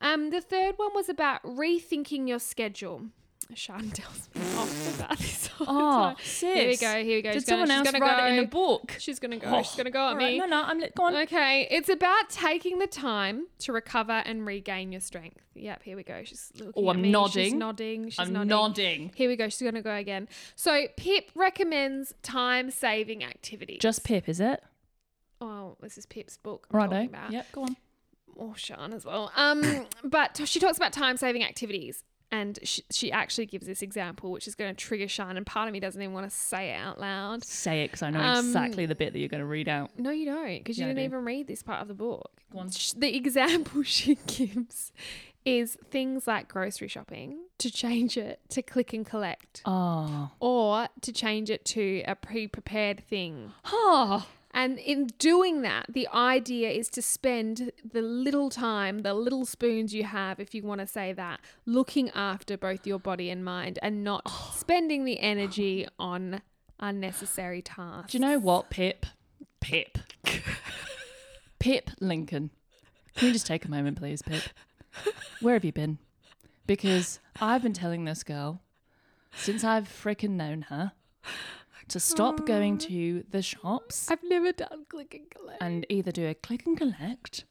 Um, 0.00 0.30
the 0.30 0.40
third 0.40 0.74
one 0.78 0.90
was 0.94 1.08
about 1.08 1.42
rethinking 1.44 2.28
your 2.28 2.40
schedule. 2.40 3.06
Sian 3.56 3.90
tells 3.90 4.28
me 4.34 4.40
off 4.56 4.98
about 5.00 5.18
this 5.18 5.50
all 5.60 5.66
the 5.66 5.72
Oh, 5.72 5.90
time. 6.08 6.16
sis. 6.22 6.40
Here 6.54 6.68
we 6.68 6.76
go. 6.76 7.04
Here 7.04 7.16
we 7.18 7.22
go. 7.22 7.32
Did 7.32 7.34
she's 7.42 7.44
gonna, 7.48 7.72
else 7.74 7.92
write 7.92 8.00
go. 8.18 8.26
it 8.26 8.32
in 8.34 8.44
a 8.44 8.46
book? 8.46 8.96
She's 8.98 9.18
gonna 9.18 9.38
go. 9.38 9.48
Oh, 9.48 9.62
she's 9.62 9.74
gonna 9.76 9.90
go 9.90 9.98
at 9.98 10.02
all 10.10 10.16
right, 10.16 10.32
me. 10.32 10.38
No, 10.38 10.46
no, 10.46 10.62
I'm 10.62 10.80
go 10.96 11.04
on. 11.04 11.16
Okay, 11.16 11.66
it's 11.70 11.88
about 11.88 12.30
taking 12.30 12.78
the 12.78 12.86
time 12.86 13.46
to 13.60 13.72
recover 13.72 14.22
and 14.24 14.46
regain 14.46 14.92
your 14.92 15.00
strength. 15.00 15.38
Yep, 15.54 15.82
here 15.82 15.96
we 15.96 16.02
go. 16.02 16.22
She's 16.24 16.50
looking 16.56 16.72
Oh, 16.76 16.90
at 16.90 16.96
I'm 16.96 17.02
me. 17.02 17.08
She's 17.08 17.12
nodding. 17.12 17.58
nodding. 17.58 18.08
She's 18.10 18.18
I'm 18.18 18.32
nodding. 18.32 18.48
nodding. 18.48 19.12
Here 19.14 19.28
we 19.28 19.36
go. 19.36 19.48
She's 19.48 19.62
gonna 19.62 19.82
go 19.82 19.94
again. 19.94 20.28
So 20.56 20.86
Pip 20.96 21.30
recommends 21.34 22.14
time-saving 22.22 23.22
activities. 23.24 23.78
Just 23.80 24.04
Pip, 24.04 24.28
is 24.28 24.40
it? 24.40 24.62
oh, 25.42 25.76
this 25.80 25.96
is 25.96 26.04
Pip's 26.06 26.36
book. 26.36 26.66
I'm 26.72 26.90
Righto. 26.90 27.08
Yep, 27.30 27.52
go 27.52 27.62
on. 27.62 27.76
or 28.36 28.56
Sian 28.56 28.92
as 28.92 29.04
well. 29.04 29.32
Um, 29.36 29.86
but 30.04 30.40
she 30.44 30.60
talks 30.60 30.76
about 30.76 30.92
time 30.92 31.16
saving 31.16 31.42
activities. 31.44 32.04
And 32.32 32.58
she, 32.62 32.82
she 32.90 33.10
actually 33.10 33.46
gives 33.46 33.66
this 33.66 33.82
example, 33.82 34.30
which 34.30 34.46
is 34.46 34.54
going 34.54 34.72
to 34.72 34.76
trigger 34.80 35.08
Sian. 35.08 35.36
And 35.36 35.44
part 35.44 35.66
of 35.66 35.72
me 35.72 35.80
doesn't 35.80 36.00
even 36.00 36.14
want 36.14 36.30
to 36.30 36.34
say 36.36 36.70
it 36.70 36.74
out 36.76 37.00
loud. 37.00 37.44
Say 37.44 37.82
it 37.82 37.88
because 37.88 38.02
I 38.02 38.10
know 38.10 38.20
Um, 38.20 38.46
exactly 38.46 38.86
the 38.86 38.94
bit 38.94 39.12
that 39.12 39.18
you're 39.18 39.28
going 39.28 39.40
to 39.40 39.46
read 39.46 39.68
out. 39.68 39.90
No, 39.98 40.10
you 40.10 40.26
don't, 40.26 40.58
because 40.58 40.78
you 40.78 40.84
Yeah, 40.84 40.90
didn't 40.92 41.04
even 41.06 41.24
read 41.24 41.48
this 41.48 41.62
part 41.64 41.82
of 41.82 41.88
the 41.88 41.94
book. 41.94 42.30
The 42.96 43.16
example 43.16 43.82
she 43.84 44.16
gives 44.28 44.92
is 45.44 45.76
things 45.90 46.26
like 46.26 46.48
grocery 46.48 46.86
shopping 46.86 47.38
to 47.58 47.70
change 47.70 48.16
it 48.16 48.38
to 48.50 48.60
click 48.62 48.92
and 48.92 49.04
collect, 49.06 49.62
Oh. 49.64 50.30
or 50.38 50.86
to 51.00 51.12
change 51.12 51.50
it 51.50 51.64
to 51.66 52.02
a 52.06 52.14
pre 52.14 52.46
prepared 52.46 53.02
thing. 53.08 53.52
Oh. 53.64 54.26
And 54.52 54.78
in 54.78 55.06
doing 55.18 55.62
that, 55.62 55.86
the 55.88 56.08
idea 56.08 56.70
is 56.70 56.88
to 56.90 57.02
spend 57.02 57.70
the 57.84 58.02
little 58.02 58.50
time, 58.50 59.00
the 59.00 59.14
little 59.14 59.46
spoons 59.46 59.94
you 59.94 60.04
have, 60.04 60.40
if 60.40 60.54
you 60.54 60.62
want 60.62 60.80
to 60.80 60.86
say 60.86 61.12
that, 61.12 61.40
looking 61.66 62.10
after 62.10 62.56
both 62.56 62.86
your 62.86 62.98
body 62.98 63.30
and 63.30 63.44
mind 63.44 63.78
and 63.82 64.02
not 64.02 64.28
spending 64.54 65.04
the 65.04 65.20
energy 65.20 65.86
on 65.98 66.42
unnecessary 66.80 67.62
tasks. 67.62 68.12
Do 68.12 68.18
you 68.18 68.22
know 68.22 68.38
what, 68.38 68.70
Pip? 68.70 69.06
Pip. 69.60 69.98
Pip 71.58 71.90
Lincoln. 72.00 72.50
Can 73.14 73.28
you 73.28 73.32
just 73.32 73.46
take 73.46 73.64
a 73.64 73.70
moment, 73.70 73.98
please, 73.98 74.22
Pip? 74.22 74.42
Where 75.40 75.54
have 75.54 75.64
you 75.64 75.72
been? 75.72 75.98
Because 76.66 77.20
I've 77.40 77.62
been 77.62 77.72
telling 77.72 78.04
this 78.04 78.22
girl 78.22 78.60
since 79.34 79.62
I've 79.62 79.88
frickin' 79.88 80.30
known 80.30 80.62
her 80.62 80.92
to 81.90 82.00
stop 82.00 82.46
going 82.46 82.78
to 82.78 83.24
the 83.30 83.42
shops 83.42 84.10
I've 84.10 84.22
never 84.22 84.52
done 84.52 84.86
click 84.88 85.14
and 85.14 85.30
collect. 85.30 85.60
and 85.60 85.84
either 85.88 86.12
do 86.12 86.26
a 86.28 86.34
click 86.34 86.64
and 86.64 86.76
collect 86.78 87.44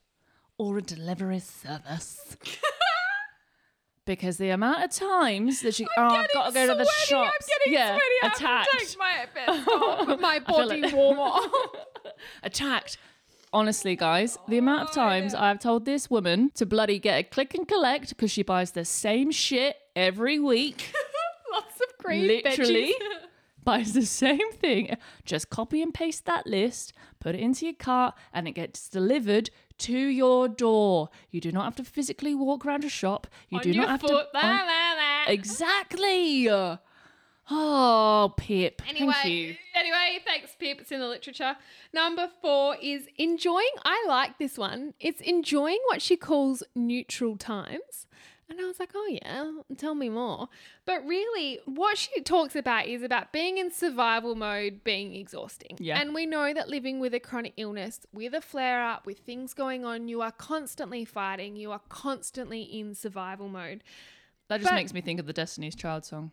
or 0.56 0.78
a 0.78 0.82
delivery 0.82 1.40
service. 1.40 2.36
because 4.06 4.38
the 4.38 4.50
amount 4.50 4.82
of 4.82 4.90
times 4.90 5.60
that 5.60 5.74
she, 5.74 5.86
oh, 5.96 6.02
I've 6.02 6.32
got 6.32 6.48
to 6.48 6.54
go 6.54 6.66
to 6.66 6.74
the 6.74 6.84
sweaty, 6.84 7.06
shops. 7.06 7.48
I'm 7.52 7.58
getting 7.64 7.72
yeah, 7.72 7.98
sweaty. 7.98 8.34
Attacked. 8.34 8.96
my 8.98 9.26
off, 9.46 10.20
my 10.20 10.38
body 10.38 10.92
warmer. 10.92 11.46
attacked. 12.42 12.98
Honestly, 13.52 13.94
guys, 13.94 14.38
the 14.48 14.56
oh, 14.56 14.60
amount 14.60 14.88
of 14.88 14.94
times 14.94 15.34
I've 15.34 15.58
told 15.58 15.84
this 15.84 16.08
woman 16.08 16.50
to 16.54 16.64
bloody 16.64 16.98
get 16.98 17.18
a 17.18 17.22
click 17.22 17.54
and 17.54 17.68
collect 17.68 18.10
because 18.10 18.30
she 18.30 18.42
buys 18.42 18.72
the 18.72 18.84
same 18.84 19.30
shit 19.30 19.76
every 19.94 20.38
week, 20.38 20.92
Lots 21.52 21.80
of 21.80 21.98
green 21.98 22.26
literally 22.26 22.94
veggies. 23.00 23.26
The 23.92 24.04
same 24.06 24.52
thing. 24.52 24.96
Just 25.24 25.50
copy 25.50 25.82
and 25.82 25.92
paste 25.94 26.24
that 26.26 26.46
list, 26.46 26.92
put 27.20 27.34
it 27.34 27.40
into 27.40 27.66
your 27.66 27.74
cart, 27.74 28.14
and 28.32 28.46
it 28.48 28.52
gets 28.52 28.88
delivered 28.88 29.50
to 29.78 29.96
your 29.96 30.46
door. 30.48 31.08
You 31.30 31.40
do 31.40 31.50
not 31.52 31.64
have 31.64 31.76
to 31.76 31.84
physically 31.84 32.34
walk 32.34 32.66
around 32.66 32.84
a 32.84 32.88
shop. 32.88 33.26
You 33.48 33.58
On 33.58 33.62
do 33.62 33.72
not 33.74 33.88
have 33.88 34.00
foot. 34.02 34.08
to. 34.10 34.28
Blah, 34.32 34.40
on- 34.42 34.56
blah, 34.58 34.94
blah. 35.26 35.32
Exactly. 35.32 36.48
Oh, 37.52 38.32
Pip. 38.36 38.80
Anyway, 38.88 39.12
Thank 39.22 39.28
you. 39.34 39.56
anyway, 39.74 40.18
thanks, 40.24 40.54
Pip. 40.58 40.80
It's 40.80 40.92
in 40.92 41.00
the 41.00 41.08
literature. 41.08 41.56
Number 41.92 42.28
four 42.40 42.76
is 42.80 43.08
enjoying. 43.16 43.70
I 43.84 44.04
like 44.06 44.38
this 44.38 44.56
one. 44.56 44.94
It's 45.00 45.20
enjoying 45.20 45.80
what 45.86 46.00
she 46.00 46.16
calls 46.16 46.62
neutral 46.76 47.36
times. 47.36 48.06
And 48.50 48.60
I 48.60 48.66
was 48.66 48.80
like, 48.80 48.90
oh, 48.96 49.06
yeah, 49.08 49.52
tell 49.76 49.94
me 49.94 50.08
more. 50.08 50.48
But 50.84 51.06
really, 51.06 51.60
what 51.66 51.96
she 51.96 52.20
talks 52.20 52.56
about 52.56 52.86
is 52.86 53.04
about 53.04 53.32
being 53.32 53.58
in 53.58 53.70
survival 53.70 54.34
mode, 54.34 54.82
being 54.82 55.14
exhausting. 55.14 55.76
Yeah. 55.78 56.00
And 56.00 56.12
we 56.12 56.26
know 56.26 56.52
that 56.52 56.68
living 56.68 56.98
with 56.98 57.14
a 57.14 57.20
chronic 57.20 57.52
illness, 57.56 58.00
with 58.12 58.34
a 58.34 58.40
flare 58.40 58.84
up, 58.84 59.06
with 59.06 59.20
things 59.20 59.54
going 59.54 59.84
on, 59.84 60.08
you 60.08 60.20
are 60.20 60.32
constantly 60.32 61.04
fighting, 61.04 61.54
you 61.54 61.70
are 61.70 61.80
constantly 61.88 62.62
in 62.62 62.94
survival 62.96 63.48
mode. 63.48 63.84
That 64.48 64.58
just 64.58 64.68
but- 64.68 64.74
makes 64.74 64.92
me 64.92 65.00
think 65.00 65.20
of 65.20 65.26
the 65.26 65.32
Destiny's 65.32 65.76
Child 65.76 66.04
song. 66.04 66.32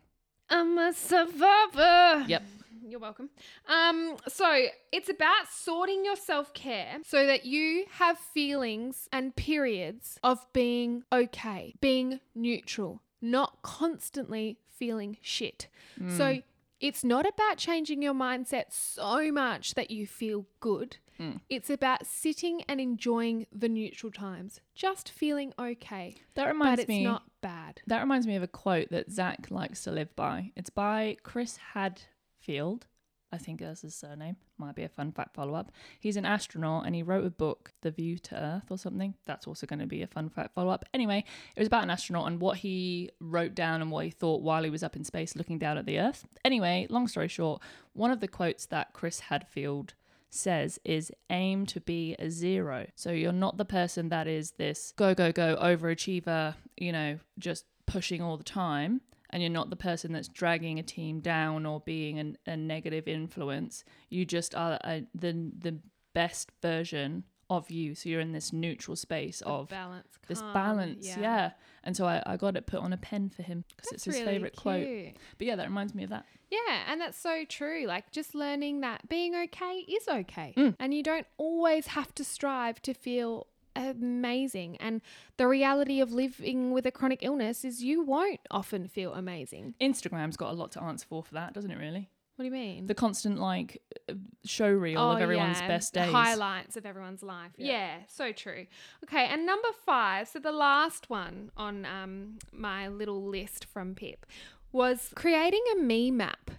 I'm 0.50 0.78
a 0.78 0.92
survivor. 0.92 2.24
Yep. 2.26 2.42
You're 2.86 3.00
welcome. 3.00 3.28
Um, 3.68 4.16
so 4.28 4.66
it's 4.92 5.10
about 5.10 5.48
sorting 5.52 6.04
your 6.06 6.16
self 6.16 6.54
care 6.54 6.98
so 7.04 7.26
that 7.26 7.44
you 7.44 7.84
have 7.98 8.18
feelings 8.18 9.08
and 9.12 9.36
periods 9.36 10.18
of 10.22 10.46
being 10.54 11.04
okay, 11.12 11.74
being 11.82 12.20
neutral, 12.34 13.02
not 13.20 13.60
constantly 13.62 14.58
feeling 14.74 15.18
shit. 15.20 15.68
So 16.16 16.38
it's 16.80 17.02
not 17.02 17.26
about 17.26 17.58
changing 17.58 18.02
your 18.02 18.14
mindset 18.14 18.66
so 18.70 19.32
much 19.32 19.74
that 19.74 19.90
you 19.90 20.06
feel 20.06 20.46
good. 20.60 20.98
Mm. 21.20 21.40
It's 21.48 21.70
about 21.70 22.06
sitting 22.06 22.62
and 22.68 22.80
enjoying 22.80 23.46
the 23.52 23.68
neutral 23.68 24.12
times, 24.12 24.60
just 24.74 25.10
feeling 25.10 25.52
okay. 25.58 26.16
That 26.34 26.46
reminds 26.46 26.80
it's 26.80 26.88
me. 26.88 27.04
not 27.04 27.24
bad. 27.40 27.82
That 27.86 28.00
reminds 28.00 28.26
me 28.26 28.36
of 28.36 28.42
a 28.42 28.48
quote 28.48 28.90
that 28.90 29.10
Zach 29.10 29.50
likes 29.50 29.82
to 29.84 29.90
live 29.90 30.14
by. 30.14 30.52
It's 30.56 30.70
by 30.70 31.16
Chris 31.22 31.58
Hadfield. 31.74 32.86
I 33.30 33.36
think 33.36 33.60
that's 33.60 33.82
his 33.82 33.94
surname. 33.94 34.36
Might 34.56 34.74
be 34.74 34.84
a 34.84 34.88
fun 34.88 35.12
fact 35.12 35.34
follow 35.34 35.54
up. 35.54 35.70
He's 36.00 36.16
an 36.16 36.24
astronaut 36.24 36.86
and 36.86 36.94
he 36.94 37.02
wrote 37.02 37.26
a 37.26 37.30
book, 37.30 37.72
The 37.82 37.90
View 37.90 38.16
to 38.18 38.34
Earth 38.34 38.70
or 38.70 38.78
something. 38.78 39.14
That's 39.26 39.46
also 39.46 39.66
going 39.66 39.80
to 39.80 39.86
be 39.86 40.00
a 40.00 40.06
fun 40.06 40.30
fact 40.30 40.54
follow 40.54 40.70
up. 40.70 40.86
Anyway, 40.94 41.24
it 41.54 41.60
was 41.60 41.66
about 41.66 41.82
an 41.82 41.90
astronaut 41.90 42.26
and 42.26 42.40
what 42.40 42.58
he 42.58 43.10
wrote 43.20 43.54
down 43.54 43.82
and 43.82 43.90
what 43.90 44.06
he 44.06 44.10
thought 44.10 44.40
while 44.40 44.64
he 44.64 44.70
was 44.70 44.82
up 44.82 44.96
in 44.96 45.04
space 45.04 45.36
looking 45.36 45.58
down 45.58 45.76
at 45.76 45.84
the 45.84 45.98
Earth. 46.00 46.26
Anyway, 46.42 46.86
long 46.88 47.06
story 47.06 47.28
short, 47.28 47.60
one 47.92 48.10
of 48.10 48.20
the 48.20 48.28
quotes 48.28 48.64
that 48.66 48.94
Chris 48.94 49.20
Hadfield 49.20 49.92
says 50.30 50.78
is 50.84 51.10
aim 51.30 51.66
to 51.66 51.80
be 51.80 52.14
a 52.18 52.30
zero. 52.30 52.86
So 52.94 53.10
you're 53.10 53.32
not 53.32 53.56
the 53.56 53.64
person 53.64 54.08
that 54.10 54.26
is 54.26 54.52
this 54.52 54.92
go, 54.96 55.14
go, 55.14 55.32
go 55.32 55.56
overachiever, 55.56 56.54
you 56.76 56.92
know, 56.92 57.18
just 57.38 57.64
pushing 57.86 58.22
all 58.22 58.36
the 58.36 58.44
time. 58.44 59.00
And 59.30 59.42
you're 59.42 59.50
not 59.50 59.68
the 59.68 59.76
person 59.76 60.12
that's 60.12 60.28
dragging 60.28 60.78
a 60.78 60.82
team 60.82 61.20
down 61.20 61.66
or 61.66 61.80
being 61.80 62.18
an, 62.18 62.38
a 62.46 62.56
negative 62.56 63.06
influence. 63.06 63.84
You 64.08 64.24
just 64.24 64.54
are 64.54 64.78
a, 64.84 65.02
the 65.14 65.50
the 65.58 65.78
best 66.14 66.50
version 66.62 67.24
of 67.50 67.70
you. 67.70 67.94
So 67.94 68.08
you're 68.08 68.20
in 68.20 68.32
this 68.32 68.52
neutral 68.52 68.96
space 68.96 69.40
of 69.42 69.68
balance. 69.68 70.06
this 70.26 70.42
balance. 70.42 71.06
Yeah. 71.06 71.52
And 71.84 71.96
so 71.96 72.06
I, 72.06 72.22
I 72.26 72.36
got 72.36 72.56
it 72.56 72.66
put 72.66 72.80
on 72.80 72.92
a 72.92 72.96
pen 72.96 73.30
for 73.30 73.42
him 73.42 73.64
because 73.76 73.92
it's 73.92 74.04
his 74.04 74.14
really 74.16 74.26
favorite 74.26 74.56
quote. 74.56 75.14
But 75.38 75.46
yeah, 75.46 75.56
that 75.56 75.66
reminds 75.66 75.94
me 75.94 76.04
of 76.04 76.10
that. 76.10 76.26
Yeah, 76.50 76.82
and 76.88 77.00
that's 77.00 77.18
so 77.18 77.44
true. 77.44 77.86
Like 77.86 78.10
just 78.10 78.34
learning 78.34 78.80
that 78.80 79.08
being 79.08 79.34
okay 79.34 79.84
is 79.88 80.08
okay. 80.08 80.54
Mm. 80.56 80.76
And 80.78 80.94
you 80.94 81.02
don't 81.02 81.26
always 81.36 81.88
have 81.88 82.14
to 82.16 82.24
strive 82.24 82.82
to 82.82 82.94
feel 82.94 83.46
amazing. 83.76 84.76
And 84.78 85.00
the 85.36 85.46
reality 85.46 86.00
of 86.00 86.12
living 86.12 86.72
with 86.72 86.86
a 86.86 86.90
chronic 86.90 87.20
illness 87.22 87.64
is 87.64 87.82
you 87.82 88.02
won't 88.02 88.40
often 88.50 88.88
feel 88.88 89.14
amazing. 89.14 89.74
Instagram's 89.80 90.36
got 90.36 90.50
a 90.50 90.54
lot 90.54 90.72
to 90.72 90.82
answer 90.82 91.06
for 91.08 91.22
for 91.22 91.34
that, 91.34 91.54
doesn't 91.54 91.70
it? 91.70 91.78
Really, 91.78 92.10
What 92.38 92.44
do 92.44 92.46
you 92.46 92.52
mean? 92.52 92.86
the 92.86 92.94
constant 92.94 93.40
like 93.40 93.82
uh, 94.08 94.12
show 94.44 94.70
reel 94.70 95.10
of 95.10 95.20
everyone's 95.20 95.56
Oh, 95.58 95.62
yeah, 95.62 95.66
best 95.68 95.92
days. 95.92 96.12
Highlights 96.12 96.76
of 96.76 96.86
everyone's 96.86 97.24
life. 97.24 97.50
Yeah. 97.56 97.72
Yeah. 97.72 97.96
so 98.06 98.30
true. 98.30 98.66
Okay, 99.02 99.26
and 99.26 99.44
number 99.44 99.66
five, 99.84 100.28
so 100.28 100.38
the 100.38 100.52
last 100.52 101.10
one 101.10 101.50
on 101.56 101.84
um, 101.84 102.38
my 102.52 102.86
little 102.86 103.26
list 103.26 103.64
from 103.64 103.96
Pip 103.96 104.24
was 104.70 105.10
creating 105.16 105.64
a 105.72 105.80
me 105.80 106.12
map. 106.12 106.52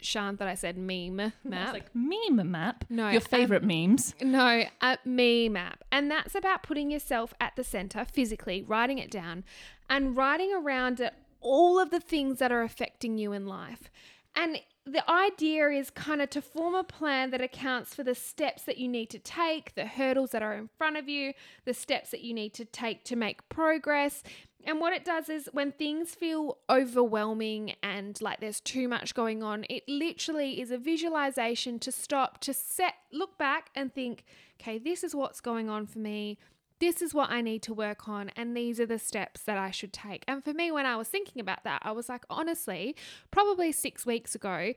Sian 0.00 0.36
that 0.36 0.46
I 0.46 0.54
said 0.54 0.78
meme 0.78 1.18
It's 1.20 1.34
map. 1.44 1.72
like 1.72 1.92
meme 1.94 2.48
map. 2.48 2.84
No, 2.88 3.08
your 3.08 3.20
favorite 3.20 3.64
memes. 3.64 4.14
No, 4.22 4.62
a 4.82 4.98
meme 5.04 5.52
map. 5.54 5.82
And 5.90 6.12
that's 6.12 6.36
about 6.36 6.62
putting 6.62 6.92
yourself 6.92 7.34
at 7.40 7.56
the 7.56 7.64
center 7.64 8.04
physically, 8.04 8.62
writing 8.62 8.98
it 8.98 9.10
down, 9.10 9.42
and 9.90 10.16
writing 10.16 10.52
around 10.54 11.00
it 11.00 11.12
all 11.40 11.80
of 11.80 11.90
the 11.90 11.98
things 11.98 12.38
that 12.38 12.52
are 12.52 12.62
affecting 12.62 13.18
you 13.18 13.32
in 13.32 13.46
life. 13.46 13.90
And 14.36 14.60
the 14.84 15.08
idea 15.08 15.68
is 15.68 15.90
kind 15.90 16.20
of 16.20 16.30
to 16.30 16.42
form 16.42 16.74
a 16.74 16.82
plan 16.82 17.30
that 17.30 17.40
accounts 17.40 17.94
for 17.94 18.02
the 18.02 18.14
steps 18.14 18.62
that 18.64 18.78
you 18.78 18.88
need 18.88 19.10
to 19.10 19.18
take, 19.18 19.74
the 19.74 19.86
hurdles 19.86 20.30
that 20.30 20.42
are 20.42 20.54
in 20.54 20.68
front 20.76 20.96
of 20.96 21.08
you, 21.08 21.34
the 21.64 21.74
steps 21.74 22.10
that 22.10 22.22
you 22.22 22.34
need 22.34 22.52
to 22.54 22.64
take 22.64 23.04
to 23.04 23.16
make 23.16 23.48
progress. 23.48 24.24
And 24.64 24.80
what 24.80 24.92
it 24.92 25.04
does 25.04 25.28
is 25.28 25.48
when 25.52 25.72
things 25.72 26.14
feel 26.14 26.58
overwhelming 26.68 27.74
and 27.82 28.20
like 28.20 28.40
there's 28.40 28.60
too 28.60 28.88
much 28.88 29.14
going 29.14 29.42
on, 29.42 29.64
it 29.68 29.84
literally 29.86 30.60
is 30.60 30.70
a 30.70 30.78
visualization 30.78 31.78
to 31.80 31.92
stop, 31.92 32.40
to 32.40 32.52
set, 32.52 32.94
look 33.12 33.38
back 33.38 33.70
and 33.76 33.92
think, 33.92 34.24
okay, 34.60 34.78
this 34.78 35.04
is 35.04 35.14
what's 35.14 35.40
going 35.40 35.68
on 35.68 35.86
for 35.86 35.98
me. 35.98 36.38
This 36.82 37.00
is 37.00 37.14
what 37.14 37.30
I 37.30 37.42
need 37.42 37.62
to 37.62 37.72
work 37.72 38.08
on, 38.08 38.32
and 38.34 38.56
these 38.56 38.80
are 38.80 38.86
the 38.86 38.98
steps 38.98 39.42
that 39.42 39.56
I 39.56 39.70
should 39.70 39.92
take. 39.92 40.24
And 40.26 40.42
for 40.42 40.52
me, 40.52 40.72
when 40.72 40.84
I 40.84 40.96
was 40.96 41.06
thinking 41.06 41.40
about 41.40 41.62
that, 41.62 41.80
I 41.84 41.92
was 41.92 42.08
like, 42.08 42.24
honestly, 42.28 42.96
probably 43.30 43.70
six 43.70 44.04
weeks 44.04 44.34
ago, 44.34 44.72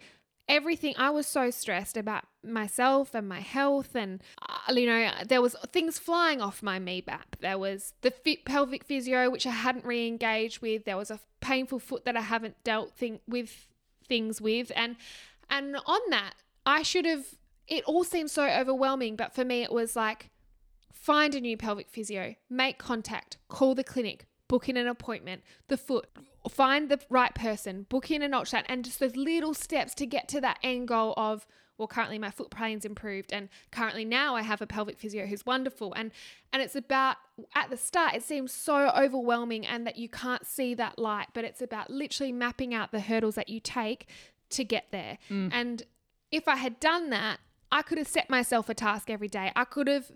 everything 0.48 0.94
i 1.00 1.10
was 1.10 1.26
so 1.26 1.50
stressed 1.50 1.98
about 1.98 2.24
myself 2.44 3.16
and 3.16 3.28
my 3.28 3.40
health 3.40 3.96
and 3.96 4.22
uh, 4.48 4.72
you 4.72 4.86
know 4.86 5.10
there 5.28 5.42
was 5.42 5.56
things 5.74 5.98
flying 5.98 6.40
off 6.40 6.62
my 6.62 6.78
me 6.78 7.04
map 7.08 7.36
there 7.40 7.58
was 7.58 7.96
the 8.02 8.12
fit 8.12 8.46
pelvic 8.46 8.84
physio 8.84 9.28
which 9.32 9.48
i 9.48 9.50
hadn't 9.50 9.84
re-engaged 9.84 10.62
with. 10.62 10.86
There 10.86 10.98
was 10.98 11.10
a 11.10 11.20
painful 11.42 11.80
foot 11.80 12.06
that 12.06 12.16
i 12.16 12.22
haven't 12.22 12.64
dealt 12.64 12.94
thing 12.94 13.22
with 13.28 13.68
things 14.08 14.40
with. 14.40 14.72
And 14.76 14.98
and 15.50 15.78
on 15.88 16.02
that 16.12 16.36
i 16.64 16.84
should 16.84 17.06
have 17.06 17.26
it 17.68 17.84
all 17.86 18.04
seemed 18.04 18.30
so 18.30 18.44
overwhelming 18.44 19.16
but 19.16 19.34
for 19.34 19.44
me 19.44 19.64
it 19.64 19.72
was 19.72 19.96
like 19.96 20.30
find 20.96 21.36
a 21.36 21.42
new 21.42 21.56
pelvic 21.58 21.90
physio 21.90 22.36
make 22.50 22.80
contact 22.80 23.38
call 23.48 23.76
the 23.76 23.84
clinic 23.84 24.26
book 24.48 24.68
in 24.70 24.78
an 24.78 24.88
appointment 24.88 25.44
the 25.68 25.78
foot 25.78 26.08
find 26.50 26.90
the 26.90 27.00
right 27.10 27.34
person, 27.34 27.86
book 27.90 28.12
in 28.12 28.22
an 28.22 28.32
ultrasound, 28.32 28.66
and 28.68 28.84
just 28.86 29.00
those 29.00 29.16
little 29.16 29.54
steps 29.54 29.94
to 29.96 30.06
get 30.06 30.28
to 30.30 30.42
that 30.42 30.60
end 30.64 30.88
goal 30.88 31.14
of, 31.18 31.46
well, 31.78 31.88
currently 31.88 32.20
my 32.20 32.32
foot 32.32 32.50
pain's 32.50 32.86
improved, 32.86 33.34
and 33.34 33.50
currently 33.72 34.06
now 34.06 34.36
I 34.36 34.42
have 34.42 34.62
a 34.62 34.68
pelvic 34.68 34.98
physio 34.98 35.26
who's 35.26 35.46
wonderful. 35.46 35.94
And 35.94 36.12
and 36.54 36.62
it's 36.62 36.76
about 36.76 37.18
at 37.54 37.70
the 37.70 37.78
start 37.78 38.16
it 38.16 38.24
seems 38.24 38.54
so 38.54 38.90
overwhelming 38.96 39.66
and 39.66 39.86
that 39.86 39.98
you 39.98 40.08
can't 40.08 40.46
see 40.46 40.74
that 40.76 40.98
light, 40.98 41.28
but 41.34 41.44
it's 41.44 41.62
about 41.62 41.90
literally 41.90 42.32
mapping 42.32 42.74
out 42.74 42.92
the 42.92 43.02
hurdles 43.02 43.36
that 43.36 43.50
you 43.50 43.60
take 43.60 44.08
to 44.52 44.64
get 44.64 44.86
there. 44.92 45.18
Mm. 45.30 45.50
And 45.52 45.84
if 46.32 46.48
I 46.48 46.56
had 46.56 46.80
done 46.80 47.10
that, 47.10 47.40
I 47.72 47.82
could 47.82 47.98
have 47.98 48.08
set 48.08 48.30
myself 48.30 48.70
a 48.70 48.74
task 48.74 49.10
every 49.10 49.28
day. 49.28 49.52
I 49.56 49.66
could 49.66 49.88
have 49.88 50.12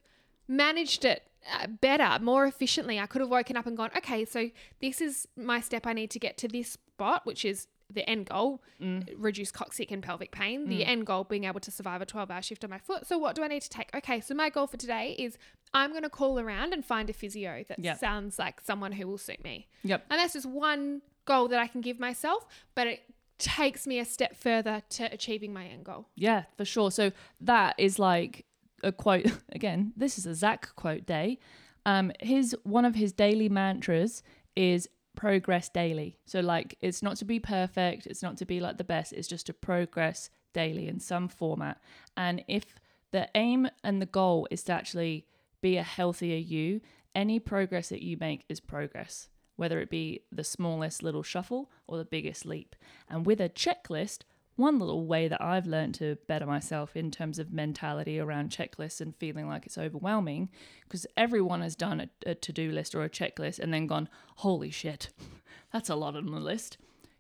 managed 0.50 1.06
it 1.06 1.24
uh, 1.54 1.68
better, 1.68 2.22
more 2.22 2.46
efficiently. 2.46 3.00
I 3.00 3.06
could 3.06 3.22
have 3.22 3.30
woken 3.30 3.56
up 3.56 3.66
and 3.66 3.78
gone, 3.78 3.92
okay, 3.96 4.26
so 4.26 4.50
this 4.82 5.00
is 5.00 5.28
my 5.38 5.62
step 5.62 5.88
I 5.88 5.94
need 5.94 6.12
to 6.12 6.20
get 6.20 6.38
to 6.40 6.48
this 6.48 6.72
spot, 6.72 7.26
which 7.26 7.46
is 7.46 7.68
the 7.92 8.08
end 8.08 8.28
goal, 8.28 8.62
mm. 8.82 9.02
uh, 9.02 9.16
reduce 9.18 9.52
coccyx 9.52 9.92
and 9.92 10.04
pelvic 10.04 10.32
pain. 10.32 10.68
The 10.68 10.82
mm. 10.82 10.88
end 10.88 11.06
goal 11.06 11.24
being 11.24 11.46
able 11.46 11.60
to 11.62 11.72
survive 11.72 12.02
a 12.02 12.06
12 12.06 12.30
hour 12.30 12.42
shift 12.42 12.64
on 12.64 12.70
my 12.70 12.78
foot. 12.78 13.08
So, 13.08 13.18
what 13.18 13.36
do 13.36 13.44
I 13.44 13.48
need 13.48 13.62
to 13.62 13.70
take? 13.70 13.90
Okay, 13.96 14.20
so 14.20 14.36
my 14.36 14.50
goal 14.50 14.68
for 14.68 14.78
today 14.78 15.16
is 15.18 15.38
I'm 15.74 15.92
going 15.92 16.04
to 16.04 16.10
call 16.10 16.40
around 16.40 16.74
and 16.74 16.86
find 16.86 17.10
a 17.10 17.14
physio 17.14 17.64
that 17.68 17.80
Yep. 17.80 18.00
sounds 18.00 18.38
like 18.38 18.62
someone 18.62 18.92
who 18.92 19.08
will 19.08 19.18
suit 19.18 19.44
me. 19.44 19.68
Yep. 19.84 20.06
And 20.10 20.20
that's 20.20 20.34
just 20.34 20.46
one 20.46 21.02
goal 21.26 21.48
that 21.48 21.60
I 21.60 21.68
can 21.68 21.82
give 21.82 22.00
myself, 22.00 22.46
but 22.76 22.88
it 22.88 23.02
takes 23.38 23.88
me 23.88 24.00
a 24.00 24.06
step 24.06 24.36
further 24.36 24.84
to 24.90 25.12
achieving 25.12 25.54
my 25.54 25.66
end 25.66 25.86
goal. 25.86 26.08
Yeah, 26.16 26.44
for 26.58 26.66
sure. 26.66 26.92
So 26.92 27.12
that 27.42 27.76
is 27.78 27.98
like 27.98 28.46
a 28.84 28.92
quote 28.92 29.26
again. 29.52 29.94
This 29.96 30.18
is 30.18 30.26
a 30.26 30.36
Zach 30.36 30.76
quote 30.76 31.06
day. 31.06 31.40
Um, 31.86 32.12
his 32.20 32.56
one 32.64 32.86
of 32.86 32.96
his 32.96 33.12
daily 33.14 33.50
mantras 33.50 34.22
is 34.56 34.90
progress 35.16 35.70
daily. 35.70 36.18
So, 36.26 36.40
like, 36.40 36.78
it's 36.82 37.02
not 37.04 37.18
to 37.18 37.26
be 37.26 37.40
perfect, 37.40 38.08
it's 38.08 38.24
not 38.24 38.38
to 38.38 38.46
be 38.46 38.60
like 38.60 38.78
the 38.78 38.84
best, 38.84 39.14
it's 39.14 39.28
just 39.28 39.46
to 39.48 39.54
progress 39.54 40.30
daily 40.54 40.88
in 40.88 41.00
some 41.00 41.28
format. 41.28 41.82
And 42.16 42.44
if 42.48 42.80
the 43.12 43.28
aim 43.36 43.68
and 43.84 44.02
the 44.02 44.06
goal 44.06 44.48
is 44.52 44.64
to 44.64 44.74
actually 44.74 45.26
be 45.62 45.78
a 45.78 45.84
healthier 45.84 46.38
you, 46.38 46.82
any 47.16 47.40
progress 47.40 47.90
that 47.90 48.02
you 48.02 48.18
make 48.20 48.46
is 48.50 48.60
progress, 48.60 49.30
whether 49.56 49.80
it 49.80 49.90
be 49.90 50.22
the 50.32 50.44
smallest 50.44 51.04
little 51.04 51.24
shuffle 51.24 51.70
or 51.88 51.98
the 51.98 52.06
biggest 52.06 52.46
leap. 52.46 52.76
And 53.10 53.26
with 53.26 53.42
a 53.42 53.50
checklist, 53.50 54.20
one 54.60 54.78
little 54.78 55.06
way 55.06 55.28
that 55.28 55.42
I've 55.42 55.66
learned 55.66 55.96
to 55.96 56.18
better 56.28 56.46
myself 56.46 56.96
in 56.96 57.10
terms 57.10 57.40
of 57.40 57.54
mentality 57.54 58.20
around 58.20 58.52
checklists 58.52 59.00
and 59.00 59.16
feeling 59.16 59.48
like 59.48 59.66
it's 59.66 59.78
overwhelming, 59.78 60.50
because 60.84 61.08
everyone 61.16 61.62
has 61.62 61.76
done 61.76 62.02
a, 62.02 62.10
a 62.26 62.36
to 62.36 62.52
do 62.52 62.72
list 62.72 62.94
or 62.94 63.04
a 63.04 63.10
checklist 63.10 63.60
and 63.60 63.74
then 63.74 63.88
gone, 63.88 64.10
holy 64.38 64.70
shit, 64.70 65.10
that's 65.74 65.90
a 65.90 65.96
lot 65.96 66.16
on 66.16 66.32
the 66.32 66.40
list, 66.40 66.78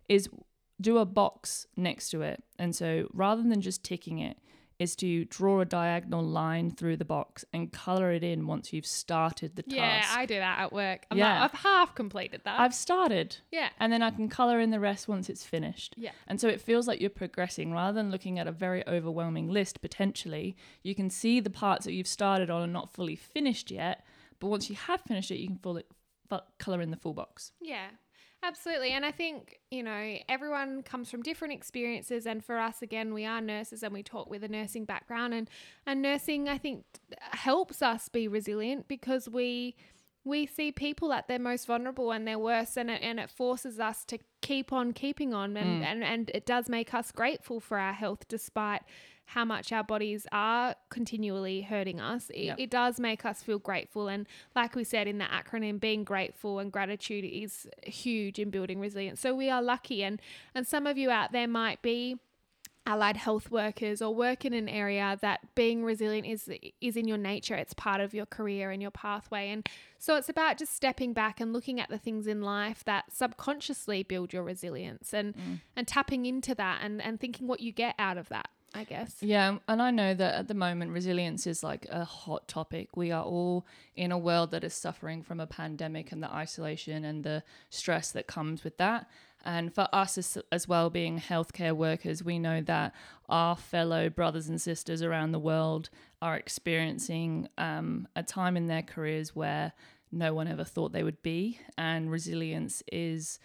is 0.09 0.27
do 0.81 0.97
a 0.97 1.05
box 1.05 1.65
next 1.75 2.09
to 2.09 2.21
it. 2.21 2.43
And 2.57 2.75
so 2.75 3.07
rather 3.13 3.41
than 3.41 3.61
just 3.61 3.83
ticking 3.83 4.19
it, 4.19 4.37
is 4.79 4.95
to 4.95 5.25
draw 5.25 5.59
a 5.59 5.65
diagonal 5.65 6.23
line 6.23 6.71
through 6.71 6.95
the 6.95 7.03
box 7.05 7.43
and 7.53 7.71
color 7.73 8.11
it 8.13 8.23
in 8.23 8.47
once 8.47 8.71
you've 8.71 8.85
started 8.85 9.57
the 9.57 9.63
Yeah, 9.67 9.99
task. 9.99 10.09
Yeah, 10.15 10.19
I 10.21 10.25
do 10.25 10.35
that 10.35 10.59
at 10.59 10.71
work. 10.73 11.05
I'm 11.11 11.17
Yeah. 11.17 11.41
like, 11.41 11.53
I've 11.53 11.59
half 11.59 11.93
completed 11.95 12.41
that. 12.45 12.59
I've 12.59 12.73
started. 12.73 13.37
yeah. 13.51 13.69
And 13.79 13.91
then 13.91 14.01
I 14.01 14.09
can 14.11 14.29
color 14.29 14.59
in 14.61 14.71
the 14.71 14.79
rest 14.79 15.07
once 15.09 15.29
it's 15.29 15.43
finished. 15.45 15.95
Yeah. 15.97 16.11
And 16.27 16.39
so 16.39 16.47
it 16.47 16.61
feels 16.61 16.87
like 16.87 17.01
you're 17.01 17.09
progressing 17.09 17.73
rather 17.73 17.93
than 17.93 18.09
looking 18.09 18.39
at 18.39 18.47
a 18.47 18.51
very 18.53 18.87
overwhelming 18.87 19.49
list 19.49 19.81
potentially. 19.81 20.55
You 20.81 20.95
can 20.95 21.09
see 21.09 21.41
the 21.41 21.49
parts 21.49 21.83
that 21.85 21.93
you've 21.93 22.07
started 22.07 22.49
on 22.49 22.63
and 22.63 22.71
not 22.71 22.89
fully 22.89 23.17
finished 23.17 23.69
yet. 23.71 24.05
But 24.39 24.47
once 24.47 24.69
you 24.69 24.77
have 24.77 25.01
finished 25.01 25.29
it, 25.31 25.39
you 25.39 25.47
can 25.47 25.57
fully 25.57 25.83
color 26.57 26.79
in 26.81 26.91
the 26.91 26.97
full 26.97 27.13
box. 27.13 27.51
Yeah, 27.59 27.87
absolutely. 28.43 28.91
And 28.91 29.05
I 29.05 29.11
think, 29.11 29.59
you 29.71 29.83
know, 29.83 30.17
everyone 30.27 30.83
comes 30.83 31.09
from 31.09 31.21
different 31.21 31.53
experiences. 31.53 32.25
And 32.25 32.43
for 32.43 32.57
us, 32.57 32.81
again, 32.81 33.13
we 33.13 33.25
are 33.25 33.41
nurses 33.41 33.83
and 33.83 33.93
we 33.93 34.03
talk 34.03 34.29
with 34.29 34.43
a 34.43 34.47
nursing 34.47 34.85
background. 34.85 35.33
And, 35.33 35.49
and 35.85 36.01
nursing, 36.01 36.47
I 36.47 36.57
think, 36.57 36.85
helps 37.31 37.81
us 37.81 38.09
be 38.09 38.27
resilient 38.27 38.87
because 38.87 39.29
we. 39.29 39.75
We 40.25 40.45
see 40.45 40.73
people 40.73 41.13
at 41.13 41.29
their 41.29 41.39
most 41.39 41.65
vulnerable 41.65 42.11
and 42.11 42.27
their 42.27 42.37
worst, 42.37 42.75
and 42.77 42.91
it, 42.91 43.01
and 43.01 43.21
it 43.21 43.29
forces 43.29 43.79
us 43.79 44.03
to 44.05 44.19
keep 44.41 44.73
on 44.73 44.91
keeping 44.91 45.33
on. 45.33 45.55
And, 45.55 45.81
mm. 45.81 45.85
and, 45.85 46.03
and 46.03 46.29
it 46.33 46.45
does 46.45 46.67
make 46.67 46.93
us 46.93 47.13
grateful 47.13 47.61
for 47.61 47.79
our 47.79 47.93
health 47.93 48.27
despite 48.27 48.81
how 49.33 49.45
much 49.45 49.71
our 49.71 49.83
bodies 49.83 50.25
are 50.31 50.73
continually 50.89 51.61
hurting 51.61 51.99
us. 51.99 52.31
It, 52.31 52.45
Yep. 52.45 52.59
it 52.59 52.69
does 52.71 52.99
make 52.99 53.25
us 53.25 53.43
feel 53.43 53.59
grateful. 53.59 54.07
And 54.07 54.25
like 54.55 54.75
we 54.75 54.83
said 54.83 55.07
in 55.07 55.19
the 55.19 55.25
acronym, 55.25 55.79
being 55.79 56.03
grateful 56.03 56.57
and 56.57 56.71
gratitude 56.71 57.23
is 57.25 57.67
huge 57.83 58.39
in 58.39 58.49
building 58.49 58.79
resilience. 58.79 59.19
So 59.19 59.35
we 59.35 59.47
are 59.51 59.61
lucky. 59.61 60.03
And, 60.03 60.19
and 60.55 60.65
some 60.65 60.87
of 60.87 60.97
you 60.97 61.11
out 61.11 61.31
there 61.31 61.47
might 61.47 61.83
be 61.83 62.17
allied 62.87 63.17
health 63.17 63.51
workers 63.51 64.01
or 64.01 64.15
work 64.15 64.45
in 64.45 64.53
an 64.53 64.67
area 64.67 65.15
that 65.21 65.53
being 65.53 65.83
resilient 65.83 66.25
is 66.25 66.49
is 66.81 66.97
in 66.97 67.07
your 67.07 67.17
nature 67.17 67.53
it's 67.53 67.73
part 67.73 68.01
of 68.01 68.15
your 68.15 68.25
career 68.25 68.71
and 68.71 68.81
your 68.81 68.89
pathway 68.89 69.49
and 69.49 69.67
so 69.99 70.15
it's 70.15 70.29
about 70.29 70.57
just 70.57 70.73
stepping 70.73 71.13
back 71.13 71.39
and 71.39 71.53
looking 71.53 71.79
at 71.79 71.89
the 71.89 71.99
things 71.99 72.25
in 72.25 72.41
life 72.41 72.83
that 72.85 73.03
subconsciously 73.13 74.01
build 74.01 74.33
your 74.33 74.41
resilience 74.41 75.13
and 75.13 75.35
mm. 75.35 75.59
and 75.75 75.87
tapping 75.87 76.25
into 76.25 76.55
that 76.55 76.79
and 76.81 76.99
and 77.01 77.19
thinking 77.19 77.47
what 77.47 77.59
you 77.59 77.71
get 77.71 77.93
out 77.99 78.17
of 78.17 78.27
that 78.29 78.49
i 78.73 78.83
guess 78.83 79.15
Yeah, 79.21 79.57
and 79.67 79.81
I 79.81 79.91
know 79.91 80.13
that 80.13 80.35
at 80.35 80.47
the 80.47 80.53
moment 80.53 80.91
resilience 80.91 81.47
is 81.47 81.63
like 81.63 81.85
a 81.89 82.05
hot 82.05 82.47
topic. 82.47 82.95
We 82.95 83.11
are 83.11 83.23
all 83.23 83.65
in 83.95 84.11
a 84.11 84.17
world 84.17 84.51
that 84.51 84.63
is 84.63 84.73
suffering 84.73 85.23
from 85.23 85.39
a 85.39 85.47
pandemic 85.47 86.11
and 86.11 86.21
the 86.21 86.31
isolation 86.31 87.03
and 87.03 87.23
the 87.23 87.43
stress 87.69 88.11
that 88.11 88.27
comes 88.27 88.63
with 88.63 88.77
that. 88.77 89.07
And 89.45 89.73
for 89.73 89.87
us 89.93 90.17
as, 90.17 90.37
as 90.51 90.67
well, 90.67 90.89
being 90.89 91.19
healthcare 91.19 91.75
workers, 91.75 92.23
we 92.23 92.39
know 92.39 92.61
that 92.61 92.93
our 93.29 93.55
fellow 93.55 94.09
brothers 94.09 94.49
and 94.49 94.61
sisters 94.61 95.01
around 95.01 95.31
the 95.31 95.39
world 95.39 95.89
are 96.21 96.35
experiencing 96.35 97.47
um, 97.57 98.07
a 98.15 98.23
time 98.23 98.57
in 98.57 98.67
their 98.67 98.81
careers 98.81 99.35
where 99.35 99.71
no 100.11 100.33
one 100.33 100.47
ever 100.47 100.63
thought 100.63 100.91
they 100.91 101.03
would 101.03 101.21
be. 101.21 101.59
And 101.77 102.11
resilience 102.11 102.83
is 102.91 103.39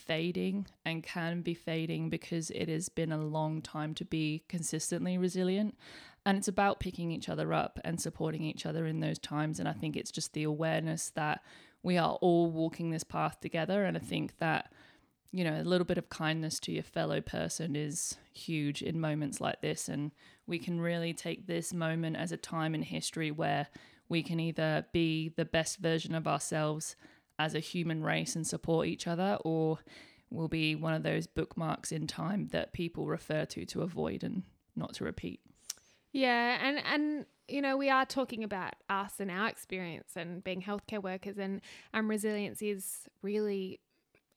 fading 0.00 0.66
and 0.84 1.02
can 1.02 1.42
be 1.42 1.54
fading 1.54 2.08
because 2.10 2.50
it 2.50 2.68
has 2.68 2.88
been 2.88 3.12
a 3.12 3.22
long 3.22 3.62
time 3.62 3.94
to 3.94 4.04
be 4.04 4.42
consistently 4.48 5.18
resilient. 5.18 5.76
And 6.26 6.36
it's 6.36 6.48
about 6.48 6.80
picking 6.80 7.10
each 7.10 7.28
other 7.28 7.52
up 7.52 7.78
and 7.84 8.00
supporting 8.00 8.42
each 8.42 8.66
other 8.66 8.86
in 8.86 9.00
those 9.00 9.18
times. 9.18 9.58
And 9.58 9.68
I 9.68 9.72
think 9.72 9.96
it's 9.96 10.10
just 10.10 10.32
the 10.32 10.42
awareness 10.42 11.10
that 11.10 11.42
we 11.82 11.96
are 11.96 12.14
all 12.20 12.50
walking 12.50 12.90
this 12.90 13.04
path 13.04 13.40
together. 13.40 13.84
And 13.84 13.96
I 13.96 14.00
think 14.00 14.38
that, 14.38 14.72
you 15.32 15.44
know, 15.44 15.60
a 15.60 15.64
little 15.64 15.86
bit 15.86 15.98
of 15.98 16.10
kindness 16.10 16.60
to 16.60 16.72
your 16.72 16.82
fellow 16.82 17.20
person 17.20 17.74
is 17.74 18.16
huge 18.34 18.82
in 18.82 19.00
moments 19.00 19.40
like 19.40 19.62
this. 19.62 19.88
And 19.88 20.10
we 20.46 20.58
can 20.58 20.80
really 20.80 21.14
take 21.14 21.46
this 21.46 21.72
moment 21.72 22.16
as 22.16 22.32
a 22.32 22.36
time 22.36 22.74
in 22.74 22.82
history 22.82 23.30
where 23.30 23.68
we 24.08 24.22
can 24.22 24.40
either 24.40 24.84
be 24.92 25.32
the 25.36 25.44
best 25.44 25.78
version 25.78 26.14
of 26.14 26.26
ourselves 26.26 26.96
as 27.40 27.54
a 27.54 27.58
human 27.58 28.02
race 28.02 28.36
and 28.36 28.46
support 28.46 28.86
each 28.86 29.06
other, 29.06 29.38
or 29.44 29.78
will 30.30 30.48
be 30.48 30.74
one 30.74 30.92
of 30.92 31.02
those 31.02 31.26
bookmarks 31.26 31.90
in 31.90 32.06
time 32.06 32.48
that 32.48 32.72
people 32.74 33.06
refer 33.06 33.46
to 33.46 33.64
to 33.64 33.80
avoid 33.80 34.22
and 34.22 34.42
not 34.76 34.92
to 34.94 35.04
repeat. 35.04 35.40
Yeah, 36.12 36.58
and 36.62 36.82
and 36.84 37.26
you 37.48 37.62
know 37.62 37.78
we 37.78 37.88
are 37.88 38.04
talking 38.04 38.44
about 38.44 38.74
us 38.90 39.14
and 39.18 39.30
our 39.30 39.48
experience 39.48 40.12
and 40.16 40.44
being 40.44 40.60
healthcare 40.60 41.02
workers 41.02 41.38
and 41.38 41.62
and 41.94 42.08
resilience 42.08 42.60
is 42.60 43.08
really 43.22 43.80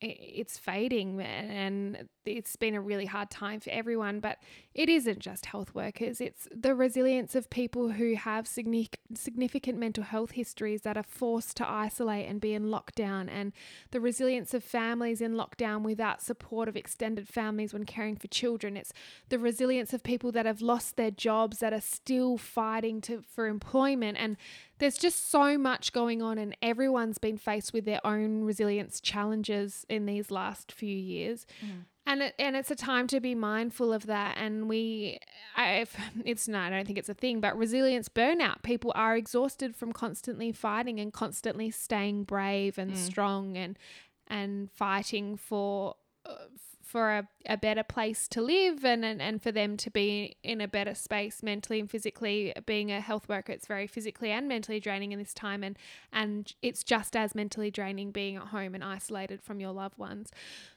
it's 0.03 0.57
fading 0.57 1.21
and 1.21 2.07
it's 2.25 2.55
been 2.55 2.75
a 2.75 2.81
really 2.81 3.05
hard 3.05 3.29
time 3.29 3.59
for 3.59 3.69
everyone 3.69 4.19
but 4.19 4.37
it 4.73 4.89
isn't 4.89 5.19
just 5.19 5.45
health 5.45 5.73
workers. 5.75 6.19
It's 6.19 6.47
the 6.53 6.73
resilience 6.73 7.35
of 7.35 7.49
people 7.49 7.91
who 7.91 8.15
have 8.15 8.47
significant 8.47 9.77
mental 9.77 10.03
health 10.03 10.31
histories 10.31 10.81
that 10.81 10.97
are 10.97 11.03
forced 11.03 11.57
to 11.57 11.69
isolate 11.69 12.27
and 12.27 12.41
be 12.41 12.53
in 12.53 12.65
lockdown 12.65 13.29
and 13.29 13.53
the 13.91 13.99
resilience 13.99 14.53
of 14.53 14.63
families 14.63 15.21
in 15.21 15.33
lockdown 15.35 15.83
without 15.83 16.21
support 16.21 16.67
of 16.67 16.75
extended 16.75 17.27
families 17.27 17.73
when 17.73 17.85
caring 17.85 18.15
for 18.15 18.27
children. 18.27 18.75
It's 18.75 18.93
the 19.29 19.39
resilience 19.39 19.93
of 19.93 20.01
people 20.03 20.31
that 20.31 20.45
have 20.45 20.61
lost 20.61 20.97
their 20.97 21.11
jobs 21.11 21.59
that 21.59 21.73
are 21.73 21.81
still 21.81 22.37
fighting 22.37 22.99
to 23.01 23.21
for 23.21 23.47
employment 23.47 24.17
and 24.19 24.37
there's 24.83 24.97
just 24.97 25.31
so 25.31 25.57
much 25.57 25.93
going 25.93 26.21
on 26.21 26.37
and 26.37 26.57
everyone's 26.61 27.17
been 27.17 27.37
faced 27.37 27.71
with 27.71 27.85
their 27.85 28.05
own 28.05 28.43
resilience 28.43 28.99
challenges 28.99 29.85
in 29.87 30.05
these 30.05 30.29
last 30.29 30.73
few 30.73 30.93
years. 30.93 31.45
And 32.05 32.21
it, 32.21 32.35
and 32.37 32.57
it's 32.57 32.69
a 32.69 32.75
time 32.75 33.07
to 33.07 33.21
be 33.21 33.33
mindful 33.33 33.93
of 33.93 34.07
that. 34.07 34.35
And 34.37 34.67
we 34.67 35.19
I, 35.55 35.85
it's 36.25 36.49
not 36.49 36.73
I 36.73 36.75
don't 36.75 36.85
think 36.85 36.97
it's 36.99 37.07
a 37.07 37.13
thing 37.13 37.39
but 37.39 37.57
resilience 37.57 38.09
burnout 38.09 38.61
people 38.61 38.91
are 38.93 39.15
exhausted 39.15 39.73
from 39.73 39.93
constantly 39.93 40.51
fighting 40.51 40.99
and 40.99 41.13
constantly 41.13 41.71
staying 41.71 42.25
brave 42.25 42.77
and 42.77 42.91
strong 42.97 43.55
and 43.55 43.79
and 44.27 44.69
fighting 44.69 45.37
for 45.37 45.95
uh, 46.25 46.47
for 46.93 47.09
a, 47.09 47.27
a 47.47 47.57
better 47.57 47.81
place 47.81 48.27
to 48.27 48.39
live 48.39 48.85
and, 48.85 49.03
and 49.03 49.19
and 49.19 49.41
for 49.41 49.51
them 49.51 49.75
to 49.77 49.89
be 49.89 50.35
in 50.43 50.61
a 50.61 50.67
better 50.67 50.93
space 50.93 51.41
mentally 51.41 51.79
and 51.79 51.89
physically 51.89 52.53
being 52.67 52.91
a 52.91 53.01
health 53.01 53.27
worker 53.27 53.51
it's 53.51 53.65
very 53.65 53.87
physically 53.87 54.29
and 54.29 54.47
mentally 54.47 54.79
draining 54.79 55.11
in 55.11 55.17
this 55.17 55.33
time 55.33 55.63
and 55.63 55.75
and 56.11 56.53
it's 56.61 56.83
just 56.83 57.15
as 57.15 57.33
mentally 57.33 57.71
draining 57.71 58.11
being 58.11 58.35
at 58.35 58.43
home 58.49 58.75
and 58.75 58.83
isolated 58.83 59.41
from 59.41 59.59
your 59.59 59.71
loved 59.71 59.97
ones 59.97 60.29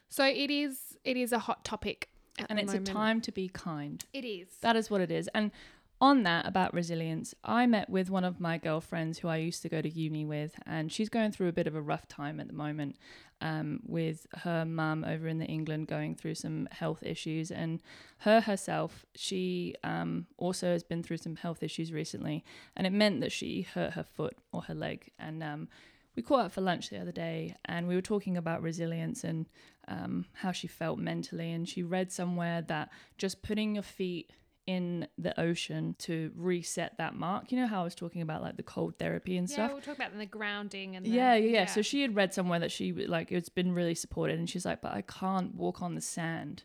so 0.09 0.25
it 0.25 0.49
is 0.49 0.97
it 1.03 1.17
is 1.17 1.31
a 1.31 1.39
hot 1.39 1.63
topic 1.63 2.09
at 2.39 2.47
And 2.49 2.59
it's 2.59 2.67
moment. 2.73 2.89
a 2.89 2.93
time 2.93 3.21
to 3.21 3.31
be 3.31 3.47
kind. 3.49 4.03
it 4.13 4.25
is 4.25 4.47
That 4.61 4.75
is 4.75 4.89
what 4.91 5.01
it 5.01 5.11
is. 5.11 5.27
And 5.33 5.51
on 5.99 6.23
that 6.23 6.45
about 6.45 6.73
resilience, 6.73 7.33
I 7.43 7.65
met 7.65 7.89
with 7.89 8.09
one 8.09 8.23
of 8.23 8.39
my 8.39 8.57
girlfriends 8.57 9.19
who 9.19 9.27
I 9.27 9.37
used 9.37 9.63
to 9.63 9.69
go 9.69 9.81
to 9.81 9.89
uni 9.89 10.25
with, 10.25 10.59
and 10.65 10.91
she's 10.91 11.09
going 11.09 11.31
through 11.31 11.47
a 11.47 11.53
bit 11.53 11.65
of 11.65 11.75
a 11.75 11.81
rough 11.81 12.07
time 12.07 12.39
at 12.39 12.47
the 12.47 12.53
moment 12.53 12.97
um, 13.41 13.79
with 13.83 14.27
her 14.43 14.63
mum 14.63 15.03
over 15.03 15.27
in 15.27 15.39
the 15.39 15.45
England 15.45 15.87
going 15.87 16.15
through 16.15 16.35
some 16.35 16.67
health 16.71 17.01
issues. 17.01 17.49
And 17.49 17.81
her 18.19 18.41
herself, 18.41 19.05
she 19.15 19.75
um, 19.83 20.27
also 20.37 20.71
has 20.71 20.83
been 20.83 21.01
through 21.01 21.17
some 21.17 21.35
health 21.35 21.63
issues 21.63 21.91
recently, 21.91 22.43
and 22.75 22.85
it 22.85 22.93
meant 22.93 23.21
that 23.21 23.31
she 23.31 23.63
hurt 23.63 23.93
her 23.93 24.03
foot 24.03 24.37
or 24.51 24.63
her 24.63 24.75
leg. 24.75 25.09
And 25.17 25.41
um, 25.41 25.67
we 26.15 26.21
caught 26.21 26.45
up 26.45 26.51
for 26.51 26.61
lunch 26.61 26.89
the 26.89 26.99
other 26.99 27.11
day, 27.11 27.55
and 27.65 27.87
we 27.87 27.95
were 27.95 28.01
talking 28.01 28.37
about 28.37 28.61
resilience 28.61 29.23
and 29.23 29.47
um, 29.87 30.25
how 30.33 30.51
she 30.51 30.67
felt 30.67 30.99
mentally. 30.99 31.51
And 31.51 31.67
she 31.67 31.81
read 31.81 32.11
somewhere 32.11 32.61
that 32.63 32.89
just 33.17 33.41
putting 33.41 33.75
your 33.75 33.83
feet 33.83 34.31
in 34.67 35.07
the 35.17 35.37
ocean 35.39 35.95
to 35.99 36.31
reset 36.35 36.97
that 36.97 37.15
mark. 37.15 37.51
You 37.51 37.59
know 37.59 37.67
how 37.67 37.81
I 37.81 37.83
was 37.85 37.95
talking 37.95 38.21
about 38.21 38.41
like 38.43 38.57
the 38.57 38.63
cold 38.63 38.99
therapy 38.99 39.37
and 39.37 39.49
yeah 39.49 39.53
stuff? 39.55 39.69
Yeah, 39.69 39.73
we'll 39.73 39.81
talk 39.81 39.95
about 39.95 40.15
the 40.17 40.25
grounding 40.25 40.95
and 40.95 41.05
the- 41.05 41.09
Yeah, 41.09 41.35
yeah, 41.35 41.49
yeah. 41.51 41.65
So 41.65 41.81
she 41.81 42.01
had 42.01 42.15
read 42.15 42.33
somewhere 42.33 42.59
that 42.59 42.71
she 42.71 42.91
like 42.91 43.31
it's 43.31 43.49
been 43.49 43.71
really 43.71 43.95
supported, 43.95 44.37
and 44.37 44.49
she's 44.49 44.65
like, 44.65 44.81
"But 44.81 44.93
I 44.93 45.01
can't 45.01 45.55
walk 45.55 45.81
on 45.81 45.95
the 45.95 46.01
sand 46.01 46.63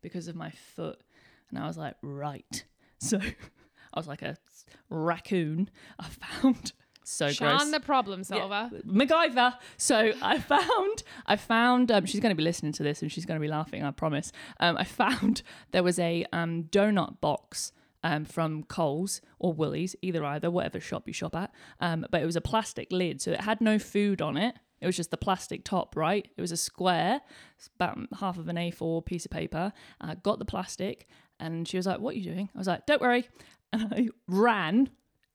because 0.00 0.28
of 0.28 0.36
my 0.36 0.50
foot." 0.50 1.02
And 1.50 1.58
I 1.58 1.66
was 1.66 1.76
like, 1.76 1.96
"Right." 2.02 2.64
So 3.02 3.18
I 3.18 3.98
was 3.98 4.06
like 4.06 4.20
a 4.20 4.36
raccoon. 4.90 5.70
I 5.98 6.06
found 6.08 6.72
So 7.04 7.28
Sian, 7.30 7.56
gross. 7.56 7.70
the 7.70 7.80
problem 7.80 8.20
Yeah, 8.20 8.24
solver. 8.24 8.70
MacGyver. 8.86 9.54
So 9.76 10.12
I 10.22 10.38
found, 10.38 11.02
I 11.26 11.36
found, 11.36 11.90
um, 11.90 12.06
she's 12.06 12.20
going 12.20 12.30
to 12.30 12.36
be 12.36 12.42
listening 12.42 12.72
to 12.72 12.82
this 12.82 13.02
and 13.02 13.10
she's 13.10 13.26
going 13.26 13.40
to 13.40 13.42
be 13.44 13.50
laughing, 13.50 13.82
I 13.82 13.90
promise. 13.90 14.32
Um, 14.60 14.76
I 14.76 14.84
found 14.84 15.42
there 15.72 15.82
was 15.82 15.98
a 15.98 16.24
um, 16.32 16.64
donut 16.64 17.20
box 17.20 17.72
um, 18.02 18.24
from 18.24 18.64
Coles 18.64 19.20
or 19.38 19.52
Woolies, 19.52 19.96
either 20.02 20.24
either, 20.24 20.50
whatever 20.50 20.80
shop 20.80 21.06
you 21.06 21.12
shop 21.12 21.34
at. 21.34 21.52
Um, 21.80 22.06
but 22.10 22.22
it 22.22 22.26
was 22.26 22.36
a 22.36 22.40
plastic 22.40 22.90
lid, 22.90 23.20
so 23.20 23.32
it 23.32 23.42
had 23.42 23.60
no 23.60 23.78
food 23.78 24.22
on 24.22 24.36
it. 24.36 24.54
It 24.80 24.86
was 24.86 24.96
just 24.96 25.10
the 25.10 25.18
plastic 25.18 25.64
top, 25.64 25.94
right? 25.94 26.26
It 26.36 26.40
was 26.40 26.52
a 26.52 26.56
square, 26.56 27.20
about 27.76 27.98
half 28.18 28.38
of 28.38 28.48
an 28.48 28.56
A4 28.56 29.04
piece 29.04 29.26
of 29.26 29.30
paper. 29.30 29.72
I 30.00 30.14
got 30.14 30.38
the 30.38 30.46
plastic, 30.46 31.06
and 31.38 31.68
she 31.68 31.76
was 31.76 31.86
like, 31.86 32.00
"What 32.00 32.14
are 32.14 32.18
you 32.18 32.24
doing?" 32.32 32.48
I 32.54 32.58
was 32.58 32.66
like, 32.66 32.86
"Don't 32.86 33.02
worry," 33.02 33.28
and 33.74 33.92
I 33.92 34.08
ran 34.26 34.88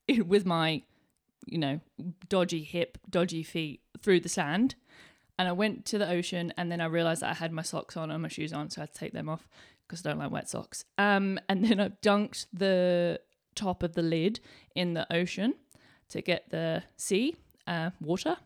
with 0.25 0.45
my 0.45 0.81
you 1.45 1.57
know, 1.57 1.79
dodgy 2.29 2.63
hip, 2.63 2.97
dodgy 3.09 3.43
feet 3.43 3.81
through 4.01 4.19
the 4.21 4.29
sand. 4.29 4.75
And 5.37 5.47
I 5.47 5.51
went 5.51 5.85
to 5.87 5.97
the 5.97 6.09
ocean 6.09 6.53
and 6.57 6.71
then 6.71 6.79
I 6.79 6.85
realized 6.85 7.21
that 7.21 7.31
I 7.31 7.33
had 7.33 7.51
my 7.51 7.61
socks 7.61 7.97
on 7.97 8.09
and 8.09 8.21
my 8.21 8.29
shoes 8.29 8.53
on, 8.53 8.69
so 8.69 8.81
I 8.81 8.83
had 8.83 8.93
to 8.93 8.99
take 8.99 9.13
them 9.13 9.27
off 9.27 9.47
because 9.85 10.05
I 10.05 10.09
don't 10.09 10.19
like 10.19 10.31
wet 10.31 10.49
socks. 10.49 10.85
Um, 10.97 11.39
and 11.49 11.65
then 11.69 11.79
I 11.79 11.89
dunked 12.01 12.47
the 12.53 13.19
top 13.55 13.83
of 13.83 13.93
the 13.93 14.01
lid 14.01 14.39
in 14.75 14.93
the 14.93 15.11
ocean 15.13 15.55
to 16.09 16.21
get 16.21 16.49
the 16.49 16.83
sea 16.97 17.35
uh, 17.67 17.91
water. 18.01 18.37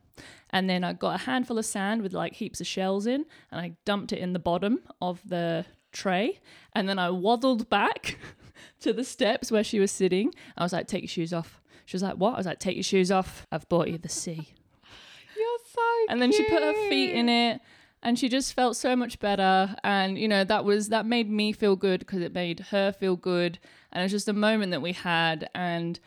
And 0.50 0.70
then 0.70 0.84
I 0.84 0.94
got 0.94 1.16
a 1.16 1.24
handful 1.24 1.58
of 1.58 1.66
sand 1.66 2.02
with 2.02 2.14
like 2.14 2.34
heaps 2.34 2.60
of 2.60 2.68
shells 2.68 3.06
in 3.06 3.26
and 3.52 3.62
I 3.62 3.76
dumped 3.86 4.12
it 4.12 4.20
in 4.20 4.34
the 4.34 4.40
bottom 4.40 4.80
of 5.02 5.22
the 5.26 5.66
tray. 5.92 6.40
And 6.74 6.90
then 6.90 7.00
I 7.00 7.10
waddled 7.10 7.70
back 7.70 8.18
to 8.82 8.94
the 8.94 9.04
steps 9.04 9.52
where 9.52 9.64
she 9.64 9.80
was 9.80 9.92
sitting. 9.92 10.34
I 10.58 10.64
was 10.64 10.74
like, 10.74 10.88
take 10.88 11.04
your 11.04 11.10
shoes 11.10 11.34
off. 11.34 11.59
She 11.90 11.96
was 11.96 12.04
like, 12.04 12.18
what? 12.18 12.36
I 12.36 12.38
was 12.38 12.46
like, 12.46 12.60
take 12.60 12.76
your 12.76 12.84
shoes 12.84 13.10
off. 13.10 13.48
I've 13.52 13.68
bought 13.68 13.88
you 13.88 13.98
the 13.98 14.10
sea. 14.10 14.54
You're 15.36 15.58
so 15.74 15.82
And 16.08 16.22
then 16.22 16.32
she 16.32 16.44
put 16.44 16.62
her 16.62 16.74
feet 16.88 17.16
in 17.16 17.28
it 17.30 17.62
and 18.04 18.20
she 18.20 18.30
just 18.30 18.54
felt 18.54 18.76
so 18.76 18.96
much 18.96 19.18
better. 19.18 19.76
And, 19.84 20.16
you 20.16 20.28
know, 20.28 20.44
that 20.44 20.64
was, 20.64 20.90
that 20.90 21.08
made 21.08 21.32
me 21.32 21.52
feel 21.52 21.76
good 21.76 22.02
because 22.02 22.22
it 22.22 22.32
made 22.32 22.60
her 22.70 22.92
feel 22.92 23.16
good. 23.16 23.58
And 23.92 24.02
it 24.02 24.06
was 24.06 24.12
just 24.12 24.28
a 24.28 24.34
moment 24.34 24.70
that 24.70 24.84
we 24.84 24.94
had. 24.94 25.50
And 25.56 26.00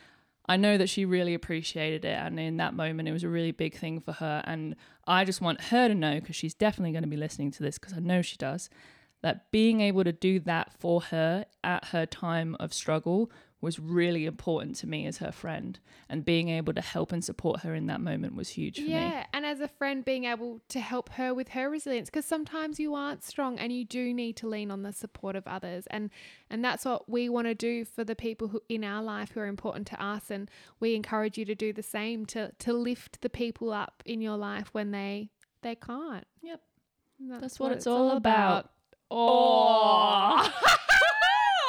I 0.47 0.57
know 0.57 0.79
that 0.79 0.89
she 0.89 1.05
really 1.05 1.35
appreciated 1.35 2.05
it. 2.05 2.17
And 2.17 2.39
in 2.39 2.59
that 2.59 2.75
moment, 2.75 3.09
it 3.09 3.13
was 3.13 3.25
a 3.25 3.29
really 3.29 3.51
big 3.51 3.77
thing 3.77 3.99
for 3.99 4.13
her. 4.13 4.41
And 4.47 4.77
I 5.09 5.25
just 5.25 5.41
want 5.41 5.63
her 5.63 5.89
to 5.89 5.97
know, 5.97 6.21
because 6.21 6.37
she's 6.37 6.55
definitely 6.55 6.93
going 6.93 7.03
to 7.03 7.11
be 7.11 7.17
listening 7.17 7.51
to 7.51 7.63
this, 7.65 7.77
because 7.77 7.95
I 7.95 7.99
know 7.99 8.23
she 8.23 8.37
does, 8.37 8.71
that 9.23 9.51
being 9.51 9.81
able 9.81 10.05
to 10.05 10.13
do 10.13 10.39
that 10.39 10.73
for 10.79 11.01
her 11.01 11.45
at 11.65 11.87
her 11.87 12.07
time 12.07 12.57
of 12.61 12.73
struggle 12.73 13.33
was 13.63 13.79
really 13.79 14.27
important 14.27 14.75
to 14.75 14.89
me 14.89 15.07
as 15.07 15.19
her 15.19 15.31
friend. 15.31 15.79
And 16.09 16.25
being 16.25 16.49
able 16.49 16.75
to 16.75 16.81
help 16.81 17.13
and 17.13 17.25
support 17.25 17.61
her 17.61 17.75
in 17.75 17.87
that 17.87 18.01
moment 18.01 18.35
was 18.35 18.51
huge 18.51 18.77
for 18.77 18.83
me. 18.83 18.91
Yeah, 18.91 19.25
and 19.33 19.47
as 19.47 19.61
a 19.61 19.69
friend, 19.69 20.05
being 20.05 20.25
able 20.25 20.61
to 20.69 20.81
help 20.81 21.11
her 21.11 21.33
with 21.33 21.51
her 21.51 21.71
resilience, 21.71 22.11
because 22.11 22.27
sometimes 22.27 22.81
you 22.81 22.95
aren't 22.95 23.23
strong 23.23 23.59
and 23.59 23.73
you 23.73 23.85
do 23.85 24.13
need 24.13 24.37
to 24.39 24.49
lean 24.49 24.73
on 24.73 24.83
the 24.83 24.93
support 24.93 25.37
of 25.37 25.47
others, 25.47 25.87
and 25.87 26.11
and 26.51 26.63
that's 26.63 26.85
what 26.85 27.09
we 27.09 27.29
want 27.29 27.47
to 27.47 27.55
do 27.55 27.85
for 27.85 28.03
the 28.03 28.17
people 28.17 28.49
who 28.49 28.61
in 28.69 28.83
our 28.83 29.03
life 29.03 29.31
who 29.31 29.41
are 29.41 29.47
important 29.47 29.87
to 29.87 30.05
us, 30.05 30.31
and 30.31 30.51
we 30.81 30.97
encourage 30.97 31.39
you 31.39 31.45
to 31.45 31.55
do 31.55 31.73
the 31.73 31.85
same 31.85 32.27
to 32.27 32.51
to 32.59 32.73
lift 32.73 33.23
the 33.23 33.31
people 33.31 33.73
up 33.73 34.03
in 34.05 34.21
your 34.21 34.37
life 34.37 34.69
when 34.73 34.91
they 34.91 35.31
they 35.63 35.77
can't. 35.77 36.27
Yep. 36.43 36.61
And 37.21 37.43
That's 37.43 37.61
what 37.61 37.71
it's 37.71 37.87
all 37.87 38.11
about. 38.11 38.71
Oh. 39.09 40.51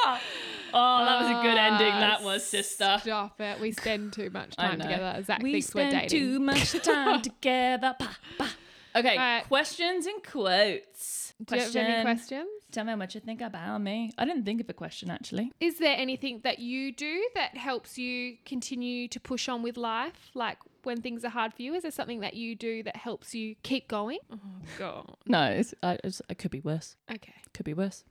oh, 0.73 1.05
that 1.05 1.21
was 1.21 1.29
a 1.29 1.41
good 1.41 1.57
ah, 1.57 1.67
ending. 1.71 1.99
That 1.99 2.23
was, 2.23 2.45
sister. 2.45 2.97
Stop 3.01 3.39
it. 3.39 3.59
We 3.59 3.71
spend 3.71 4.13
too 4.13 4.29
much 4.29 4.55
I 4.57 4.69
time 4.69 4.79
know. 4.79 4.85
together. 4.85 5.23
Zach 5.23 5.41
we 5.43 5.53
thinks 5.53 5.73
we're 5.73 5.89
spend 5.89 6.09
dating. 6.09 6.19
too 6.19 6.39
much 6.39 6.71
time 6.83 7.21
together. 7.21 7.95
Pa, 7.97 8.17
pa. 8.37 8.49
Okay, 8.95 9.17
Alright. 9.17 9.47
questions 9.47 10.05
and 10.05 10.23
quotes. 10.23 11.33
Do 11.43 11.55
you 11.55 11.61
have 11.61 11.75
any 11.75 12.03
questions? 12.03 12.47
Tell 12.71 12.85
me 12.85 12.93
what 12.93 13.15
you 13.15 13.21
think 13.21 13.41
about 13.41 13.79
me. 13.79 14.11
I 14.17 14.25
didn't 14.25 14.45
think 14.45 14.61
of 14.61 14.69
a 14.69 14.73
question 14.73 15.09
actually. 15.09 15.51
Is 15.59 15.79
there 15.79 15.95
anything 15.97 16.41
that 16.43 16.59
you 16.59 16.91
do 16.91 17.27
that 17.33 17.57
helps 17.57 17.97
you 17.97 18.37
continue 18.45 19.07
to 19.07 19.19
push 19.19 19.49
on 19.49 19.63
with 19.63 19.77
life? 19.77 20.29
Like 20.35 20.57
when 20.83 21.01
things 21.01 21.25
are 21.25 21.29
hard 21.29 21.53
for 21.53 21.63
you, 21.63 21.73
is 21.73 21.81
there 21.83 21.91
something 21.91 22.19
that 22.19 22.35
you 22.35 22.55
do 22.55 22.83
that 22.83 22.95
helps 22.95 23.33
you 23.33 23.55
keep 23.63 23.87
going? 23.87 24.19
Oh, 24.31 24.37
God. 24.77 25.15
No, 25.25 25.43
it's, 25.45 25.73
I, 25.81 25.97
it's, 26.03 26.21
it 26.29 26.37
could 26.37 26.51
be 26.51 26.59
worse. 26.59 26.95
Okay. 27.11 27.33
Could 27.53 27.65
be 27.65 27.73
worse. 27.73 28.03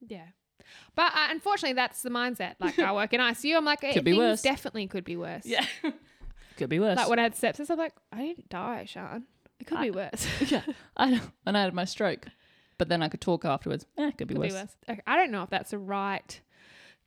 Yeah. 0.00 0.26
But 0.94 1.12
uh, 1.14 1.28
unfortunately, 1.30 1.74
that's 1.74 2.02
the 2.02 2.10
mindset. 2.10 2.54
Like 2.58 2.78
I 2.78 2.92
work 2.92 3.12
in 3.12 3.20
ICU, 3.20 3.56
I'm 3.56 3.64
like, 3.64 3.82
eh, 3.84 3.92
Could 3.92 4.04
be 4.04 4.12
things 4.12 4.18
worse. 4.20 4.42
definitely 4.42 4.86
could 4.88 5.04
be 5.04 5.16
worse. 5.16 5.44
Yeah. 5.46 5.64
could 6.56 6.68
be 6.68 6.78
worse. 6.80 6.96
Like 6.96 7.08
when 7.08 7.18
I 7.18 7.22
had 7.22 7.34
sepsis, 7.34 7.70
I'm 7.70 7.78
like, 7.78 7.94
I 8.12 8.18
didn't 8.22 8.48
die, 8.48 8.84
Sian. 8.86 9.24
It 9.60 9.66
could 9.66 9.80
be 9.80 9.90
worse. 9.90 10.26
yeah. 10.50 10.62
I 10.96 11.10
know. 11.10 11.20
And 11.46 11.56
I 11.56 11.62
had 11.62 11.74
my 11.74 11.84
stroke. 11.84 12.26
But 12.78 12.88
then 12.88 13.02
I 13.02 13.08
could 13.08 13.20
talk 13.20 13.44
afterwards. 13.44 13.86
Eh, 13.96 14.10
could 14.12 14.28
be, 14.28 14.34
could 14.34 14.40
worse. 14.42 14.52
be 14.52 14.58
worse. 14.58 14.76
Okay. 14.88 15.00
I 15.06 15.16
don't 15.16 15.30
know 15.32 15.42
if 15.42 15.50
that's 15.50 15.70
the 15.70 15.78
right 15.78 16.40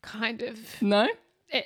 kind 0.01 0.41
of 0.41 0.59
No? 0.81 1.07
uh, 1.53 1.59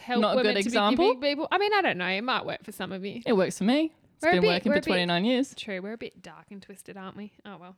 help 0.00 0.20
Not 0.20 0.34
a 0.34 0.36
women 0.36 0.54
good 0.54 0.60
example? 0.66 1.14
be 1.14 1.28
people. 1.28 1.48
I 1.50 1.58
mean, 1.58 1.72
I 1.74 1.82
don't 1.82 1.98
know. 1.98 2.06
It 2.08 2.22
might 2.22 2.44
work 2.46 2.64
for 2.64 2.72
some 2.72 2.92
of 2.92 3.04
you. 3.04 3.20
It 3.26 3.32
works 3.34 3.58
for 3.58 3.64
me. 3.64 3.92
It's 4.16 4.22
We're 4.24 4.32
been 4.32 4.40
bit- 4.42 4.48
working 4.48 4.72
for 4.72 4.78
a 4.78 4.80
bit- 4.80 4.84
29 4.86 5.24
years. 5.24 5.54
True. 5.56 5.80
We're 5.82 5.92
a 5.92 5.98
bit 5.98 6.22
dark 6.22 6.46
and 6.50 6.60
twisted, 6.62 6.96
aren't 6.96 7.16
we? 7.16 7.32
Oh 7.44 7.56
well. 7.60 7.76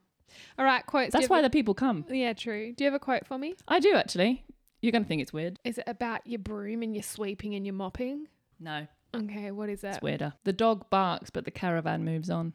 All 0.57 0.65
right. 0.65 0.85
Quotes. 0.85 1.13
That's 1.13 1.29
why 1.29 1.37
have 1.37 1.43
the 1.43 1.49
people 1.49 1.73
come. 1.73 2.05
Yeah. 2.09 2.33
True. 2.33 2.73
Do 2.73 2.83
you 2.83 2.91
have 2.91 2.95
a 2.95 3.03
quote 3.03 3.25
for 3.25 3.37
me? 3.37 3.55
I 3.67 3.79
do 3.79 3.95
actually. 3.95 4.43
You're 4.81 4.91
going 4.91 5.03
to 5.03 5.07
think 5.07 5.21
it's 5.21 5.33
weird. 5.33 5.59
Is 5.63 5.79
it 5.79 5.85
about 5.87 6.25
your 6.27 6.39
broom 6.39 6.83
and 6.83 6.95
your 6.95 7.03
sweeping 7.03 7.55
and 7.55 7.65
your 7.65 7.73
mopping? 7.73 8.27
No. 8.59 8.87
Okay. 9.15 9.51
What 9.51 9.69
is 9.69 9.81
that? 9.81 9.95
It's 9.95 10.03
weirder. 10.03 10.33
The 10.43 10.53
dog 10.53 10.89
barks, 10.89 11.29
but 11.29 11.45
the 11.45 11.51
caravan 11.51 12.05
moves 12.05 12.29
on. 12.29 12.53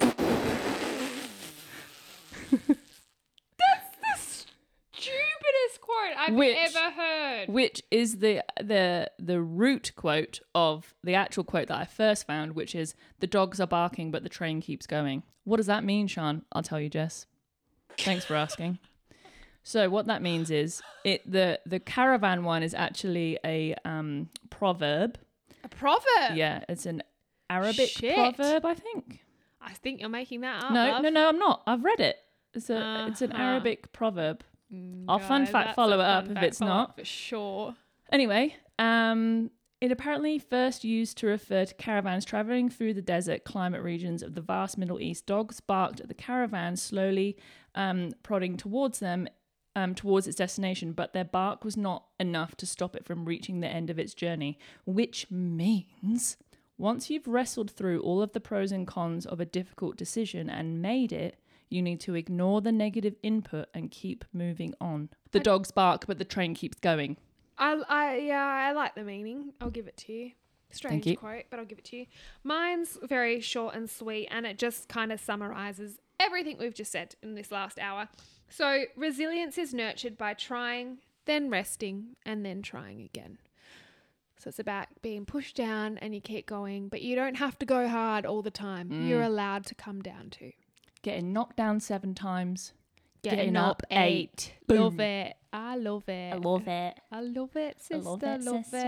quote 5.94 6.16
I've 6.18 6.34
Which- 6.34 6.56
ever 6.56 6.90
heard. 6.90 7.48
Which 7.48 7.82
is 7.90 8.18
the 8.18 8.42
the 8.60 9.10
the 9.18 9.40
root 9.40 9.92
quote 9.96 10.40
of 10.54 10.94
the 11.02 11.14
actual 11.14 11.44
quote 11.44 11.68
that 11.68 11.78
I 11.78 11.84
first 11.84 12.26
found, 12.26 12.54
which 12.54 12.74
is 12.74 12.94
the 13.20 13.26
dogs 13.26 13.60
are 13.60 13.66
barking, 13.66 14.10
but 14.10 14.22
the 14.22 14.28
train 14.28 14.60
keeps 14.60 14.86
going. 14.86 15.22
What 15.44 15.58
does 15.58 15.66
that 15.66 15.84
mean, 15.84 16.08
Sian? 16.08 16.42
I'll 16.52 16.62
tell 16.62 16.80
you, 16.80 16.88
Jess. 16.88 17.26
Thanks 17.98 18.24
for 18.24 18.34
asking. 18.34 18.78
So 19.66 19.88
what 19.88 20.04
that 20.08 20.20
means 20.20 20.50
is 20.50 20.82
it 21.04 21.22
the 21.30 21.58
the 21.64 21.80
caravan 21.80 22.44
one 22.44 22.62
is 22.62 22.74
actually 22.74 23.38
a 23.46 23.74
um, 23.86 24.28
proverb. 24.50 25.16
A 25.64 25.68
proverb. 25.70 26.34
Yeah, 26.34 26.62
it's 26.68 26.84
an 26.84 27.02
Arabic 27.48 27.88
Shit. 27.88 28.14
proverb, 28.14 28.66
I 28.66 28.74
think. 28.74 29.24
I 29.62 29.72
think 29.72 30.00
you're 30.00 30.10
making 30.10 30.42
that 30.42 30.64
up. 30.64 30.70
no, 30.70 30.86
love. 30.90 31.02
no, 31.04 31.08
no, 31.08 31.28
I'm 31.30 31.38
not. 31.38 31.62
I've 31.66 31.82
read 31.82 31.98
it. 32.00 32.16
It's 32.52 32.68
a 32.68 33.06
it's 33.08 33.22
an 33.22 33.32
Uh-huh. 33.32 33.42
Arabic 33.42 33.90
proverb. 33.94 34.44
I'll 35.08 35.18
fun 35.18 35.46
fact 35.46 35.74
follow 35.74 36.00
it 36.00 36.04
up 36.04 36.30
if 36.30 36.42
it's 36.42 36.60
not. 36.60 36.96
For 36.96 37.04
sure. 37.04 37.74
Anyway, 38.10 38.56
um, 38.78 39.50
it 39.80 39.92
apparently 39.92 40.38
first 40.38 40.84
used 40.84 41.18
to 41.18 41.26
refer 41.26 41.64
to 41.66 41.74
caravans 41.74 42.24
traveling 42.24 42.70
through 42.70 42.94
the 42.94 43.02
desert 43.02 43.44
climate 43.44 43.82
regions 43.82 44.22
of 44.22 44.34
the 44.34 44.40
vast 44.40 44.78
Middle 44.78 45.00
East. 45.00 45.26
Dogs 45.26 45.60
barked 45.60 46.00
at 46.00 46.08
the 46.08 46.14
caravan, 46.14 46.76
slowly 46.76 47.36
um, 47.74 48.12
prodding 48.22 48.56
towards 48.56 49.00
them, 49.00 49.28
um, 49.76 49.94
towards 49.94 50.26
its 50.26 50.36
destination, 50.36 50.92
but 50.92 51.12
their 51.12 51.24
bark 51.24 51.64
was 51.64 51.76
not 51.76 52.06
enough 52.18 52.56
to 52.56 52.66
stop 52.66 52.96
it 52.96 53.04
from 53.04 53.24
reaching 53.24 53.60
the 53.60 53.68
end 53.68 53.90
of 53.90 53.98
its 53.98 54.14
journey, 54.14 54.58
which 54.86 55.30
means 55.30 56.36
once 56.78 57.10
you've 57.10 57.28
wrestled 57.28 57.70
through 57.70 58.00
all 58.00 58.22
of 58.22 58.32
the 58.32 58.40
pros 58.40 58.72
and 58.72 58.86
cons 58.86 59.26
of 59.26 59.40
a 59.40 59.44
difficult 59.44 59.96
decision 59.96 60.48
and 60.48 60.80
made 60.80 61.12
it, 61.12 61.36
you 61.74 61.82
need 61.82 62.00
to 62.00 62.14
ignore 62.14 62.60
the 62.60 62.72
negative 62.72 63.16
input 63.22 63.68
and 63.74 63.90
keep 63.90 64.24
moving 64.32 64.74
on. 64.80 65.10
The 65.32 65.40
dogs 65.40 65.70
bark, 65.70 66.06
but 66.06 66.18
the 66.18 66.24
train 66.24 66.54
keeps 66.54 66.78
going. 66.78 67.16
I, 67.58 67.82
I, 67.88 68.16
yeah, 68.18 68.44
I 68.44 68.72
like 68.72 68.94
the 68.94 69.02
meaning. 69.02 69.52
I'll 69.60 69.70
give 69.70 69.86
it 69.86 69.96
to 69.98 70.12
you. 70.12 70.30
Strange 70.70 71.06
you. 71.06 71.16
quote, 71.16 71.44
but 71.50 71.58
I'll 71.58 71.64
give 71.64 71.78
it 71.78 71.84
to 71.86 71.96
you. 71.96 72.06
Mine's 72.42 72.98
very 73.02 73.40
short 73.40 73.74
and 73.74 73.88
sweet, 73.88 74.28
and 74.30 74.46
it 74.46 74.58
just 74.58 74.88
kind 74.88 75.12
of 75.12 75.20
summarizes 75.20 75.98
everything 76.18 76.56
we've 76.58 76.74
just 76.74 76.92
said 76.92 77.14
in 77.22 77.34
this 77.34 77.52
last 77.52 77.78
hour. 77.78 78.08
So, 78.48 78.84
resilience 78.96 79.58
is 79.58 79.72
nurtured 79.72 80.18
by 80.18 80.34
trying, 80.34 80.98
then 81.26 81.50
resting, 81.50 82.16
and 82.24 82.44
then 82.44 82.62
trying 82.62 83.02
again. 83.02 83.38
So, 84.36 84.48
it's 84.48 84.58
about 84.58 84.88
being 85.00 85.24
pushed 85.24 85.56
down 85.56 85.98
and 85.98 86.12
you 86.14 86.20
keep 86.20 86.46
going, 86.46 86.88
but 86.88 87.02
you 87.02 87.14
don't 87.14 87.36
have 87.36 87.58
to 87.60 87.66
go 87.66 87.88
hard 87.88 88.26
all 88.26 88.42
the 88.42 88.50
time. 88.50 89.06
You're 89.06 89.22
mm. 89.22 89.26
allowed 89.26 89.66
to 89.66 89.74
come 89.76 90.02
down 90.02 90.30
to. 90.30 90.52
Getting 91.04 91.34
knocked 91.34 91.58
down 91.58 91.80
seven 91.80 92.14
times. 92.14 92.72
Getting, 93.22 93.56
up, 93.56 93.82
eight. 93.90 94.54
Boom. 94.66 94.80
Love 94.80 95.00
it. 95.00 95.34
I 95.52 95.76
love 95.76 96.08
it. 96.08 96.32
I 96.32 96.36
love 96.36 96.66
it. 96.66 96.94
I 97.12 97.20
love 97.20 97.54
it, 97.56 97.78
sister. 97.78 97.96
I 97.96 98.10
love 98.10 98.22
it, 98.22 98.42
love 98.42 98.64
sister. 98.64 98.78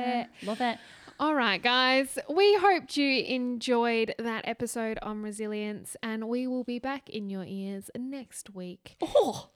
it. 0.41 0.47
Love 0.47 0.61
it. 0.62 0.79
All 1.21 1.35
right, 1.35 1.62
guys. 1.62 2.19
We 2.31 2.55
hoped 2.57 2.97
you 2.97 3.23
enjoyed 3.23 4.14
that 4.19 4.49
episode 4.49 4.99
on 5.03 5.23
resilience, 5.23 5.95
and 6.03 6.27
we 6.27 6.47
will 6.47 6.64
be 6.64 6.79
back 6.79 7.11
in 7.11 7.29
your 7.29 7.45
ears 7.47 7.91
next 7.95 8.55
week. 8.55 8.97
Oh, 9.03 9.51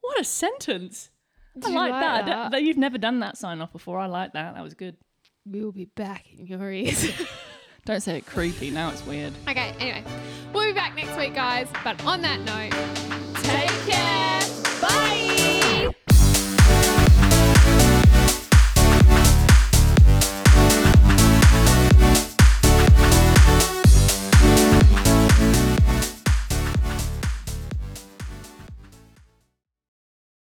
what 0.00 0.18
a 0.18 0.24
sentence. 0.24 1.10
I 1.62 1.68
like, 1.68 1.90
like 1.90 2.00
that. 2.00 2.50
That? 2.52 2.62
You've 2.62 2.78
never 2.78 2.96
done 2.96 3.20
that 3.20 3.36
sign 3.36 3.60
off 3.60 3.72
before. 3.72 3.98
I 3.98 4.06
like 4.06 4.32
that. 4.32 4.54
That 4.54 4.62
was 4.64 4.72
good. 4.72 4.96
we'll 5.44 5.72
be 5.72 5.84
back 5.84 6.24
in 6.32 6.46
your 6.46 6.70
ears. 6.72 7.10
Don't 7.86 8.00
say 8.00 8.18
it 8.18 8.26
creepy. 8.26 8.70
Now 8.70 8.90
it's 8.90 9.06
weird. 9.06 9.32
okay, 9.48 9.72
anyway, 9.78 10.02
we'll 10.52 10.66
be 10.66 10.72
back 10.72 10.96
next 10.96 11.16
week, 11.16 11.34
guys. 11.34 11.68
But 11.84 12.04
on 12.04 12.20
that 12.22 12.40
note. 12.40 13.05